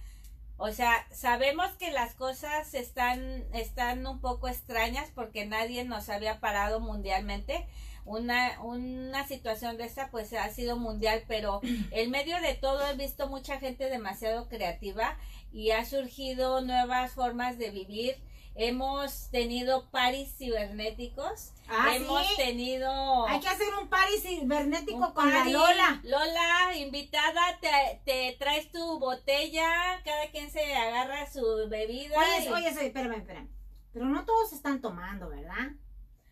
O 0.57 0.71
sea, 0.71 1.07
sabemos 1.11 1.73
que 1.73 1.91
las 1.91 2.15
cosas 2.15 2.75
están, 2.75 3.45
están 3.53 4.07
un 4.07 4.21
poco 4.21 4.47
extrañas 4.47 5.11
porque 5.15 5.45
nadie 5.47 5.85
nos 5.85 6.09
había 6.09 6.39
parado 6.39 6.81
mundialmente. 6.81 7.67
Una, 8.05 8.61
una 8.61 9.27
situación 9.27 9.77
de 9.77 9.85
esta 9.85 10.11
pues 10.11 10.33
ha 10.33 10.49
sido 10.51 10.77
mundial, 10.77 11.25
pero 11.27 11.61
en 11.91 12.11
medio 12.11 12.41
de 12.41 12.55
todo 12.55 12.87
he 12.89 12.95
visto 12.95 13.29
mucha 13.29 13.59
gente 13.59 13.91
demasiado 13.91 14.49
creativa 14.49 15.19
y 15.53 15.73
ha 15.73 15.85
surgido 15.85 16.61
nuevas 16.61 17.13
formas 17.13 17.59
de 17.59 17.71
vivir. 17.71 18.17
Hemos 18.63 19.31
tenido 19.31 19.89
paris 19.91 20.35
cibernéticos. 20.37 21.53
Ah, 21.67 21.95
Hemos 21.97 22.27
sí. 22.27 22.35
tenido 22.37 23.27
Hay 23.27 23.41
que 23.41 23.49
hacer 23.49 23.69
un 23.81 23.89
party 23.89 24.19
cibernético 24.21 24.99
un 24.99 25.13
con 25.15 25.31
party. 25.33 25.51
la 25.51 25.59
Lola. 25.59 26.01
Lola, 26.05 26.77
invitada, 26.77 27.59
te, 27.63 28.03
te 28.05 28.37
traes 28.39 28.71
tu 28.71 28.99
botella, 28.99 30.03
cada 30.05 30.27
quien 30.31 30.51
se 30.51 30.75
agarra 30.75 31.27
su 31.31 31.41
bebida. 31.71 32.15
Oye, 32.19 32.45
y- 32.45 32.49
oye, 32.49 32.69
espérame, 32.69 33.15
espérame. 33.15 33.49
Pero 33.95 34.05
no 34.05 34.27
todos 34.27 34.53
están 34.53 34.83
tomando, 34.83 35.31
¿verdad? 35.31 35.71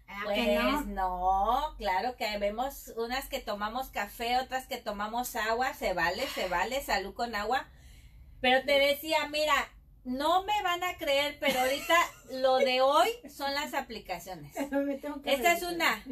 ¿Ah, 0.06 0.20
Pues 0.24 0.48
no? 0.60 0.80
no? 0.84 1.74
claro 1.78 2.14
que 2.16 2.36
vemos 2.36 2.92
unas 2.98 3.26
que 3.28 3.40
tomamos 3.40 3.88
café, 3.88 4.38
otras 4.38 4.66
que 4.66 4.76
tomamos 4.76 5.34
agua, 5.34 5.72
se 5.72 5.94
vale, 5.94 6.26
se 6.28 6.46
vale, 6.48 6.82
salud 6.82 7.14
con 7.14 7.34
agua. 7.34 7.66
Pero 8.42 8.64
te 8.66 8.78
decía, 8.78 9.26
mira, 9.28 9.54
no 10.08 10.42
me 10.44 10.62
van 10.62 10.82
a 10.82 10.96
creer, 10.96 11.36
pero 11.38 11.60
ahorita 11.60 11.94
lo 12.32 12.56
de 12.56 12.80
hoy 12.80 13.08
son 13.28 13.52
las 13.54 13.74
aplicaciones. 13.74 14.56
Esta 15.24 15.52
es 15.52 15.62
una. 15.62 16.02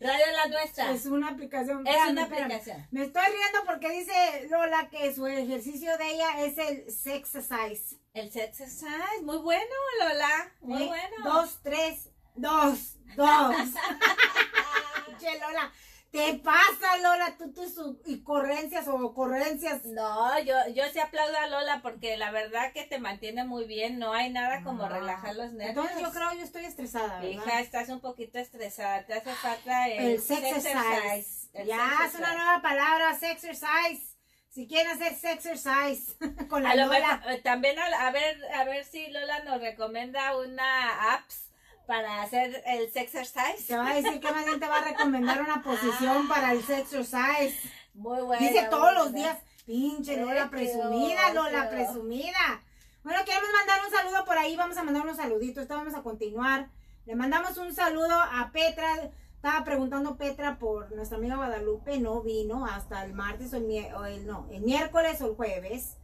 Radio 0.00 0.26
La 0.32 0.46
Nuestra. 0.48 0.90
Es 0.90 1.06
una 1.06 1.30
aplicación. 1.30 1.86
Es 1.86 2.10
una 2.10 2.24
aplicación. 2.24 2.86
Me 2.90 3.04
estoy 3.04 3.22
riendo 3.22 3.64
porque 3.66 3.90
dice 3.90 4.48
Lola 4.50 4.88
que 4.90 5.14
su 5.14 5.26
ejercicio 5.26 5.96
de 5.96 6.10
ella 6.10 6.44
es 6.44 6.58
el 6.58 6.90
sexercise. 6.90 7.98
El 8.12 8.26
exercise, 8.26 9.22
muy 9.22 9.38
bueno, 9.38 9.72
Lola. 10.00 10.52
Muy 10.60 10.82
¿Eh? 10.82 10.86
bueno. 10.86 11.16
Dos, 11.24 11.60
tres, 11.62 12.10
dos, 12.34 12.98
dos. 13.16 13.56
che, 15.20 15.38
Lola, 15.38 15.72
te 16.12 16.34
pasa, 16.34 16.98
Lola, 17.02 17.36
tú 17.38 17.52
tus 17.54 17.78
ocurrencias 17.78 18.86
o 18.86 18.96
ocurrencias. 18.96 19.86
No, 19.86 20.38
yo, 20.40 20.54
yo 20.74 20.84
sí 20.92 20.98
aplaudo 20.98 21.36
a 21.38 21.46
Lola 21.46 21.80
porque 21.82 22.18
la 22.18 22.30
verdad 22.30 22.72
que 22.72 22.84
te 22.84 22.98
mantiene 22.98 23.44
muy 23.44 23.64
bien. 23.64 23.98
No 23.98 24.12
hay 24.12 24.30
nada 24.30 24.62
como 24.62 24.84
Ah, 24.84 24.90
relajar 24.90 25.34
los 25.34 25.52
nervios. 25.52 25.70
Entonces 25.86 26.00
yo 26.00 26.12
creo 26.12 26.32
yo 26.34 26.44
estoy 26.44 26.66
estresada, 26.66 27.18
¿verdad? 27.20 27.30
Hija, 27.30 27.60
estás 27.60 27.88
un 27.88 28.00
poquito 28.00 28.38
estresada. 28.38 29.06
Te 29.06 29.14
hace 29.14 29.32
falta 29.34 29.88
el, 29.88 30.02
el 30.10 30.20
sexercise. 30.20 31.48
El 31.54 31.66
Ya, 31.66 31.88
es 32.06 32.14
una 32.14 32.34
nueva 32.34 32.60
palabra, 32.60 33.18
sexercise. 33.18 34.12
Si 34.50 34.68
quieren 34.68 34.92
hacer 34.92 35.14
sexercise 35.14 36.14
con 36.48 36.62
la 36.62 36.72
A 36.72 36.74
lo 36.74 36.88
mejor, 36.88 37.32
eh, 37.32 37.38
también 37.38 37.78
a, 37.78 38.06
a 38.06 38.10
ver, 38.10 38.38
a 38.54 38.64
ver 38.64 38.84
si 38.84 39.06
Lola 39.10 39.44
nos 39.44 39.62
recomienda 39.62 40.36
una 40.36 41.14
apps 41.14 41.48
para 41.86 42.22
hacer 42.22 42.62
el 42.66 42.90
sexercise. 42.92 43.66
Te 43.66 43.76
va 43.76 43.90
a 43.90 43.94
decir 43.94 44.20
que 44.20 44.30
más 44.30 44.44
bien 44.46 44.60
te 44.60 44.66
va 44.68 44.78
a 44.78 44.84
recomendar 44.84 45.40
una 45.42 45.62
posición 45.64 46.28
para 46.28 46.52
el 46.52 46.62
sexercise. 46.62 47.56
Muy 47.94 48.22
buena. 48.22 48.46
Dice 48.46 48.66
todos 48.70 48.94
los 48.94 49.12
días, 49.12 49.38
pinche 49.66 50.16
Lola 50.18 50.48
presumida. 50.50 51.32
Lola 51.34 51.68
presumida. 51.70 52.62
Bueno, 53.04 53.18
queremos 53.24 53.48
mandar 53.52 53.80
un 53.84 53.92
saludo 53.94 54.24
por 54.24 54.38
ahí, 54.38 54.56
vamos 54.56 54.76
a 54.76 54.82
mandar 54.84 55.02
unos 55.02 55.16
saluditos, 55.16 55.62
esto 55.62 55.74
vamos 55.76 55.94
a 55.94 56.02
continuar. 56.02 56.68
Le 57.04 57.16
mandamos 57.16 57.58
un 57.58 57.74
saludo 57.74 58.14
a 58.14 58.50
Petra, 58.52 59.10
estaba 59.34 59.64
preguntando 59.64 60.16
Petra 60.16 60.56
por 60.60 60.92
nuestra 60.92 61.18
amiga 61.18 61.34
Guadalupe, 61.34 61.98
no 61.98 62.22
vino 62.22 62.64
hasta 62.64 63.04
el 63.04 63.12
martes 63.12 63.52
o 63.52 63.56
el, 63.56 63.94
o 63.96 64.04
el- 64.04 64.24
no, 64.26 64.46
el 64.52 64.62
miércoles 64.62 65.20
o 65.20 65.26
el 65.26 65.34
jueves. 65.34 65.96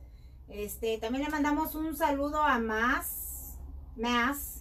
Este, 0.49 0.99
también 0.99 1.23
le 1.25 1.31
mandamos 1.31 1.77
un 1.77 1.97
saludo 1.97 2.43
a 2.43 2.59
Más, 2.59 3.57
Más, 3.97 4.58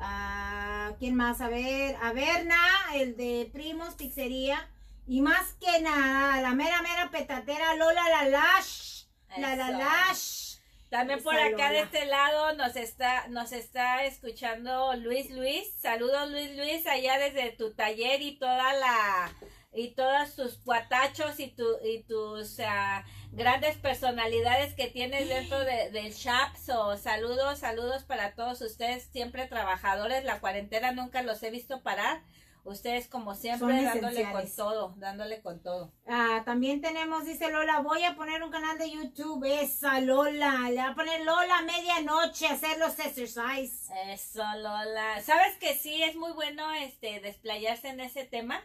a 0.00 0.92
quién 0.98 1.14
más, 1.14 1.40
a 1.40 1.48
ver, 1.48 1.96
a 2.02 2.12
Berna, 2.12 2.56
el 2.94 3.16
de 3.16 3.50
Primos 3.52 3.94
Pizzería. 3.94 4.68
Y 5.06 5.20
más 5.20 5.54
que 5.54 5.80
nada, 5.82 6.40
la 6.40 6.54
mera 6.54 6.80
mera 6.82 7.10
petatera 7.10 7.74
Lola 7.74 8.08
la 8.08 8.28
Lash. 8.28 9.04
La 9.36 9.56
la 9.56 9.68
Eso. 9.68 9.78
Lash. 9.78 10.54
También 10.90 11.22
por 11.22 11.34
Esa 11.34 11.46
acá 11.46 11.70
de 11.72 11.80
este 11.80 12.06
lado 12.06 12.54
nos 12.54 12.76
está, 12.76 13.26
nos 13.28 13.52
está 13.52 14.04
escuchando 14.04 14.94
Luis 14.94 15.28
Luis. 15.30 15.68
Saludos 15.80 16.30
Luis 16.30 16.56
Luis 16.56 16.86
allá 16.86 17.18
desde 17.18 17.50
tu 17.50 17.74
taller 17.74 18.22
y 18.22 18.38
toda 18.38 18.72
la 18.74 19.34
y 19.74 19.94
todos 19.94 20.36
tus 20.36 20.58
cuatachos 20.58 21.38
y 21.40 21.48
tu 21.48 21.64
y 21.84 22.02
tus 22.04 22.60
ah, 22.60 23.04
grandes 23.32 23.76
personalidades 23.78 24.74
que 24.74 24.86
tienes 24.88 25.28
dentro 25.28 25.58
de- 25.60 25.90
del 25.90 26.12
shop. 26.12 26.56
So, 26.64 26.96
saludos, 26.96 27.58
saludos 27.58 28.04
para 28.04 28.34
todos 28.34 28.60
ustedes, 28.60 29.04
siempre 29.12 29.46
trabajadores. 29.46 30.24
La 30.24 30.40
cuarentena 30.40 30.92
nunca 30.92 31.22
los 31.22 31.42
he 31.42 31.50
visto 31.50 31.82
parar. 31.82 32.22
Ustedes 32.66 33.08
como 33.08 33.34
siempre 33.34 33.76
Son 33.76 33.84
dándole 33.84 34.32
con 34.32 34.50
todo, 34.56 34.94
dándole 34.96 35.42
con 35.42 35.62
todo. 35.62 35.92
Ah, 36.06 36.40
también 36.46 36.80
tenemos, 36.80 37.26
dice 37.26 37.50
Lola, 37.50 37.80
voy 37.80 38.02
a 38.04 38.16
poner 38.16 38.42
un 38.42 38.50
canal 38.50 38.78
de 38.78 38.90
YouTube. 38.90 39.44
Esa 39.44 40.00
Lola. 40.00 40.70
Le 40.70 40.76
va 40.76 40.88
a 40.88 40.94
poner 40.94 41.20
Lola 41.26 41.58
a 41.58 41.62
medianoche 41.62 42.46
a 42.46 42.52
hacer 42.52 42.78
los 42.78 42.98
exercise. 43.00 43.92
Eso, 44.06 44.42
Lola. 44.56 45.20
¿Sabes 45.22 45.58
que 45.58 45.74
sí 45.74 46.02
es 46.04 46.16
muy 46.16 46.32
bueno 46.32 46.72
este 46.72 47.20
desplayarse 47.20 47.88
en 47.88 48.00
ese 48.00 48.24
tema? 48.24 48.58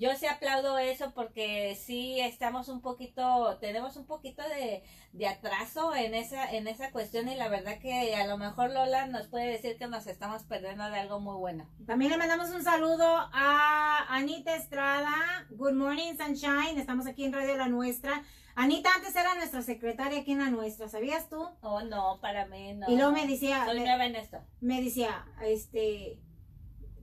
Yo 0.00 0.08
sí 0.16 0.26
aplaudo 0.26 0.78
eso 0.78 1.12
porque 1.14 1.76
sí 1.78 2.18
estamos 2.20 2.70
un 2.70 2.80
poquito, 2.80 3.58
tenemos 3.60 3.96
un 3.96 4.06
poquito 4.06 4.42
de, 4.48 4.82
de 5.12 5.28
atraso 5.28 5.94
en 5.94 6.14
esa, 6.14 6.50
en 6.50 6.68
esa 6.68 6.90
cuestión 6.90 7.28
y 7.28 7.34
la 7.36 7.48
verdad 7.48 7.78
que 7.80 8.14
a 8.16 8.26
lo 8.26 8.38
mejor 8.38 8.70
Lola 8.70 9.08
nos 9.08 9.26
puede 9.28 9.48
decir 9.48 9.76
que 9.76 9.88
nos 9.88 10.06
estamos 10.06 10.44
perdiendo 10.44 10.88
de 10.88 11.00
algo 11.00 11.20
muy 11.20 11.36
bueno. 11.36 11.68
También 11.86 12.12
le 12.12 12.16
mandamos 12.16 12.48
un 12.48 12.64
saludo 12.64 13.04
a 13.04 14.06
Anita 14.08 14.56
Estrada. 14.56 15.46
Good 15.50 15.74
morning, 15.74 16.14
Sunshine. 16.16 16.78
Estamos 16.78 17.06
aquí 17.06 17.26
en 17.26 17.34
Radio 17.34 17.58
La 17.58 17.68
Nuestra. 17.68 18.24
Anita 18.54 18.88
antes 18.96 19.14
era 19.14 19.34
nuestra 19.34 19.60
secretaria 19.60 20.20
aquí 20.20 20.32
en 20.32 20.38
La 20.38 20.48
Nuestra, 20.48 20.88
¿sabías 20.88 21.28
tú? 21.28 21.46
Oh, 21.60 21.82
no, 21.82 22.20
para 22.22 22.46
mí 22.46 22.72
no. 22.72 22.90
Y 22.90 22.96
luego 22.96 23.12
me 23.12 23.26
decía, 23.26 23.66
Soy 23.66 23.80
nueva 23.80 24.06
en 24.06 24.16
esto. 24.16 24.38
me 24.62 24.80
decía, 24.82 25.26
este, 25.42 26.18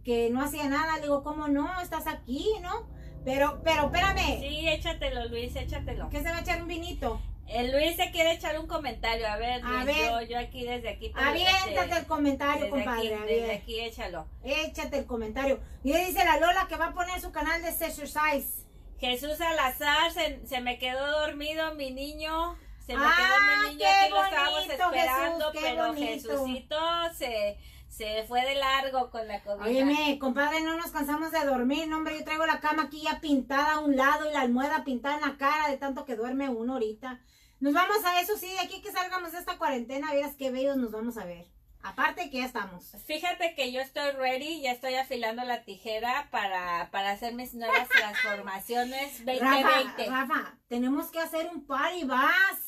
que 0.07 0.29
no 0.29 0.41
hacía 0.41 0.69
nada. 0.69 0.95
Le 0.95 1.01
digo, 1.03 1.21
¿cómo 1.21 1.49
no? 1.49 1.81
Estás 1.81 2.07
aquí, 2.07 2.47
¿no? 2.61 2.87
Pero, 3.25 3.59
pero, 3.63 3.87
espérame. 3.87 4.39
Sí, 4.39 4.69
échatelo, 4.69 5.25
Luis, 5.27 5.53
échatelo. 5.53 6.09
¿Qué 6.09 6.19
se 6.23 6.29
va 6.31 6.37
a 6.37 6.41
echar 6.41 6.61
un 6.61 6.69
vinito? 6.69 7.21
El 7.45 7.71
Luis 7.73 7.97
se 7.97 8.09
quiere 8.11 8.31
echar 8.31 8.57
un 8.57 8.67
comentario. 8.67 9.27
A 9.27 9.35
ver, 9.35 9.61
A 9.65 9.83
Luis, 9.83 9.85
ver. 9.97 10.09
Yo, 10.09 10.21
yo 10.21 10.39
aquí 10.39 10.65
desde 10.65 10.89
aquí. 10.89 11.09
te- 11.11 11.19
Aviéntate 11.19 11.81
este, 11.83 11.97
el 11.99 12.05
comentario, 12.05 12.63
desde 12.65 12.69
compadre. 12.85 13.13
aquí, 13.15 13.23
a 13.23 13.25
desde 13.25 13.51
aquí 13.55 13.79
échalo. 13.81 14.27
Échate 14.43 14.97
el 14.99 15.05
comentario. 15.05 15.59
Y 15.83 15.91
le 15.91 16.05
dice 16.05 16.23
la 16.23 16.39
Lola 16.39 16.67
que 16.69 16.77
va 16.77 16.87
a 16.87 16.93
poner 16.93 17.19
su 17.19 17.31
canal 17.33 17.61
de 17.61 17.67
exercise. 17.69 18.65
Jesús 18.99 19.37
Salazar, 19.37 20.11
se, 20.13 20.47
se 20.47 20.61
me 20.61 20.79
quedó 20.79 21.05
dormido 21.19 21.75
mi 21.75 21.91
niño. 21.91 22.55
Se 22.85 22.95
me 22.95 23.03
Ah, 23.03 23.11
quedó 23.17 23.35
mi 23.41 23.69
niño, 23.75 23.79
qué 23.79 23.87
aquí 23.87 24.09
lo 24.11 24.23
estábamos 24.23 24.59
esperando, 24.69 25.51
Jesús, 25.51 25.61
pero 25.61 25.87
bonito. 25.87 26.29
Jesucito 26.29 26.77
se, 27.17 27.57
se 27.97 28.23
fue 28.27 28.45
de 28.45 28.55
largo 28.55 29.09
con 29.09 29.27
la 29.27 29.41
comida. 29.41 29.65
Óyeme, 29.65 30.19
compadre, 30.19 30.61
no 30.61 30.77
nos 30.77 30.91
cansamos 30.91 31.31
de 31.31 31.43
dormir, 31.45 31.87
no, 31.87 31.97
hombre, 31.97 32.17
yo 32.17 32.23
traigo 32.23 32.45
la 32.45 32.59
cama 32.59 32.83
aquí 32.83 33.01
ya 33.01 33.19
pintada 33.19 33.73
a 33.73 33.79
un 33.79 33.95
lado 33.95 34.29
y 34.29 34.33
la 34.33 34.41
almohada 34.41 34.83
pintada 34.83 35.15
en 35.15 35.21
la 35.21 35.37
cara 35.37 35.67
de 35.67 35.77
tanto 35.77 36.05
que 36.05 36.15
duerme 36.15 36.47
uno 36.47 36.73
ahorita. 36.73 37.19
Nos 37.59 37.73
vamos 37.73 37.97
a 38.05 38.21
eso, 38.21 38.37
sí, 38.37 38.47
de 38.47 38.59
aquí 38.59 38.81
que 38.83 38.91
salgamos 38.91 39.31
de 39.31 39.39
esta 39.39 39.57
cuarentena, 39.57 40.13
verás 40.13 40.35
qué 40.35 40.51
bellos 40.51 40.77
nos 40.77 40.91
vamos 40.91 41.17
a 41.17 41.25
ver. 41.25 41.47
Aparte 41.81 42.29
que 42.29 42.37
ya 42.37 42.45
estamos. 42.45 42.91
Fíjate 43.05 43.55
que 43.55 43.71
yo 43.71 43.81
estoy 43.81 44.11
ready, 44.11 44.61
ya 44.61 44.73
estoy 44.73 44.95
afilando 44.95 45.43
la 45.43 45.63
tijera 45.63 46.27
para, 46.29 46.89
para 46.91 47.11
hacer 47.11 47.33
mis 47.33 47.55
nuevas 47.55 47.87
transformaciones 47.89 49.25
2020. 49.25 49.39
Rafa, 49.43 50.05
Rafa, 50.05 50.57
tenemos 50.67 51.07
que 51.07 51.19
hacer 51.19 51.49
un 51.51 51.65
party 51.65 52.03
bus. 52.03 52.66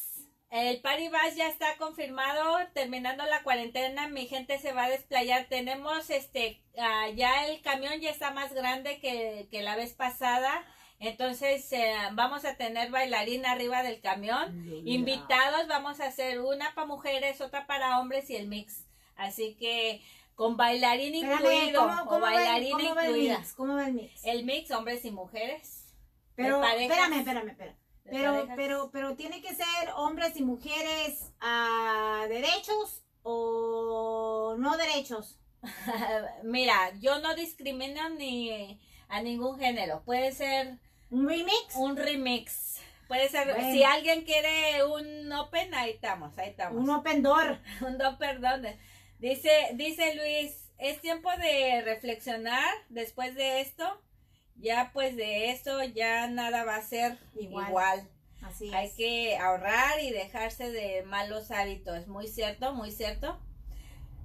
El 0.50 0.82
party 0.82 1.10
bus 1.10 1.36
ya 1.36 1.48
está 1.48 1.78
confirmado, 1.78 2.58
terminando 2.74 3.24
la 3.26 3.44
cuarentena, 3.44 4.08
mi 4.08 4.26
gente 4.28 4.58
se 4.58 4.74
va 4.74 4.86
a 4.86 4.90
desplayar. 4.90 5.46
Tenemos 5.48 6.10
este, 6.10 6.64
ah, 6.78 7.08
ya 7.16 7.46
el 7.46 7.62
camión 7.62 8.00
ya 8.00 8.10
está 8.10 8.32
más 8.32 8.52
grande 8.54 9.00
que, 9.00 9.48
que 9.52 9.62
la 9.62 9.76
vez 9.76 9.94
pasada. 9.94 10.66
Entonces 11.00 11.72
eh, 11.72 11.94
vamos 12.14 12.46
a 12.46 12.56
tener 12.58 12.90
bailarín 12.90 13.46
arriba 13.46 13.84
del 13.84 14.02
camión. 14.02 14.68
Invitados, 14.86 15.68
vamos 15.68 16.00
a 16.00 16.08
hacer 16.08 16.42
una 16.42 16.74
para 16.74 16.88
mujeres, 16.88 17.40
otra 17.42 17.68
para 17.68 18.00
hombres 18.00 18.30
y 18.30 18.36
el 18.36 18.48
mix. 18.48 18.86
Así 19.16 19.56
que 19.56 20.02
con 20.36 20.58
bailarín 20.58 21.14
Espérame, 21.14 21.40
incluido 21.42 21.82
¿cómo- 21.82 22.02
o 22.18 22.20
va 22.20 22.32
bailarina 22.32 22.78
cómo 22.80 22.96
va 22.96 23.04
el 23.06 23.10
incluida. 23.12 23.38
mix? 23.40 23.54
¿Cómo 23.54 23.76
va 23.76 23.86
el 23.88 23.94
mix? 23.94 24.26
El 24.26 24.44
mix, 24.46 24.72
hombres 24.72 25.06
y 25.06 25.12
mujeres. 25.12 25.86
Pero, 26.36 26.64
espérame, 26.64 27.14
espérame, 27.20 27.50
espérame. 27.50 27.76
Pero, 28.12 28.34
parejas. 28.34 28.56
pero, 28.56 28.90
pero 28.92 29.16
tiene 29.16 29.42
que 29.42 29.54
ser 29.56 29.90
hombres 29.96 30.36
y 30.38 30.44
mujeres 30.44 31.32
a 31.40 32.26
derechos 32.30 33.04
o 33.24 34.56
no 34.58 34.78
derechos. 34.78 35.40
Mira, 36.44 36.94
yo 37.00 37.20
no 37.20 37.36
discrimino 37.36 38.10
ni 38.10 38.80
a 39.08 39.22
ningún 39.22 39.60
género. 39.60 40.02
Puede 40.06 40.32
ser 40.32 40.78
un 41.10 41.28
remix. 41.28 41.76
Un 41.76 41.98
remix. 41.98 42.80
Puede 43.08 43.28
ser, 43.30 43.48
Bueno. 43.54 43.72
si 43.72 43.84
alguien 43.84 44.24
quiere 44.24 44.84
un 44.86 45.32
open, 45.34 45.74
ahí 45.74 45.92
estamos, 45.92 46.38
ahí 46.38 46.50
estamos. 46.50 46.82
Un 46.82 46.90
open 46.92 47.24
door. 47.24 47.58
un 47.82 47.98
door, 47.98 48.18
perdón. 48.18 48.66
Dice, 49.18 49.50
dice 49.74 50.14
Luis, 50.16 50.70
es 50.78 51.02
tiempo 51.02 51.30
de 51.38 51.82
reflexionar 51.82 52.70
después 52.90 53.34
de 53.36 53.62
esto. 53.62 54.00
Ya 54.60 54.92
pues 54.94 55.16
de 55.16 55.52
esto 55.52 55.84
ya 55.84 56.28
nada 56.28 56.66
va 56.66 56.76
a 56.76 56.82
ser 56.82 57.18
Igual. 57.36 57.68
igual. 57.70 58.10
Así 58.42 58.74
Hay 58.74 58.88
es. 58.88 58.94
que 58.94 59.38
ahorrar 59.38 60.00
y 60.02 60.12
dejarse 60.12 60.72
de 60.72 61.04
malos 61.04 61.52
hábitos. 61.52 62.08
Muy 62.08 62.28
cierto, 62.28 62.74
muy 62.74 62.92
cierto. 62.92 63.40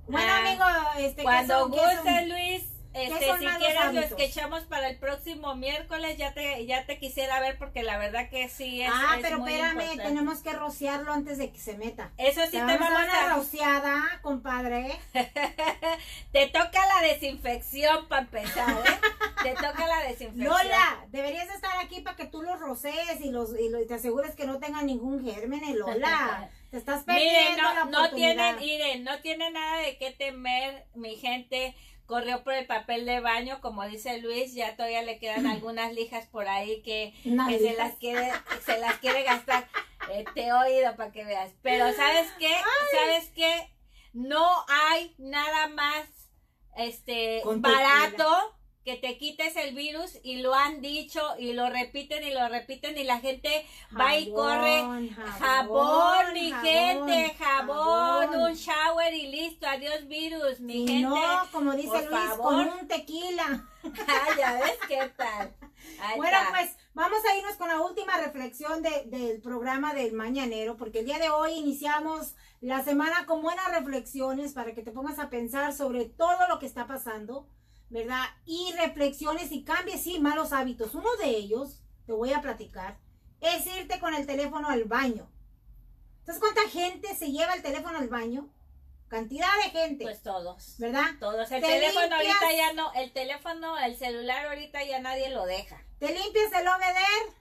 Bueno, 0.07 0.29
Ah, 0.31 0.39
amigo, 0.49 0.65
este, 0.99 1.17
¿qué 1.19 1.23
cuando 1.23 1.61
son- 1.61 1.73
qué 1.73 1.79
guste 1.81 1.97
son- 2.21 2.29
Luis, 2.29 2.63
este, 2.95 3.39
si 3.39 3.47
quieres 3.59 3.93
lo 3.93 4.01
escuchamos 4.01 4.63
para 4.65 4.89
el 4.89 4.97
próximo 4.99 5.55
miércoles, 5.57 6.17
ya 6.17 6.33
te, 6.33 6.65
ya 6.67 6.87
te 6.87 6.99
quisiera 6.99 7.41
ver 7.41 7.59
porque 7.59 7.83
la 7.83 7.99
verdad 7.99 8.29
que 8.31 8.49
sí 8.49 8.83
es. 8.83 8.91
ah, 8.93 9.15
es 9.17 9.23
pero 9.23 9.39
muy 9.41 9.53
espérame, 9.53 9.81
importante. 9.83 10.03
tenemos 10.05 10.39
que 10.41 10.53
rociarlo 10.53 11.13
antes 11.13 11.39
de 11.39 11.51
que 11.51 11.59
se 11.59 11.77
meta. 11.77 12.13
Eso 12.19 12.43
sí 12.45 12.53
te 12.53 12.59
vamos 12.59 12.75
a 12.77 12.79
vamos 12.79 12.91
dar 12.93 13.05
una 13.09 13.33
a- 13.33 13.37
rociada, 13.37 14.19
compadre. 14.23 14.99
Te 16.33 16.47
toca 16.49 16.87
la 16.87 17.07
desinfección 17.07 18.09
para 18.09 18.23
empezar, 18.23 18.71
¿eh? 18.71 19.01
te 19.43 19.55
toca 19.55 19.87
la 19.87 20.01
desinfección. 20.09 20.45
Lola, 20.47 21.05
deberías 21.11 21.49
estar 21.55 21.79
aquí 21.79 22.01
para 22.01 22.17
que 22.17 22.25
tú 22.27 22.43
los 22.43 22.59
rocees 22.59 23.21
y 23.21 23.31
los 23.31 23.51
y, 23.59 23.69
lo- 23.69 23.81
y 23.81 23.87
te 23.87 23.95
asegures 23.95 24.35
que 24.35 24.47
no 24.47 24.59
tengan 24.59 24.87
ningún 24.87 25.25
germen, 25.25 25.63
eh, 25.65 25.75
Lola. 25.75 26.51
Te 26.71 26.79
estás 26.79 27.05
perdiendo 27.05 27.39
Miren, 27.41 27.57
la 27.63 27.63
no, 27.63 27.85
no 27.91 27.99
oportunidad. 27.99 28.57
tienen, 28.57 28.57
miren, 28.59 29.05
no 29.05 29.19
tienen 29.21 29.53
nada 29.53 29.79
de 29.79 29.97
qué 29.97 30.11
temer, 30.11 30.85
mi 30.95 31.15
gente. 31.15 31.77
Corrió 32.07 32.45
por 32.45 32.55
el 32.55 32.67
papel 32.67 33.07
de 33.07 33.21
baño, 33.21 33.61
como 33.61 33.85
dice 33.87 34.19
Luis, 34.19 34.55
ya 34.55 34.77
todavía 34.77 35.03
le 35.03 35.19
quedan 35.19 35.47
algunas 35.47 35.93
lijas 35.93 36.27
por 36.27 36.49
ahí 36.49 36.83
que, 36.83 37.15
se 37.23 37.75
las 37.77 37.95
quiere, 37.97 38.33
se 38.65 38.79
las 38.79 38.99
quiere 38.99 39.23
gastar. 39.23 39.69
Eh, 40.11 40.25
te 40.35 40.47
he 40.47 40.53
oído 40.53 40.97
para 40.97 41.13
que 41.13 41.25
veas. 41.25 41.53
Pero 41.63 41.93
¿sabes 41.93 42.29
qué? 42.39 42.55
¿Sabes 42.93 43.31
qué? 43.35 43.71
No 44.13 44.47
hay 44.69 45.15
nada 45.19 45.69
más 45.69 46.07
este 46.77 47.43
barato 47.45 48.55
que 48.85 48.97
te 48.97 49.17
quites 49.17 49.57
el 49.57 49.75
virus 49.75 50.19
y 50.23 50.43
lo 50.43 50.55
han 50.55 50.81
dicho 50.83 51.21
y 51.39 51.55
lo 51.55 51.71
repiten 51.71 52.23
y 52.23 52.31
lo 52.33 52.47
repiten 52.49 52.99
y 52.99 53.05
la 53.05 53.19
gente 53.21 53.67
va 53.99 54.17
y 54.17 54.31
corre 54.31 54.81
Jabón, 54.81 55.09
jabón, 55.39 56.33
mi 56.35 56.51
jabón, 56.51 56.65
gente, 57.09 57.35
jabón, 57.39 58.35
un 58.43 58.53
shower 58.55 59.15
y 59.15 59.29
listo, 59.29 59.67
adiós 59.67 60.07
virus, 60.07 60.61
mi 60.61 60.87
gente. 60.87 61.01
no, 61.09 61.17
como 61.53 61.73
dice 61.73 61.89
por 61.89 62.05
Luis, 62.11 62.25
favor. 62.31 62.45
con 62.69 62.69
un 62.81 62.89
tequila. 62.89 63.69
Ah, 63.85 64.29
ya 64.39 64.53
ves 64.55 64.79
qué 64.89 65.13
tal. 65.15 65.55
Ahí 66.01 66.17
Bueno, 66.17 66.39
está. 66.39 66.51
pues 66.53 66.75
vamos 66.95 67.19
a 67.31 67.37
irnos 67.37 67.57
con 67.57 67.69
la 67.69 67.83
última 67.83 68.17
reflexión 68.17 68.83
de- 68.83 69.05
del 69.07 69.43
programa 69.43 69.93
del 69.93 70.15
Mañanero, 70.15 70.79
porque 70.79 71.01
el 71.01 71.05
día 71.05 71.19
de 71.19 71.29
hoy 71.29 71.53
iniciamos 71.53 72.35
la 72.63 72.83
semana 72.83 73.27
con 73.27 73.43
buenas 73.43 73.71
reflexiones 73.73 74.55
para 74.55 74.73
que 74.75 74.81
te 74.83 74.91
pongas 74.91 75.19
a 75.19 75.29
pensar 75.29 75.75
sobre 75.75 76.07
todo 76.07 76.49
lo 76.49 76.59
que 76.59 76.65
está 76.65 76.87
pasando, 76.87 77.47
¿verdad? 77.91 78.25
Y 78.47 78.73
reflexiones 78.79 79.53
y 79.53 79.65
cambies, 79.65 80.03
sí, 80.03 80.19
malos 80.21 80.53
hábitos. 80.53 80.95
Uno 80.95 81.09
de 81.17 81.29
ellos, 81.31 81.81
te 82.07 82.13
voy 82.13 82.33
a 82.33 82.41
platicar, 82.41 82.99
es 83.41 83.67
irte 83.67 83.99
con 84.01 84.15
el 84.15 84.27
teléfono 84.27 84.69
al 84.69 84.85
baño. 84.85 85.31
¿Sabes 86.25 86.41
cuánta 86.41 86.63
gente 86.71 87.15
se 87.15 87.31
lleva 87.33 87.55
el 87.55 87.63
teléfono 87.63 87.99
al 87.99 88.09
baño? 88.09 88.49
Cantidad 89.09 89.49
de 89.63 89.71
gente. 89.71 90.05
Pues 90.05 90.23
todos. 90.23 90.77
¿Verdad? 90.79 91.05
Todos. 91.21 91.51
El 91.53 91.61
Te 91.61 91.67
teléfono 91.69 92.17
limpias- 92.17 92.37
ahorita 92.43 92.57
ya 92.57 92.73
no, 92.73 92.93
el 92.95 93.13
teléfono, 93.13 93.79
el 93.79 93.97
celular 93.97 94.47
ahorita 94.47 94.83
ya 94.85 94.99
nadie 95.01 95.29
lo 95.31 95.45
deja. 95.45 95.85
Te 95.99 96.07
limpias 96.09 96.53
el 96.53 96.67
obeder 96.67 97.35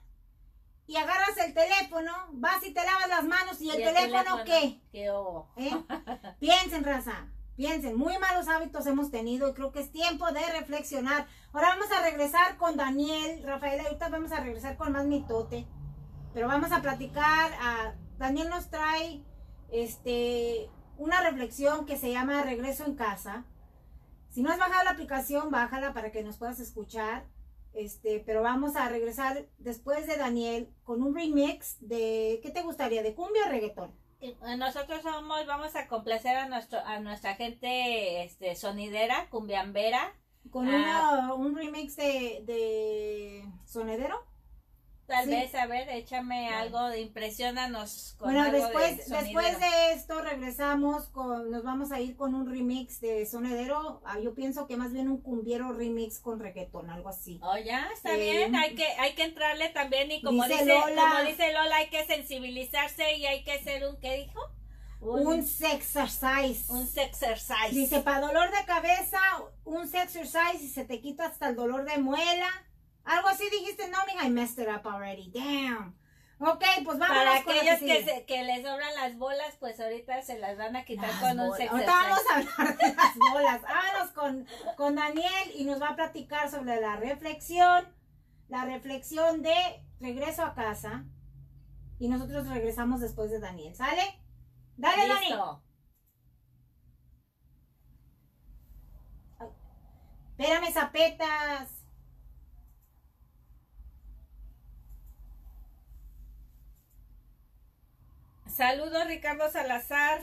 y 0.86 0.96
agarras 0.96 1.36
el 1.38 1.54
teléfono, 1.54 2.12
vas 2.32 2.62
y 2.64 2.72
te 2.74 2.84
lavas 2.84 3.08
las 3.08 3.24
manos 3.24 3.60
y 3.62 3.70
el, 3.70 3.80
¿Y 3.80 3.84
teléfono, 3.84 4.44
¿qué? 4.44 4.78
¿Qué? 4.92 5.06
¿Eh? 5.56 5.72
Piensen, 6.40 6.84
raza. 6.84 7.26
Piensen, 7.56 7.96
muy 7.96 8.18
malos 8.18 8.48
hábitos 8.48 8.84
hemos 8.86 9.12
tenido 9.12 9.48
y 9.48 9.54
creo 9.54 9.70
que 9.70 9.78
es 9.78 9.92
tiempo 9.92 10.26
de 10.32 10.44
reflexionar. 10.58 11.26
Ahora 11.52 11.68
vamos 11.68 11.86
a 11.92 12.02
regresar 12.02 12.56
con 12.56 12.76
Daniel, 12.76 13.44
Rafael, 13.44 13.80
ahorita 13.80 14.08
vamos 14.08 14.32
a 14.32 14.40
regresar 14.40 14.76
con 14.76 14.90
más 14.90 15.06
mitote. 15.06 15.64
Pero 16.32 16.48
vamos 16.48 16.72
a 16.72 16.82
platicar, 16.82 17.52
a, 17.60 17.94
Daniel 18.18 18.48
nos 18.48 18.70
trae 18.70 19.22
este, 19.70 20.68
una 20.98 21.22
reflexión 21.22 21.86
que 21.86 21.96
se 21.96 22.10
llama 22.10 22.42
Regreso 22.42 22.86
en 22.86 22.96
casa. 22.96 23.44
Si 24.30 24.42
no 24.42 24.50
has 24.50 24.58
bajado 24.58 24.82
la 24.82 24.90
aplicación, 24.90 25.52
bájala 25.52 25.94
para 25.94 26.10
que 26.10 26.24
nos 26.24 26.38
puedas 26.38 26.58
escuchar. 26.58 27.24
Este, 27.72 28.20
pero 28.26 28.42
vamos 28.42 28.74
a 28.74 28.88
regresar 28.88 29.46
después 29.58 30.08
de 30.08 30.16
Daniel 30.16 30.72
con 30.82 31.02
un 31.02 31.14
remix 31.14 31.76
de, 31.80 32.40
¿qué 32.42 32.50
te 32.50 32.62
gustaría? 32.62 33.04
¿De 33.04 33.14
cumbia 33.14 33.46
o 33.46 33.48
reggaetón? 33.48 34.03
Nosotros 34.58 35.02
somos, 35.02 35.46
vamos 35.46 35.74
a 35.76 35.86
complacer 35.88 36.36
a 36.36 36.48
nuestro, 36.48 36.78
a 36.80 36.98
nuestra 37.00 37.34
gente 37.34 38.22
este 38.24 38.56
sonidera, 38.56 39.28
cumbiambera. 39.30 40.12
Con 40.50 40.68
Ah, 40.68 40.72
una- 41.24 41.34
un 41.34 41.56
remix 41.56 41.96
de, 41.96 42.42
de 42.44 43.44
Sonedero. 43.64 44.22
Tal 45.06 45.24
sí. 45.26 45.30
vez, 45.32 45.54
a 45.54 45.66
ver, 45.66 45.86
échame 45.90 46.48
algo, 46.48 46.88
de 46.88 47.00
impresionanos 47.02 48.14
con 48.18 48.28
Bueno, 48.32 48.42
algo 48.48 48.56
después, 48.56 49.06
de 49.06 49.16
después 49.16 49.60
de 49.60 49.92
esto 49.92 50.20
regresamos 50.22 51.08
con, 51.08 51.50
nos 51.50 51.62
vamos 51.62 51.92
a 51.92 52.00
ir 52.00 52.16
con 52.16 52.34
un 52.34 52.48
remix 52.48 53.00
de 53.02 53.26
Sonedero. 53.26 54.00
Ah, 54.06 54.18
yo 54.18 54.34
pienso 54.34 54.66
que 54.66 54.78
más 54.78 54.92
bien 54.94 55.08
un 55.08 55.20
cumbiero 55.20 55.72
remix 55.74 56.20
con 56.20 56.40
reggaetón, 56.40 56.88
algo 56.88 57.10
así. 57.10 57.38
Oh, 57.42 57.58
ya, 57.58 57.86
está 57.92 58.14
Eh, 58.14 58.18
bien, 58.18 58.56
hay 58.56 58.74
que, 58.74 58.86
hay 58.98 59.14
que 59.14 59.24
entrarle 59.24 59.68
también 59.70 60.10
y 60.10 60.22
como 60.22 60.42
Dice 60.44 60.54
dice, 60.64 60.66
Lola. 60.66 61.02
como 61.02 61.28
dice 61.30 61.52
Lola, 61.52 61.76
hay 61.76 61.88
que 61.90 62.06
sensibilizarse 62.06 63.16
y 63.16 63.26
hay 63.26 63.44
que 63.44 63.52
hacer 63.52 63.86
un, 63.86 64.00
¿qué 64.00 64.16
dijo? 64.16 64.40
Un, 65.00 65.44
sex 65.44 65.96
exercise. 65.96 66.72
Un 66.72 66.86
sex 66.86 67.22
exercise. 67.22 67.72
Dice, 67.72 68.00
para 68.00 68.20
dolor 68.26 68.50
de 68.50 68.64
cabeza, 68.64 69.20
un 69.66 69.86
sex 69.86 70.16
exercise 70.16 70.64
y 70.64 70.68
se 70.68 70.86
te 70.86 71.00
quita 71.02 71.26
hasta 71.26 71.50
el 71.50 71.56
dolor 71.56 71.84
de 71.84 71.98
muela. 71.98 72.48
Algo 73.04 73.28
así 73.28 73.44
dijiste, 73.50 73.88
no, 73.88 73.98
mija, 74.06 74.26
I 74.26 74.30
messed 74.30 74.62
it 74.62 74.68
up 74.68 74.86
already. 74.86 75.30
Damn. 75.30 75.98
Ok, 76.40 76.64
pues 76.84 76.98
vamos 76.98 77.16
Para 77.16 77.36
aquellos 77.36 77.78
que, 77.78 78.04
se- 78.04 78.26
que 78.26 78.42
les 78.42 78.62
sobran 78.66 78.94
las 78.96 79.16
bolas, 79.16 79.54
pues 79.60 79.78
ahorita 79.78 80.20
se 80.22 80.38
las 80.38 80.58
van 80.58 80.74
a 80.76 80.84
quitar 80.84 81.08
Las 81.08 81.20
con 81.20 81.30
un 81.40 81.46
bolas. 81.48 81.56
sex 81.58 81.70
Ahorita 81.70 81.92
vamos 81.92 82.20
a 82.30 82.34
hablar 82.36 82.76
de 82.78 82.94
las 82.94 83.16
bolas. 83.32 83.62
Vámonos 83.62 84.10
con, 84.12 84.46
con 84.76 84.94
Daniel 84.96 85.52
y 85.54 85.64
nos 85.64 85.80
va 85.80 85.90
a 85.90 85.96
platicar 85.96 86.50
sobre 86.50 86.80
la 86.80 86.96
reflexión. 86.96 87.86
La 88.48 88.64
reflexión 88.64 89.42
de 89.42 89.54
regreso 90.00 90.42
a 90.44 90.54
casa. 90.54 91.04
Y 91.98 92.08
nosotros 92.08 92.48
regresamos 92.48 93.00
después 93.00 93.30
de 93.30 93.38
Daniel. 93.40 93.74
¿Sale? 93.76 94.20
Dale, 94.76 95.06
Dani. 95.08 95.26
Listo. 95.28 95.62
Espérame, 100.36 100.72
zapetas. 100.72 101.83
Saludos 108.54 109.08
Ricardo 109.08 109.50
Salazar, 109.50 110.20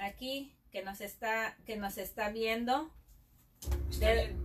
aquí 0.00 0.54
que 0.70 0.84
nos 0.84 1.00
está, 1.00 1.56
que 1.66 1.74
nos 1.74 1.98
está 1.98 2.30
viendo. 2.30 2.88
Está 3.90 4.12
bien. 4.12 4.36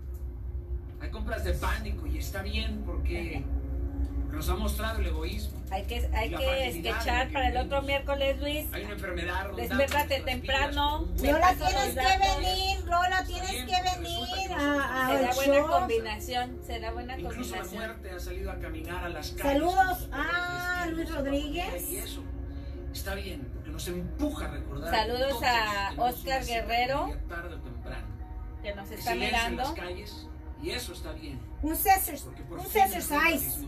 Hay 0.99 1.11
compras 1.11 1.43
de 1.43 1.53
pánico 1.53 2.07
y 2.07 2.17
está 2.17 2.41
bien 2.41 2.81
porque 2.87 3.43
nos 4.31 4.49
ha 4.49 4.55
mostrado 4.55 4.99
el 5.01 5.05
egoísmo. 5.05 5.61
Hay 5.69 5.83
que, 5.83 6.09
hay 6.11 6.31
que 6.31 6.79
sketchar 6.79 7.31
para 7.31 7.49
el 7.49 7.57
otro 7.57 7.83
miércoles, 7.83 8.39
Luis. 8.39 8.65
Hay 8.73 8.85
una 8.85 8.93
enfermedad 8.93 9.49
rondando 9.49 9.75
Despiértate 9.77 10.21
temprano. 10.21 11.07
Lola, 11.21 11.53
tienes 11.55 11.93
que 11.93 12.41
venir, 12.41 12.79
Lola, 12.85 13.23
tienes 13.27 13.51
que 13.51 13.99
venir 13.99 14.53
a, 14.53 15.07
a 15.07 15.17
Será 15.17 15.33
buena 15.35 15.53
show. 15.53 15.69
combinación, 15.69 16.59
será 16.65 16.91
buena 16.93 17.19
Incluso 17.19 17.55
la 17.55 17.61
combinación. 17.61 17.75
muerte 17.75 18.09
ha 18.09 18.19
salido 18.19 18.51
a 18.51 18.59
caminar 18.59 19.03
a 19.03 19.09
las 19.09 19.29
calles. 19.33 19.43
Saludos 19.43 20.09
a 20.11 20.87
Luis 20.89 21.13
Rodríguez. 21.13 21.65
familia 21.67 21.91
Y 21.91 21.97
eso 21.97 22.23
está 22.93 23.15
bien, 23.15 23.49
porque 23.53 23.69
nos 23.69 23.87
empuja 23.87 24.45
a 24.45 24.51
recordar. 24.51 24.93
Saludos 24.93 25.43
a 25.43 25.93
Oscar 25.97 26.45
Guerrero. 26.45 26.99
con 27.01 27.09
ella 27.11 27.21
Tarde 27.27 27.55
o 27.55 27.59
temprano. 27.59 28.07
Que 28.61 28.75
nos 28.75 28.91
está 28.91 29.11
silencio 29.11 29.13
en 29.13 29.19
mirando. 29.51 29.63
las 29.63 29.73
calles, 29.73 30.27
y 30.61 30.69
eso 30.71 30.93
está 30.93 31.11
bien. 31.13 31.39
Un 31.61 31.75
por 32.49 32.59
un 32.59 32.65
ello 32.65 33.01
size. 33.01 33.67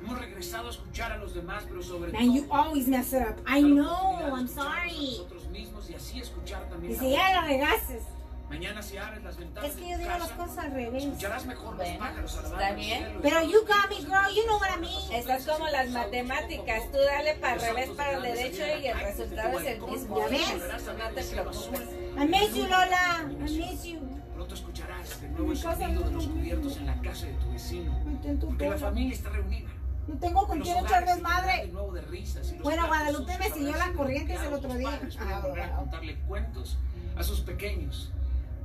Hemos 0.00 0.18
regresado 0.18 0.68
a 0.68 0.70
escuchar 0.70 1.12
a 1.12 1.16
los 1.18 1.34
demás, 1.34 1.64
pero 1.68 1.82
sobre 1.82 2.12
Man, 2.12 2.32
you 2.32 2.46
always 2.50 2.88
mess 2.88 3.12
it 3.12 3.22
up. 3.22 3.42
I 3.46 3.60
know, 3.62 4.18
I'm 4.34 4.48
sorry. 4.48 5.18
nosotros 5.18 5.48
mismos 5.50 5.90
y 5.90 5.94
así 5.94 6.20
escuchar 6.20 6.68
también 6.68 6.92
Y 6.92 6.96
la 6.96 7.02
si 7.02 7.10
ya 7.10 7.32
la 7.32 7.44
regases. 7.46 8.02
Mañana 8.48 8.82
si 8.82 8.96
abres 8.96 9.22
las 9.24 9.36
ventanas 9.36 9.70
Es 9.70 9.76
que 9.76 9.90
yo 9.90 9.98
digo 9.98 10.10
las 10.10 10.30
cosas 10.32 10.58
al 10.58 10.72
revés. 10.72 11.04
escucharás 11.04 11.46
mejor 11.46 11.76
los 11.76 11.88
pájaros 11.88 12.38
alabando 12.38 12.60
está 12.62 12.74
bien. 12.74 13.18
Pero 13.22 13.42
you 13.42 13.60
got 13.66 13.88
me, 13.90 13.96
girl. 13.96 14.34
You 14.34 14.44
know 14.46 14.58
what 14.58 14.76
I 14.76 14.80
mean. 14.80 15.12
Estás 15.12 15.44
como 15.46 15.66
las 15.68 15.90
matemáticas, 15.90 16.82
tú 16.92 16.98
dale 16.98 17.34
para 17.36 17.54
el 17.54 17.60
revés, 17.60 17.90
para 17.90 18.12
el 18.16 18.22
derecho 18.22 18.62
y 18.80 18.86
el 18.86 19.00
resultado 19.00 19.58
es 19.58 19.66
el 19.66 19.80
mismo. 19.82 20.18
¿Ya 20.18 20.28
ves? 20.28 20.54
No 20.86 21.14
te 21.14 21.22
preocupes. 21.24 21.80
I 22.16 22.24
miss 22.28 22.54
you, 22.54 22.62
Lola. 22.64 23.24
I 23.30 23.34
miss 23.42 23.84
you. 23.84 24.00
Pronto 24.34 24.54
escucharás 24.54 25.20
de 25.20 25.28
nuevo 25.28 25.50
el 25.52 25.56
Mi 25.56 25.62
casa 25.62 25.78
sonido 25.80 26.02
de 26.02 26.10
los 26.12 26.26
cubiertos 26.26 26.76
en 26.76 26.86
la 26.86 27.00
casa 27.00 27.26
de 27.26 27.32
tu 27.34 27.50
vecino. 27.50 27.98
Porque 28.40 28.68
la 28.68 28.76
familia 28.78 29.14
está 29.14 29.30
reunida. 29.30 29.70
No 30.06 30.18
tengo 30.18 30.46
con 30.46 30.60
quién 30.60 30.76
echar 30.84 31.06
desmadre. 31.06 31.72
Bueno, 32.62 32.86
Guadalupe 32.88 33.38
me 33.38 33.50
siguió 33.50 33.68
habrán 33.70 33.78
la 33.78 33.84
sido 33.86 33.96
corriente 33.96 34.34
el 34.34 34.52
otro 34.52 34.74
día. 34.74 34.90
padres 34.90 35.16
pueden 35.16 35.32
Ah, 35.32 35.40
volver 35.40 35.60
a 35.60 35.66
bueno. 35.66 35.76
contarle 35.80 36.14
cuentos 36.28 36.76
a 37.16 37.22
sus 37.22 37.40
pequeños. 37.40 38.12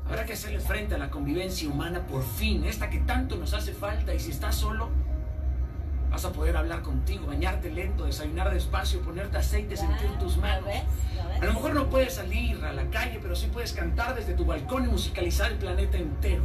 Habrá 0.10 0.26
que 0.26 0.34
hacerle 0.34 0.60
frente 0.60 0.96
a 0.96 0.98
la 0.98 1.12
convivencia 1.12 1.70
humana 1.70 2.02
por 2.08 2.24
fin, 2.24 2.64
esta 2.64 2.90
que 2.90 2.98
tanto 3.00 3.36
nos 3.36 3.54
hace 3.54 3.74
falta. 3.74 4.12
Y 4.12 4.20
si 4.20 4.32
estás 4.32 4.56
solo, 4.56 4.90
vas 6.10 6.26
a 6.26 6.32
poder 6.32 6.58
hablar 6.58 6.82
contigo, 6.82 7.28
bañarte 7.28 7.70
lento, 7.70 8.06
desayunar 8.06 8.52
despacio, 8.52 9.02
ponerte 9.02 9.38
aceite, 9.38 9.78
sentir 9.78 10.10
tus 10.20 10.38
manos. 10.38 10.68
A 11.40 11.46
lo 11.46 11.54
mejor 11.54 11.76
no 11.76 11.90
puedes 11.90 12.16
salir 12.16 12.64
a 12.66 12.74
la 12.74 12.86
calle, 12.90 13.20
pero 13.22 13.36
sí 13.36 13.48
puedes 13.54 13.72
cantar 13.72 14.16
desde 14.16 14.34
tu 14.34 14.46
balcón 14.46 14.86
y 14.86 14.88
musicalizar 14.88 15.52
el 15.52 15.60
planeta 15.60 15.98
entero. 15.98 16.42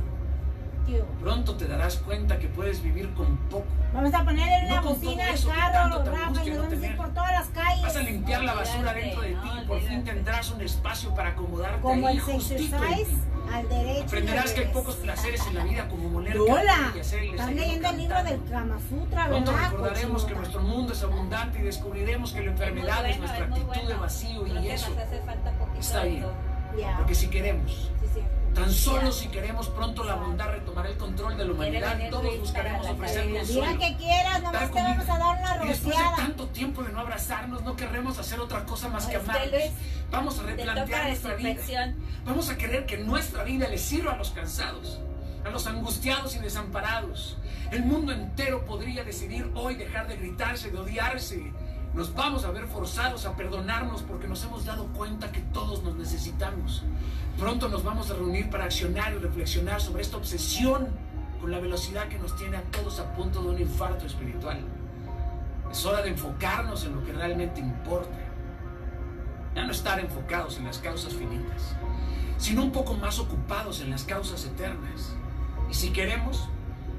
Pronto 1.18 1.54
te 1.54 1.66
darás 1.66 1.96
cuenta 1.96 2.38
que 2.38 2.48
puedes 2.48 2.82
vivir 2.82 3.14
con 3.14 3.38
poco. 3.48 3.64
Vamos 3.94 4.12
a 4.12 4.22
ponerle 4.22 4.66
una 4.66 4.82
No 4.82 4.88
bocina 4.90 5.24
al 5.30 5.42
carro, 5.42 6.04
Rafa, 6.04 6.44
y 6.44 6.50
nos 6.50 6.56
no 6.58 6.62
vamos 6.64 6.82
a 6.82 6.86
ir 6.86 6.96
por 6.96 7.14
todas 7.14 7.32
las 7.32 7.46
calles. 7.46 7.82
Vas 7.82 7.96
a 7.96 8.02
limpiar 8.02 8.42
la 8.42 8.54
basura 8.54 8.92
dentro 8.92 9.22
de 9.22 9.30
ti 9.30 9.48
y 9.62 9.66
por 9.66 9.80
fin 9.80 10.04
tendrás 10.04 10.50
un 10.50 10.60
espacio 10.60 11.14
para 11.14 11.30
acomodarte 11.30 11.80
Como 11.80 12.06
ahí 12.06 12.16
el 12.16 12.22
justito 12.22 12.76
en 12.76 12.82
exercise 12.82 13.06
ti. 13.06 13.33
Al 13.52 13.68
derecho. 13.68 14.04
Aprenderás 14.04 14.52
que 14.52 14.60
hay 14.60 14.72
pocos 14.72 14.96
placeres 14.96 15.46
en 15.46 15.54
la 15.54 15.64
vida 15.64 15.88
como 15.88 16.08
moler 16.08 16.36
y 16.94 17.00
hacer 17.00 17.22
el 17.22 17.30
estás 17.30 17.52
leyendo 17.52 17.88
el 17.88 17.96
libro 17.96 18.24
del 18.24 18.44
Kama 18.50 18.78
Sutra, 18.88 19.26
Pronto 19.28 19.52
¿verdad? 19.52 19.70
recordaremos 19.70 20.24
que 20.24 20.34
nuestro 20.34 20.60
mundo 20.60 20.92
es 20.92 21.02
abundante 21.02 21.58
y 21.58 21.62
descubriremos 21.62 22.32
que 22.32 22.40
la 22.42 22.50
enfermedad 22.50 23.08
es 23.08 23.18
nuestra 23.18 23.44
es 23.46 23.52
actitud 23.52 23.88
de 23.88 23.94
vacío 23.94 24.46
y 24.46 24.68
eso 24.68 24.94
falta 25.24 25.52
está 25.78 26.04
bien. 26.04 26.26
Porque 26.96 27.14
si 27.14 27.28
queremos. 27.28 27.90
Tan 28.54 28.72
solo 28.72 29.12
si 29.12 29.28
queremos, 29.28 29.68
pronto 29.68 30.04
la 30.04 30.14
bondad 30.14 30.48
retomará 30.50 30.88
el 30.88 30.96
control 30.96 31.36
de 31.36 31.44
la 31.44 31.52
humanidad 31.52 31.98
todos 32.10 32.38
buscaremos 32.40 32.86
cadena. 32.86 33.42
Diga 33.42 33.44
solo. 33.44 33.78
que 33.78 33.96
quieras, 33.96 34.42
nomás 34.42 34.70
te 34.70 34.82
vamos 34.82 35.08
a 35.08 35.18
dar 35.18 35.38
una 35.38 35.64
Y 35.64 35.68
después 35.68 35.96
de 35.96 36.02
rociada. 36.02 36.16
tanto 36.16 36.46
tiempo 36.48 36.82
de 36.82 36.92
no 36.92 37.00
abrazarnos, 37.00 37.62
no 37.62 37.76
querremos 37.76 38.18
hacer 38.18 38.40
otra 38.40 38.64
cosa 38.64 38.88
más 38.88 39.06
que 39.06 39.16
amarnos. 39.16 39.50
Luis, 39.50 39.70
Vamos 40.10 40.38
a 40.38 40.42
Te 40.42 40.48
replantear 40.48 41.08
nuestra 41.08 41.34
vida. 41.34 41.94
Vamos 42.24 42.48
a 42.50 42.56
querer 42.56 42.86
que 42.86 42.98
nuestra 42.98 43.42
vida 43.42 43.68
le 43.68 43.78
sirva 43.78 44.12
a 44.12 44.16
los 44.16 44.30
cansados, 44.30 45.00
a 45.44 45.50
los 45.50 45.66
angustiados 45.66 46.36
y 46.36 46.38
desamparados. 46.38 47.36
El 47.72 47.82
mundo 47.84 48.12
entero 48.12 48.64
podría 48.64 49.02
decidir 49.02 49.50
hoy 49.54 49.74
dejar 49.74 50.06
de 50.06 50.16
gritarse, 50.16 50.70
de 50.70 50.78
odiarse. 50.78 51.52
Nos 51.94 52.12
vamos 52.12 52.44
a 52.44 52.50
ver 52.50 52.66
forzados 52.66 53.24
a 53.24 53.36
perdonarnos 53.36 54.02
porque 54.02 54.26
nos 54.26 54.42
hemos 54.42 54.64
dado 54.64 54.86
cuenta 54.88 55.30
que 55.30 55.40
todos 55.40 55.84
nos 55.84 55.94
necesitamos. 55.94 56.82
Pronto 57.38 57.68
nos 57.68 57.84
vamos 57.84 58.10
a 58.10 58.14
reunir 58.14 58.50
para 58.50 58.64
accionar 58.64 59.14
y 59.14 59.18
reflexionar 59.18 59.80
sobre 59.80 60.02
esta 60.02 60.16
obsesión 60.16 60.88
con 61.40 61.52
la 61.52 61.60
velocidad 61.60 62.08
que 62.08 62.18
nos 62.18 62.34
tiene 62.34 62.56
a 62.56 62.62
todos 62.62 62.98
a 62.98 63.14
punto 63.14 63.42
de 63.42 63.48
un 63.50 63.60
infarto 63.60 64.06
espiritual. 64.06 64.58
Es 65.70 65.86
hora 65.86 66.02
de 66.02 66.08
enfocarnos 66.08 66.84
en 66.84 66.96
lo 66.96 67.04
que 67.04 67.12
realmente 67.12 67.60
importa. 67.60 68.18
Ya 69.54 69.64
no 69.64 69.70
estar 69.70 70.00
enfocados 70.00 70.58
en 70.58 70.64
las 70.64 70.78
causas 70.78 71.14
finitas, 71.14 71.76
sino 72.38 72.64
un 72.64 72.72
poco 72.72 72.94
más 72.94 73.20
ocupados 73.20 73.80
en 73.80 73.90
las 73.90 74.02
causas 74.02 74.44
eternas. 74.44 75.14
Y 75.70 75.74
si 75.74 75.90
queremos, 75.90 76.48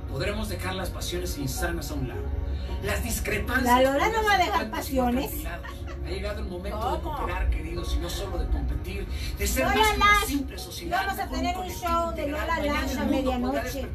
podremos 0.10 0.48
dejar 0.48 0.76
las 0.76 0.90
pasiones 0.90 1.38
insanas 1.38 1.92
a 1.92 1.96
un 1.96 2.08
lado. 2.08 2.45
Las 2.84 3.04
discrepancias. 3.04 3.66
La 3.66 3.82
Lola 3.82 4.10
no 4.10 4.24
va 4.24 4.34
a 4.34 4.38
dejar 4.38 4.70
pasiones. 4.70 5.32
Ha 6.06 6.10
llegado 6.10 6.40
el 6.42 6.46
momento 6.46 6.96
de 6.96 7.02
cooperar, 7.02 7.50
queridos, 7.50 7.96
y 7.96 7.98
no 7.98 8.10
solo 8.10 8.38
de 8.38 8.48
competir, 8.48 9.08
de 9.40 9.48
ser 9.48 9.64
Lola 9.64 9.98
más 9.98 10.22
Lash, 10.22 10.28
simple 10.28 10.58
sociedad. 10.60 11.04
Vamos 11.04 11.20
a 11.20 11.28
tener 11.30 11.58
un 11.58 11.68
show 11.68 12.14
de. 12.14 12.28
Lola 12.28 12.60
Lash 12.60 12.98
a 12.98 13.06
medianoche. 13.06 13.88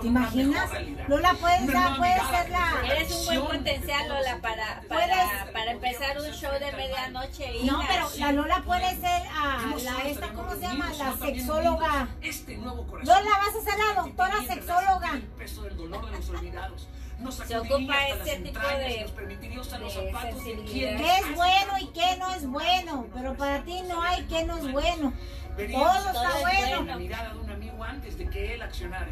¿Te 0.00 0.06
imaginas? 0.06 0.70
Lola, 1.08 1.34
puedes 1.34 1.60
ser 1.66 2.50
la... 2.50 2.82
Eres 2.90 3.12
un 3.12 3.26
buen 3.26 3.58
potencial, 3.58 4.08
Lola, 4.08 4.38
para, 4.40 4.80
para, 4.88 5.52
para 5.52 5.72
empezar 5.72 6.18
un 6.18 6.32
show 6.32 6.52
de 6.52 6.72
medianoche. 6.72 7.64
No, 7.64 7.82
hija. 7.82 7.88
pero 7.88 8.08
la 8.18 8.32
Lola 8.32 8.62
puede 8.64 8.96
ser 8.96 9.22
ah, 9.30 9.66
No 9.68 9.78
solo 9.78 9.98
la 9.98 10.08
esta, 10.08 10.28
¿cómo 10.32 10.54
se 10.54 10.60
llama? 10.60 10.90
La 10.98 11.16
sexóloga. 11.18 12.08
Este 12.22 12.56
nuevo 12.56 12.86
corazón. 12.86 13.14
Lola, 13.14 13.36
vas 13.38 13.56
a 13.56 13.70
ser 13.70 13.78
la 13.78 14.02
doctora 14.02 14.42
sexóloga. 14.46 15.10
El 15.12 15.22
peso 15.22 15.62
del 15.64 15.76
dolor 15.76 16.06
de 16.06 16.12
los 16.12 16.30
olvidados. 16.30 16.88
Nos 17.18 17.40
ocupa 17.40 18.06
este 18.08 18.36
tipo 18.38 18.60
de- 18.60 19.00
nos 19.02 19.10
permitiría 19.10 19.60
usar 19.60 19.80
los 19.80 19.94
de 19.94 20.12
zapatos 20.12 20.44
de 20.44 20.54
quien 20.64 20.96
¿Qué 20.96 21.16
es 21.18 21.34
bueno 21.34 21.72
y 21.80 21.86
qué 21.88 22.16
no 22.18 22.30
es 22.34 22.46
bueno? 22.46 23.06
Pero 23.12 23.34
para 23.36 23.62
ti 23.64 23.82
no 23.88 24.00
hay 24.02 24.22
qué 24.24 24.44
no 24.44 24.56
es 24.56 24.70
bueno. 24.72 25.12
Veríamos 25.56 25.96
Todo 25.96 26.08
está 26.12 26.40
bueno. 26.40 26.84
la 26.84 26.96
mirada 26.96 27.34
de 27.34 27.40
un 27.40 27.50
amigo 27.50 27.82
antes 27.82 28.16
de 28.18 28.28
que 28.30 28.54
él 28.54 28.62
accionara. 28.62 29.08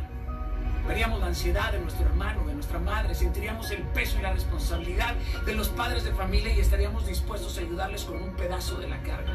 Veríamos 0.86 1.18
la 1.18 1.26
ansiedad 1.26 1.72
de 1.72 1.80
nuestro 1.80 2.06
hermano, 2.06 2.46
de 2.46 2.54
nuestra 2.54 2.78
madre, 2.78 3.12
sentiríamos 3.16 3.68
el 3.72 3.82
peso 3.82 4.18
y 4.20 4.22
la 4.22 4.32
responsabilidad 4.32 5.14
de 5.44 5.54
los 5.56 5.68
padres 5.70 6.04
de 6.04 6.12
familia 6.12 6.52
y 6.54 6.60
estaríamos 6.60 7.08
dispuestos 7.08 7.58
a 7.58 7.62
ayudarles 7.62 8.04
con 8.04 8.22
un 8.22 8.36
pedazo 8.36 8.76
de 8.76 8.86
la 8.88 9.02
carga. 9.02 9.32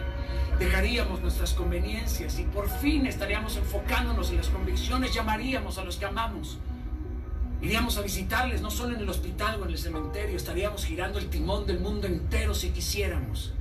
Dejaríamos 0.59 1.19
nuestras 1.19 1.53
conveniencias 1.53 2.39
y 2.39 2.43
por 2.43 2.69
fin 2.69 3.05
estaríamos 3.05 3.57
enfocándonos 3.57 4.29
en 4.29 4.37
las 4.37 4.47
convicciones, 4.47 5.13
llamaríamos 5.13 5.77
a 5.77 5.83
los 5.83 5.97
que 5.97 6.05
amamos. 6.05 6.57
Iríamos 7.61 7.97
a 7.97 8.01
visitarles 8.01 8.61
no 8.61 8.71
solo 8.71 8.95
en 8.95 9.01
el 9.01 9.09
hospital 9.09 9.61
o 9.61 9.65
en 9.65 9.71
el 9.71 9.77
cementerio, 9.77 10.35
estaríamos 10.35 10.83
girando 10.83 11.19
el 11.19 11.29
timón 11.29 11.67
del 11.67 11.79
mundo 11.79 12.07
entero 12.07 12.55
si 12.55 12.71
quisiéramos. 12.71 13.53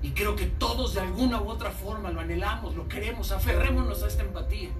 Y 0.00 0.12
creo 0.12 0.36
que 0.36 0.46
todos 0.46 0.94
de 0.94 1.00
alguna 1.00 1.42
u 1.42 1.48
otra 1.48 1.72
forma 1.72 2.12
lo 2.12 2.20
anhelamos, 2.20 2.76
lo 2.76 2.86
queremos, 2.86 3.32
aferrémonos 3.32 4.04
a 4.04 4.06
esta 4.06 4.22
empatía, 4.22 4.70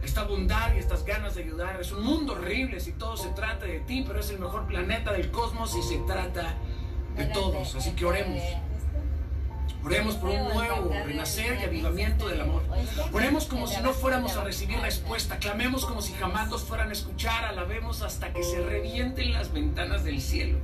a 0.00 0.04
esta 0.04 0.22
bondad 0.22 0.72
y 0.72 0.78
estas 0.78 1.04
ganas 1.04 1.34
de 1.34 1.42
ayudar. 1.42 1.80
Es 1.80 1.90
un 1.90 2.04
mundo 2.04 2.34
horrible 2.34 2.78
si 2.78 2.92
todo 2.92 3.16
se 3.16 3.28
trata 3.30 3.66
de 3.66 3.80
ti, 3.80 4.04
pero 4.06 4.20
es 4.20 4.30
el 4.30 4.38
mejor 4.38 4.68
planeta 4.68 5.12
del 5.12 5.32
cosmos 5.32 5.72
si 5.72 5.82
se 5.82 5.98
trata 6.06 6.54
de 7.16 7.26
todos. 7.26 7.74
Así 7.74 7.90
que 7.90 8.04
oremos. 8.04 8.40
Oremos 9.84 10.14
por 10.14 10.30
un 10.30 10.48
nuevo 10.48 10.90
renacer 11.04 11.58
y 11.60 11.64
avivamiento 11.64 12.28
del 12.28 12.40
amor. 12.40 12.62
Oremos 13.12 13.46
como 13.46 13.66
si 13.66 13.80
no 13.80 13.92
fuéramos 13.92 14.36
a 14.36 14.44
recibir 14.44 14.78
respuesta. 14.78 15.38
Clamemos 15.38 15.84
como 15.84 16.02
si 16.02 16.12
jamás 16.12 16.48
nos 16.48 16.62
fueran 16.62 16.90
a 16.90 16.92
escuchar. 16.92 17.44
Alabemos 17.44 18.02
hasta 18.02 18.32
que 18.32 18.44
se 18.44 18.62
revienten 18.62 19.32
las 19.32 19.52
ventanas 19.52 20.04
del 20.04 20.20
cielo. 20.20 20.58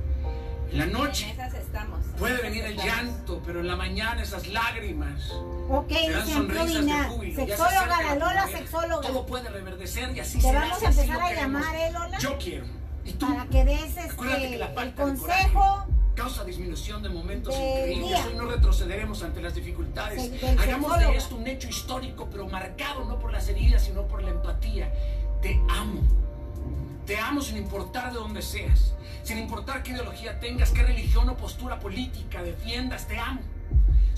En 0.71 0.77
la 0.77 0.85
noche 0.85 1.35
puede 2.17 2.41
venir 2.41 2.63
el 2.63 2.77
llanto, 2.77 3.41
pero 3.43 3.59
en 3.61 3.67
la 3.67 3.75
mañana 3.75 4.21
esas 4.21 4.47
lágrimas 4.47 5.31
Ok, 5.67 5.89
se 5.89 7.35
Sexóloga, 7.35 8.03
la 8.03 8.15
Lola 8.15 8.47
sexóloga. 8.47 9.07
Todo 9.07 9.25
puede 9.25 9.49
reverdecer 9.49 10.15
y 10.15 10.19
así 10.19 10.39
Te 10.39 10.51
vamos 10.51 10.81
a 10.81 10.85
empezar 10.89 11.21
a 11.21 11.33
llamar, 11.33 11.75
¿eh, 11.75 11.91
Lola? 11.91 12.17
Yo 12.19 12.37
quiero. 12.37 12.65
¿Y 13.03 13.13
tú? 13.13 13.27
Para 13.27 13.45
que 13.47 13.65
des 13.65 13.97
este, 13.97 14.55
el 14.55 14.93
consejo 14.93 15.87
causa 16.19 16.43
disminución 16.43 17.01
de 17.01 17.07
momentos 17.07 17.55
increíbles. 17.55 18.19
Hoy 18.25 18.33
no 18.35 18.45
retrocederemos 18.45 19.23
ante 19.23 19.41
las 19.41 19.55
dificultades. 19.55 20.29
Hagamos 20.59 20.99
de 20.99 21.15
esto 21.15 21.37
un 21.37 21.47
hecho 21.47 21.69
histórico, 21.69 22.27
pero 22.29 22.45
marcado 22.49 23.05
no 23.05 23.17
por 23.17 23.31
las 23.31 23.47
heridas, 23.47 23.85
sino 23.85 24.05
por 24.05 24.21
la 24.21 24.31
empatía. 24.31 24.91
Te 25.41 25.61
amo. 25.69 26.01
Te 27.05 27.17
amo 27.17 27.39
sin 27.41 27.55
importar 27.55 28.11
de 28.11 28.19
dónde 28.19 28.41
seas, 28.41 28.93
sin 29.23 29.37
importar 29.37 29.81
qué 29.81 29.91
ideología 29.91 30.41
tengas, 30.41 30.71
qué 30.71 30.83
religión 30.83 31.29
o 31.29 31.37
postura 31.37 31.79
política 31.79 32.43
defiendas. 32.43 33.07
Te 33.07 33.17
amo. 33.17 33.39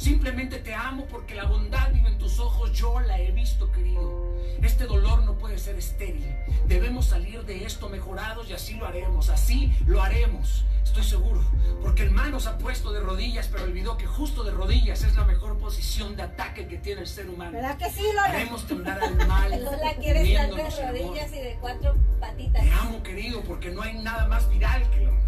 Simplemente 0.02 0.58
te 0.58 0.74
amo 0.74 1.06
porque 1.06 1.36
la 1.36 1.44
bondad 1.44 1.92
vive 1.94 2.10
en 2.10 2.18
tus 2.18 2.40
ojos. 2.40 2.74
Yo 2.74 3.00
la 3.02 3.20
he 3.20 3.30
visto, 3.30 3.72
querido. 3.72 4.36
Este 4.64 4.88
dolor 4.88 5.22
no 5.26 5.38
puede 5.38 5.60
ser 5.60 5.76
estéril. 5.76 6.26
Debemos 6.66 7.06
salir 7.06 7.46
de 7.46 7.66
esto 7.66 7.88
mejorados 7.88 8.50
y 8.50 8.54
así 8.54 8.74
lo 8.74 8.88
haremos. 8.88 9.30
Así 9.30 9.72
lo 9.86 10.02
haremos. 10.02 10.66
Estoy 10.84 11.04
seguro. 11.04 11.44
Porque 11.84 12.02
el 12.02 12.10
mal 12.10 12.32
nos 12.32 12.48
ha 12.48 12.58
puesto 12.58 12.92
de 12.92 13.00
rodillas, 13.00 13.48
pero 13.52 13.66
olvidó 13.66 13.96
que 13.96 14.08
justo 14.08 14.44
de 14.44 14.50
rodillas 14.50 15.04
es 15.04 15.16
la 15.16 15.24
mejor 15.24 15.60
posición 15.60 16.16
de 16.16 16.24
ataque 16.24 16.66
que 16.68 16.80
tiene 16.80 17.02
el 17.02 17.08
ser 17.08 17.30
humano. 17.30 17.52
¿Verdad 17.52 17.78
que 17.78 17.92
sí, 17.92 18.02
Lola? 18.02 18.24
Haremos 18.24 18.66
temblar 18.66 19.04
al 19.04 19.28
mal. 19.28 19.52
Lola 19.52 19.94
quiere 20.00 20.24
estar 20.24 20.50
de 20.50 20.64
rodillas 20.64 21.32
y 21.32 21.42
de 21.42 21.58
cuatro 21.62 21.96
patitas. 22.20 22.64
Te 22.64 22.72
amo, 22.72 23.04
querido, 23.04 23.42
porque 23.42 23.70
no 23.70 23.84
hay 23.84 23.94
nada 24.00 24.26
más 24.26 24.50
viral 24.50 24.82
que 24.90 25.04
el 25.04 25.10
amor. 25.10 25.22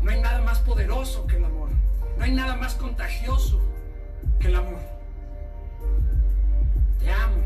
No 0.00 0.10
hay 0.10 0.20
nada 0.22 0.40
más 0.40 0.60
poderoso 0.60 1.26
que 1.26 1.36
el 1.36 1.44
amor. 1.44 1.68
No 2.16 2.24
hay 2.24 2.32
nada 2.32 2.56
más 2.56 2.72
contagioso 2.72 3.60
que 4.38 4.48
el 4.48 4.56
amor. 4.56 4.78
Te 6.98 7.10
amo. 7.12 7.36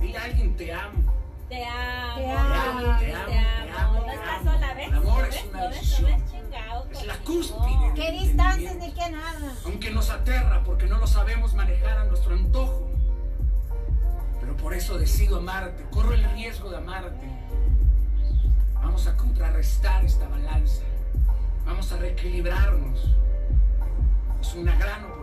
Dile 0.00 0.18
a 0.18 0.24
alguien 0.24 0.56
te 0.56 0.72
amo. 0.72 1.12
Te 1.48 1.64
amo. 1.64 2.16
Te 2.16 2.32
amo, 2.32 2.80
te 2.98 3.14
amo, 3.14 3.26
te 3.26 3.38
amo, 3.70 3.94
No 3.98 4.04
te 4.04 4.12
estás 4.14 4.40
amo. 4.40 4.52
sola, 4.52 4.74
¿ves? 4.74 4.88
El 4.88 4.94
amor 4.94 5.20
¿No 5.22 5.26
es 5.26 5.44
una 5.44 5.60
¿No 5.60 5.68
ves? 5.70 6.00
¿No 6.00 6.08
decisión. 6.08 6.22
Es 6.92 7.06
la 7.06 7.18
conmigo. 7.18 7.24
cúspide. 7.24 7.94
¿Qué 7.94 8.12
distancias 8.12 8.76
ni 8.76 8.92
qué 8.92 9.10
nada? 9.10 9.52
Aunque 9.64 9.90
nos 9.90 10.10
aterra 10.10 10.62
porque 10.64 10.86
no 10.86 10.98
lo 10.98 11.06
sabemos 11.06 11.54
manejar 11.54 11.98
a 11.98 12.04
nuestro 12.04 12.34
antojo. 12.34 12.90
Pero 14.40 14.56
por 14.56 14.74
eso 14.74 14.98
decido 14.98 15.38
amarte, 15.38 15.84
corro 15.90 16.12
el 16.14 16.24
riesgo 16.32 16.70
de 16.70 16.76
amarte. 16.78 17.26
Vamos 18.74 19.06
a 19.06 19.16
contrarrestar 19.16 20.04
esta 20.04 20.28
balanza. 20.28 20.82
Vamos 21.64 21.90
a 21.92 21.96
reequilibrarnos. 21.96 23.14
Es 24.40 24.54
una 24.54 24.76
gran 24.76 25.04
oportunidad. 25.04 25.15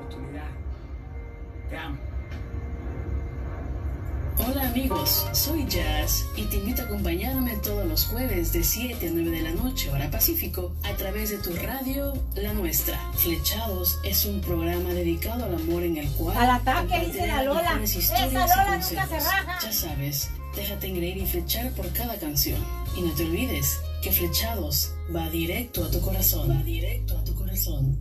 Hola 4.38 4.68
amigos, 4.68 5.28
soy 5.32 5.66
Jazz 5.68 6.26
y 6.36 6.44
te 6.46 6.58
invito 6.58 6.82
a 6.82 6.86
acompañarme 6.86 7.56
todos 7.58 7.86
los 7.86 8.06
jueves 8.06 8.52
de 8.52 8.64
7 8.64 9.08
a 9.08 9.12
9 9.12 9.30
de 9.30 9.42
la 9.44 9.52
noche, 9.52 9.90
hora 9.92 10.10
Pacífico, 10.10 10.76
a 10.84 10.94
través 10.94 11.30
de 11.30 11.38
tu 11.38 11.54
radio 11.54 12.14
La 12.36 12.54
Nuestra. 12.54 13.00
Flechados 13.14 14.00
es 14.04 14.26
un 14.26 14.42
programa 14.42 14.90
dedicado 14.90 15.46
al 15.46 15.56
amor 15.56 15.84
en 15.84 15.98
el 15.98 16.10
cual 16.12 16.36
Al 16.36 16.50
ataque, 16.50 17.06
dice 17.06 17.28
la 17.28 17.44
Lola. 17.44 17.80
Esa 17.84 18.00
historias 18.00 18.34
Lola 18.34 18.78
y 18.78 18.96
nunca 18.96 19.08
se 19.08 19.20
raja. 19.20 19.60
Ya 19.62 19.72
sabes, 19.72 20.30
déjate 20.56 20.88
engreír 20.88 21.18
y 21.18 21.26
flechar 21.28 21.72
por 21.72 21.88
cada 21.94 22.18
canción. 22.18 22.60
Y 22.98 23.02
no 23.02 23.12
te 23.14 23.26
olvides 23.26 23.80
que 24.02 24.12
Flechados 24.12 24.94
va 25.16 25.30
directo 25.30 25.86
a 25.86 25.92
tu 25.92 26.02
corazón. 26.02 26.50
Va 26.50 26.64
directo 26.64 27.18
a 27.18 27.24
tu 27.24 27.36
corazón. 27.36 28.00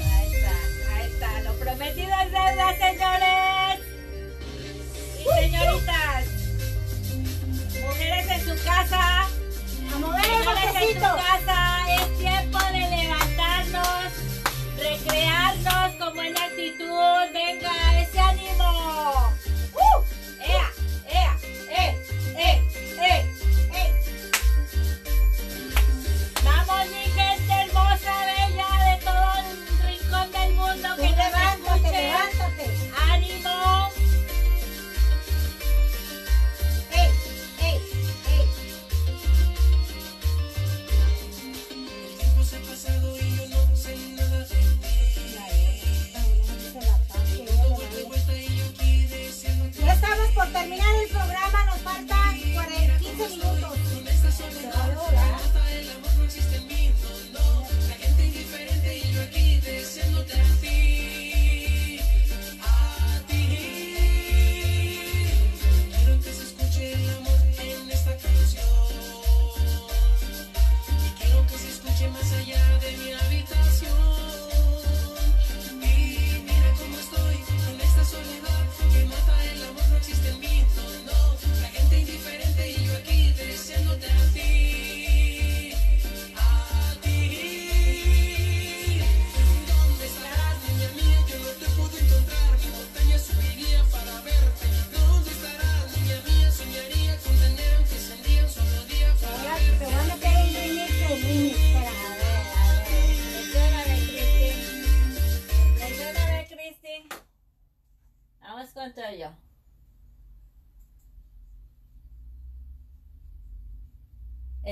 Ahí 0.00 0.34
está, 0.34 0.52
ahí 1.68 1.76
está. 1.76 1.76
Lo 1.76 1.76
prometido 1.76 2.12
es 2.22 2.30
deuda, 2.32 2.76
señores. 2.76 3.80
Y 5.18 5.22
señoritas. 5.40 6.24
Mujeres 7.82 8.26
en 8.30 8.40
su 8.44 8.64
casa. 8.64 9.02
A 9.22 9.98
mover 9.98 10.24
el 10.24 10.44
Señores 10.44 10.74
en 10.76 10.94
su 10.94 11.00
casa. 11.00 11.58
Es 11.88 12.18
tiempo 12.18 12.58
de 12.58 12.80
levantarnos. 12.80 14.12
Recrearnos 14.78 15.94
con 15.98 16.14
buena 16.14 16.44
actitud. 16.44 17.32
Venga, 17.32 17.83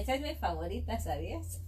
Esa 0.03 0.17
es 0.17 0.21
mi 0.21 0.35
favorita, 0.35 0.99
¿sabías? 0.99 1.61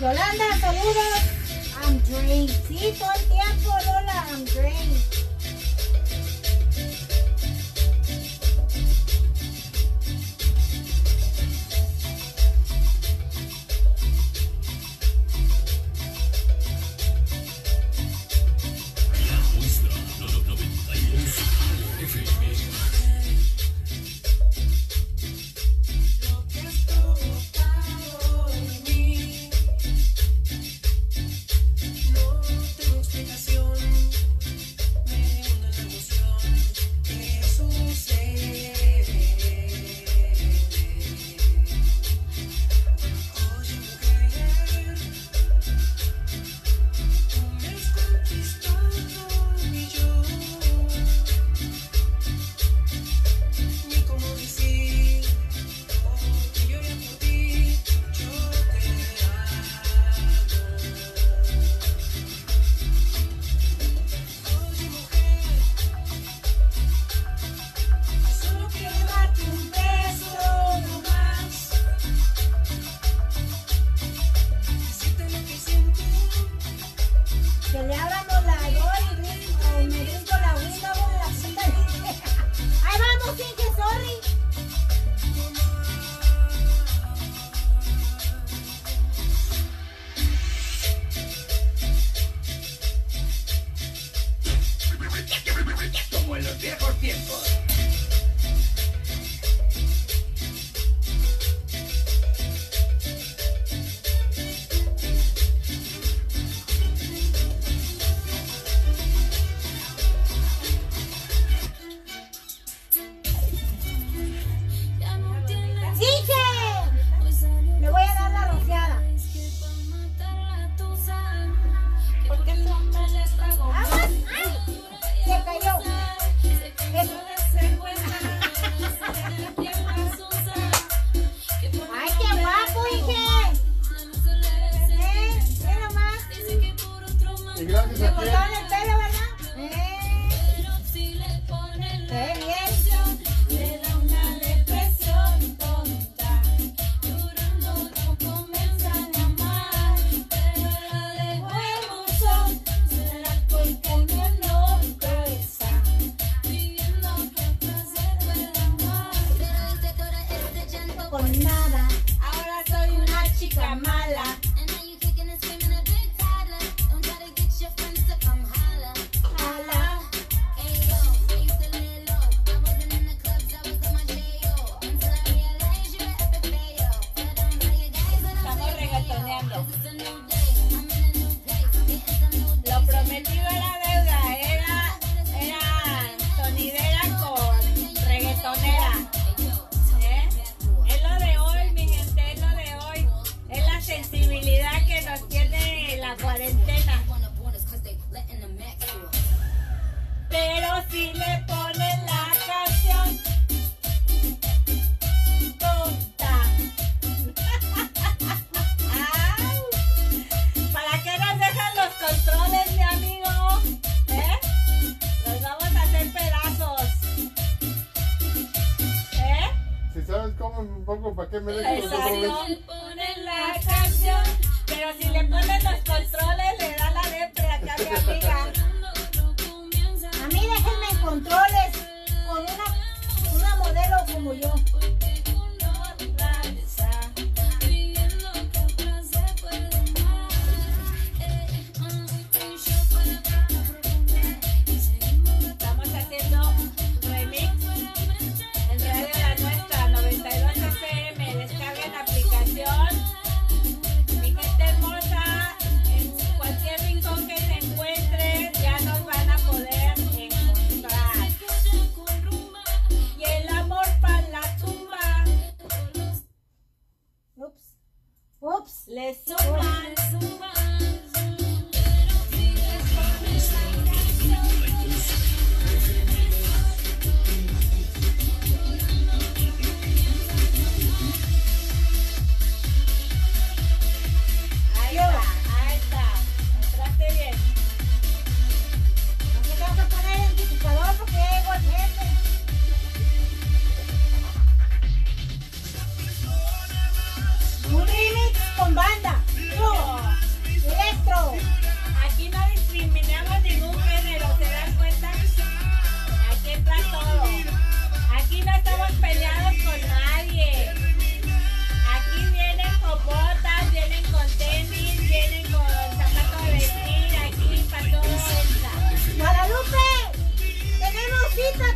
Yolanda, 0.00 0.58
saludos. 0.58 1.20
I'm 1.82 1.98
drained. 2.08 2.50
Sí, 2.66 2.94
todo 2.98 3.10
el 3.12 3.24
tiempo, 3.26 3.70
Lola, 3.84 4.26
I'm 4.30 4.44
drained. 4.46 5.19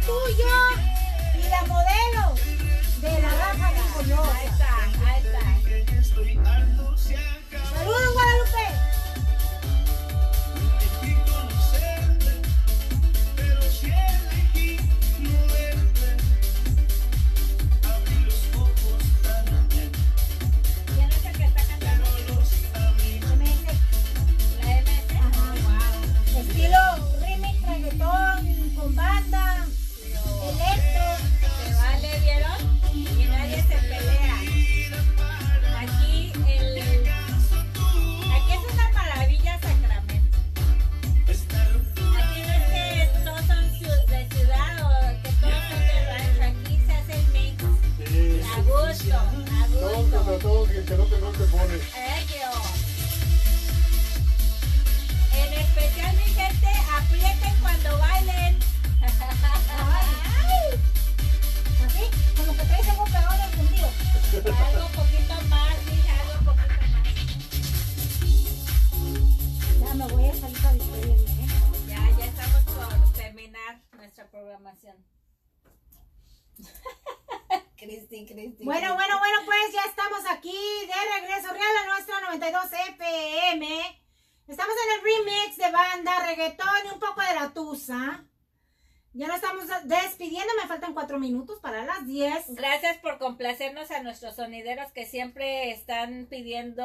Yo 0.07 0.15
y 1.35 1.49
la 1.49 1.63
modelo 1.63 2.35
de 3.01 3.23
la 3.23 3.31
raza 3.31 3.71
Ricollosa. 3.71 4.37
Ahí 4.37 4.47
está, 4.47 4.71
ahí 5.07 5.23
está. 5.23 5.41
Saludos, 7.71 8.13
Guadalupe. 8.13 8.84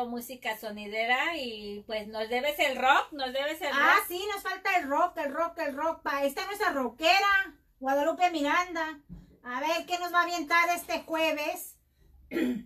Música 0.08 0.58
sonidera 0.58 1.36
y 1.38 1.84
pues 1.88 2.08
nos 2.08 2.28
debes 2.30 2.58
el 2.60 2.76
rock, 2.78 3.12
nos 3.12 3.32
debes 3.34 3.62
el 3.62 3.70
Ah, 3.74 3.96
rock. 3.98 4.06
sí, 4.08 4.24
nos 4.34 4.44
falta 4.44 4.76
el 4.78 4.90
rock, 4.90 5.18
el 5.18 5.34
rock, 5.34 5.58
el 5.60 5.76
rock. 5.76 6.02
Pa. 6.02 6.18
Ahí 6.18 6.28
está 6.28 6.46
nuestra 6.46 6.72
rockera, 6.72 7.54
Guadalupe 7.80 8.30
Miranda. 8.32 9.00
A 9.44 9.60
ver 9.62 9.86
qué 9.88 9.98
nos 10.00 10.14
va 10.14 10.20
a 10.20 10.24
avientar 10.24 10.70
este 10.76 11.02
jueves. 11.02 11.76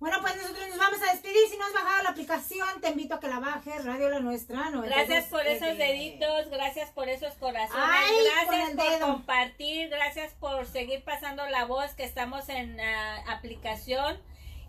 Bueno, 0.00 0.18
pues 0.20 0.36
nosotros 0.36 0.68
nos 0.68 0.76
vamos 0.76 1.00
a 1.02 1.12
despedir. 1.12 1.48
Si 1.48 1.56
no 1.56 1.64
has 1.64 1.72
bajado 1.72 2.02
la 2.02 2.10
aplicación, 2.10 2.68
te 2.82 2.90
invito 2.90 3.14
a 3.14 3.20
que 3.20 3.28
la 3.28 3.38
bajes, 3.40 3.86
Radio 3.86 4.10
La 4.10 4.20
Nuestra. 4.20 4.68
92 4.68 4.84
Gracias 4.90 5.24
por 5.30 5.46
esos 5.46 5.78
deditos, 5.78 6.50
gracias 6.50 6.90
por 6.90 7.08
esos 7.08 7.32
corazones, 7.34 7.82
Ay, 7.88 8.14
gracias 8.24 8.70
por 8.74 8.84
dedo. 8.90 9.06
compartir, 9.06 9.88
gracias 9.88 10.34
por 10.34 10.66
seguir 10.66 11.02
pasando 11.04 11.46
la 11.48 11.64
voz 11.64 11.92
que 11.94 12.04
estamos 12.04 12.50
en 12.50 12.78
ah, 12.80 13.24
aplicación 13.32 14.20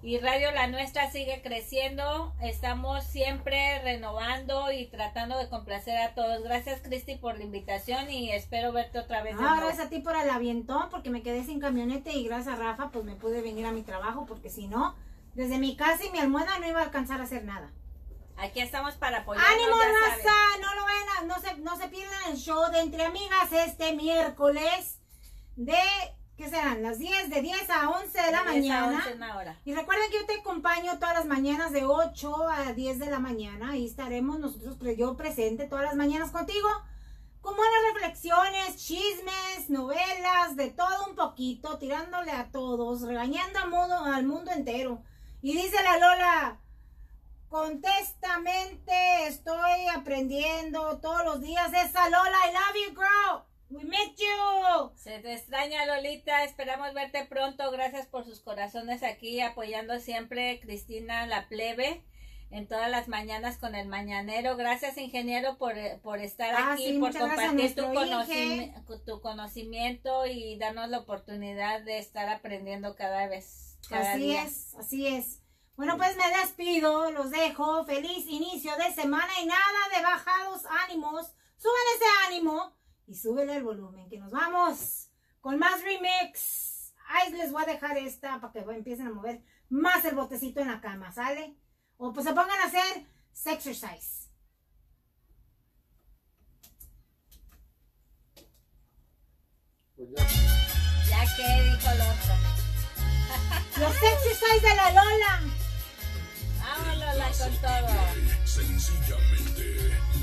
y 0.06 0.20
Radio 0.20 0.52
La 0.52 0.68
Nuestra 0.68 1.10
sigue 1.10 1.42
creciendo, 1.42 2.36
estamos 2.40 3.04
siempre 3.06 3.80
renovando 3.82 4.72
y 4.72 4.86
tratando 4.86 5.36
de 5.40 5.50
complacer 5.50 5.98
a 5.98 6.14
todos. 6.14 6.44
Gracias 6.44 6.80
Cristi 6.82 7.16
por 7.16 7.40
la 7.40 7.44
invitación 7.44 8.12
y 8.12 8.32
espero 8.32 8.72
verte 8.72 9.00
otra 9.00 9.24
vez. 9.24 9.36
Ah, 9.40 9.58
gracias 9.60 9.88
a 9.88 9.90
ti 9.90 10.02
por 10.02 10.16
el 10.16 10.30
avientón, 10.30 10.90
porque 10.92 11.10
me 11.10 11.24
quedé 11.24 11.44
sin 11.44 11.60
camionete 11.60 12.12
y 12.14 12.28
gracias 12.28 12.54
a 12.54 12.58
Rafa, 12.58 12.92
pues 12.92 13.04
me 13.04 13.16
pude 13.16 13.42
venir 13.42 13.66
a 13.66 13.72
mi 13.72 13.82
trabajo, 13.82 14.28
porque 14.28 14.52
si 14.52 14.68
no, 14.68 14.96
desde 15.34 15.58
mi 15.58 15.76
casa 15.76 16.06
y 16.06 16.12
mi 16.12 16.20
almohada 16.20 16.60
no 16.60 16.68
iba 16.68 16.82
a 16.82 16.84
alcanzar 16.84 17.20
a 17.20 17.24
hacer 17.24 17.44
nada. 17.44 17.72
Aquí 18.38 18.60
estamos 18.60 18.94
para 18.96 19.20
apoyarnos. 19.22 19.52
¡Ánimo, 19.56 19.76
raza! 19.76 20.32
No 20.62 20.76
lo 20.76 20.84
vayan 20.84 21.08
a- 21.18 21.26
no 21.26 21.40
se, 21.42 21.58
no 21.62 21.78
se 21.78 21.88
pierdan 21.88 22.32
el 22.32 22.38
show 22.38 22.70
de 22.72 22.82
Entre 22.82 23.04
Amigas 23.06 23.52
este 23.52 23.96
miércoles 23.96 25.00
de, 25.56 25.74
¿qué 26.38 26.50
serán? 26.50 26.84
Las 26.84 27.00
10, 27.00 27.30
de 27.30 27.42
10 27.42 27.70
a 27.70 27.90
11 27.90 28.22
de 28.22 28.32
la 28.32 28.44
De 28.44 28.60
10 28.60 28.72
a 28.72 28.82
mañana. 28.82 28.98
11 28.98 29.14
una 29.16 29.38
hora. 29.38 29.60
Y 29.66 29.74
recuerden 29.74 30.10
que 30.10 30.20
yo 30.20 30.26
te 30.26 30.40
acompaño 30.40 31.00
todas 31.00 31.16
las 31.16 31.26
mañanas 31.26 31.72
de 31.72 31.86
8 31.86 32.50
a 32.50 32.74
10 32.74 33.00
de 33.00 33.10
la 33.10 33.20
mañana. 33.20 33.72
Ahí 33.72 33.86
estaremos 33.86 34.40
nosotros, 34.40 34.96
yo 34.98 35.16
presente 35.16 35.68
todas 35.68 35.86
las 35.86 35.96
mañanas 35.96 36.32
contigo. 36.32 36.68
Con 37.42 37.56
buenas 37.56 37.94
reflexiones, 37.94 38.78
chismes, 38.78 39.70
novelas, 39.70 40.56
de 40.56 40.72
todo 40.72 41.06
un 41.08 41.16
poquito, 41.16 41.78
tirándole 41.78 42.32
a 42.32 42.50
todos, 42.50 43.02
regañando 43.02 43.60
al 43.60 43.70
mundo, 43.70 43.96
al 44.00 44.26
mundo 44.26 44.52
entero. 44.52 45.04
Y 45.44 45.54
dice 45.54 45.84
la 45.84 46.00
Lola, 46.00 46.60
contestamente 47.50 49.28
estoy 49.28 49.88
aprendiendo 49.96 50.98
todos 50.98 51.24
los 51.24 51.42
días. 51.42 51.72
Esa 51.72 52.10
Lola, 52.10 52.38
I 52.48 52.54
love 52.54 52.88
you, 52.88 52.96
girl. 52.96 53.55
We 53.70 53.84
met 53.84 54.16
you. 54.18 54.92
Se 54.96 55.20
te 55.20 55.34
extraña 55.34 55.86
Lolita, 55.86 56.44
esperamos 56.44 56.94
verte 56.94 57.26
pronto. 57.26 57.72
Gracias 57.72 58.06
por 58.06 58.24
sus 58.24 58.40
corazones 58.40 59.02
aquí 59.02 59.42
apoyando 59.42 60.00
siempre 60.00 60.60
Cristina 60.60 61.26
la 61.26 61.48
plebe 61.48 62.04
en 62.52 62.68
todas 62.68 62.92
las 62.92 63.08
mañanas 63.08 63.58
con 63.58 63.74
el 63.74 63.88
mañanero. 63.88 64.56
Gracias 64.56 64.98
ingeniero 64.98 65.58
por, 65.58 65.74
por 66.04 66.20
estar 66.20 66.54
Ah, 66.56 66.74
aquí, 66.74 66.94
sí, 66.94 67.00
por 67.00 67.18
compartir 67.18 67.76
tu, 67.76 69.00
tu 69.04 69.22
conocimiento 69.22 70.28
y 70.28 70.58
darnos 70.60 70.90
la 70.90 71.00
oportunidad 71.00 71.82
de 71.82 71.98
estar 71.98 72.30
aprendiendo 72.30 72.96
cada 72.96 73.28
vez. 73.28 73.80
Cada 73.90 74.12
así 74.14 74.22
día. 74.22 74.44
es, 74.44 74.76
así 74.76 75.08
es. 75.08 75.42
Bueno, 75.76 75.98
pues 75.98 76.16
me 76.18 76.30
despido, 76.40 77.12
los 77.12 77.32
dejo. 77.32 77.84
Feliz 77.86 78.28
inicio 78.28 78.76
de 78.78 78.94
semana 78.94 79.34
y 79.42 79.48
nada 79.48 79.90
de 79.96 80.04
bajados 80.04 80.62
ánimos. 80.84 81.34
Suban 81.58 81.84
ese 81.96 82.06
ánimo 82.28 82.76
y 83.08 83.16
súbele 83.16 83.58
el 83.58 83.64
volumen, 83.64 84.10
que 84.10 84.18
nos 84.18 84.32
vamos 84.32 85.10
con 85.42 85.60
más 85.60 85.82
remix. 85.84 86.94
Ahí 87.08 87.32
les 87.34 87.52
voy 87.52 87.64
a 87.64 87.68
dejar 87.68 87.98
esta 87.98 88.40
para 88.42 88.52
que 88.52 88.60
empiecen 88.60 89.08
a 89.08 89.14
mover 89.14 89.44
más 89.70 90.04
el 90.06 90.16
botecito 90.16 90.60
en 90.60 90.68
la 90.68 90.82
cama, 90.82 91.12
¿sale? 91.12 91.56
O 91.98 92.12
pues 92.12 92.26
se 92.26 92.34
pongan 92.34 92.60
a 92.60 92.66
hacer 92.66 93.06
exercise. 93.46 94.32
Ya 99.98 101.26
que 101.38 101.64
dijo 101.64 101.90
el 101.92 102.02
otro. 102.02 102.36
Los 103.80 103.96
exercise 103.96 104.68
de 104.68 104.76
la 104.76 104.90
Lola. 104.90 105.42
Vamos 106.60 106.98
Lola 106.98 107.32
con 107.38 107.62
todo. 107.62 108.46
Sencillamente 108.46 110.15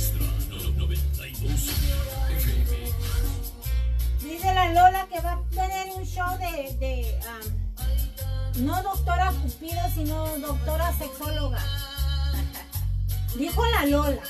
La 0.00 0.24
nuestra, 0.24 0.24
no- 0.48 0.86
92 0.86 1.68
FM. 2.30 2.92
Dice 4.22 4.54
la 4.54 4.66
Lola 4.72 5.06
que 5.12 5.20
va 5.20 5.32
a 5.32 5.42
tener 5.50 5.92
un 5.96 6.04
show 6.06 6.38
de, 6.38 6.74
de 6.78 7.20
um, 8.56 8.64
no 8.64 8.82
doctora 8.82 9.30
Cupido, 9.32 9.80
sino 9.94 10.38
doctora 10.38 10.92
sexóloga. 10.96 11.62
Dijo 13.36 13.62
la 13.66 13.86
Lola. 13.86 14.22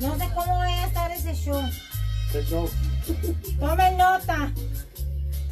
No 0.00 0.18
sé 0.18 0.28
cómo 0.34 0.58
va 0.58 0.64
a 0.64 0.86
estar 0.86 1.10
ese 1.12 1.34
show. 1.34 1.62
Tomen 3.60 3.96
nota. 3.98 4.50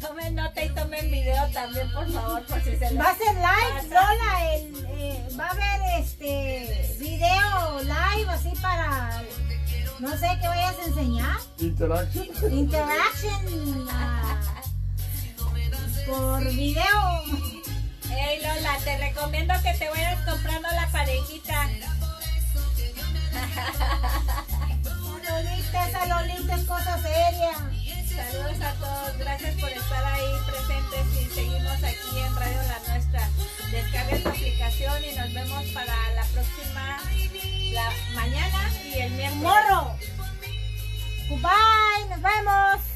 Tomen 0.01 0.35
nota 0.35 0.63
y 0.63 0.69
tomen 0.69 1.11
video 1.11 1.47
también, 1.53 1.91
por 1.91 2.11
favor, 2.11 2.43
por 2.45 2.61
si 2.63 2.75
se 2.75 2.91
les 2.91 2.99
Va 2.99 3.11
a 3.11 3.15
ser 3.15 3.35
live. 3.35 3.87
Lola. 3.89 4.53
el, 4.53 4.85
eh, 4.97 5.27
va 5.39 5.45
a 5.45 5.51
haber 5.51 6.01
este 6.03 6.97
video 6.99 7.81
live 7.83 8.29
así 8.29 8.51
para 8.61 9.21
no 9.99 10.09
sé 10.17 10.27
qué 10.41 10.47
vayas 10.47 10.75
a 10.79 10.85
enseñar. 10.85 11.37
Interaction. 11.59 12.27
Interaction 12.51 13.87
por 16.07 16.43
video. 16.43 17.23
Hey 18.09 18.39
Lola, 18.41 18.77
te 18.83 18.97
recomiendo 18.97 19.53
que 19.61 19.73
te 19.75 19.89
vayas 19.89 20.27
comprando 20.27 20.69
la 20.71 20.87
parejita. 20.91 21.69
Lolita, 25.29 25.87
esa 25.87 26.05
Lolita 26.07 26.55
es 26.55 26.65
cosa 26.65 26.97
seria. 26.97 27.51
Saludos 28.15 28.61
a 28.61 28.73
todos, 28.75 29.17
gracias 29.17 29.55
por 29.55 29.69
estar 29.69 30.03
ahí 30.03 30.31
presentes 30.45 31.05
y 31.21 31.33
seguimos 31.33 31.83
aquí 31.83 32.19
en 32.19 32.35
Radio 32.35 32.61
La 32.63 32.93
Nuestra. 32.93 33.29
Descarga 33.71 34.17
tu 34.17 34.29
aplicación 34.29 35.05
y 35.05 35.15
nos 35.15 35.33
vemos 35.33 35.65
para 35.73 35.95
la 36.13 36.23
próxima, 36.33 36.99
mañana 38.15 38.71
y 38.83 38.99
el 38.99 39.11
miércoles. 39.11 39.41
Morro. 39.41 39.95
Goodbye. 41.29 42.90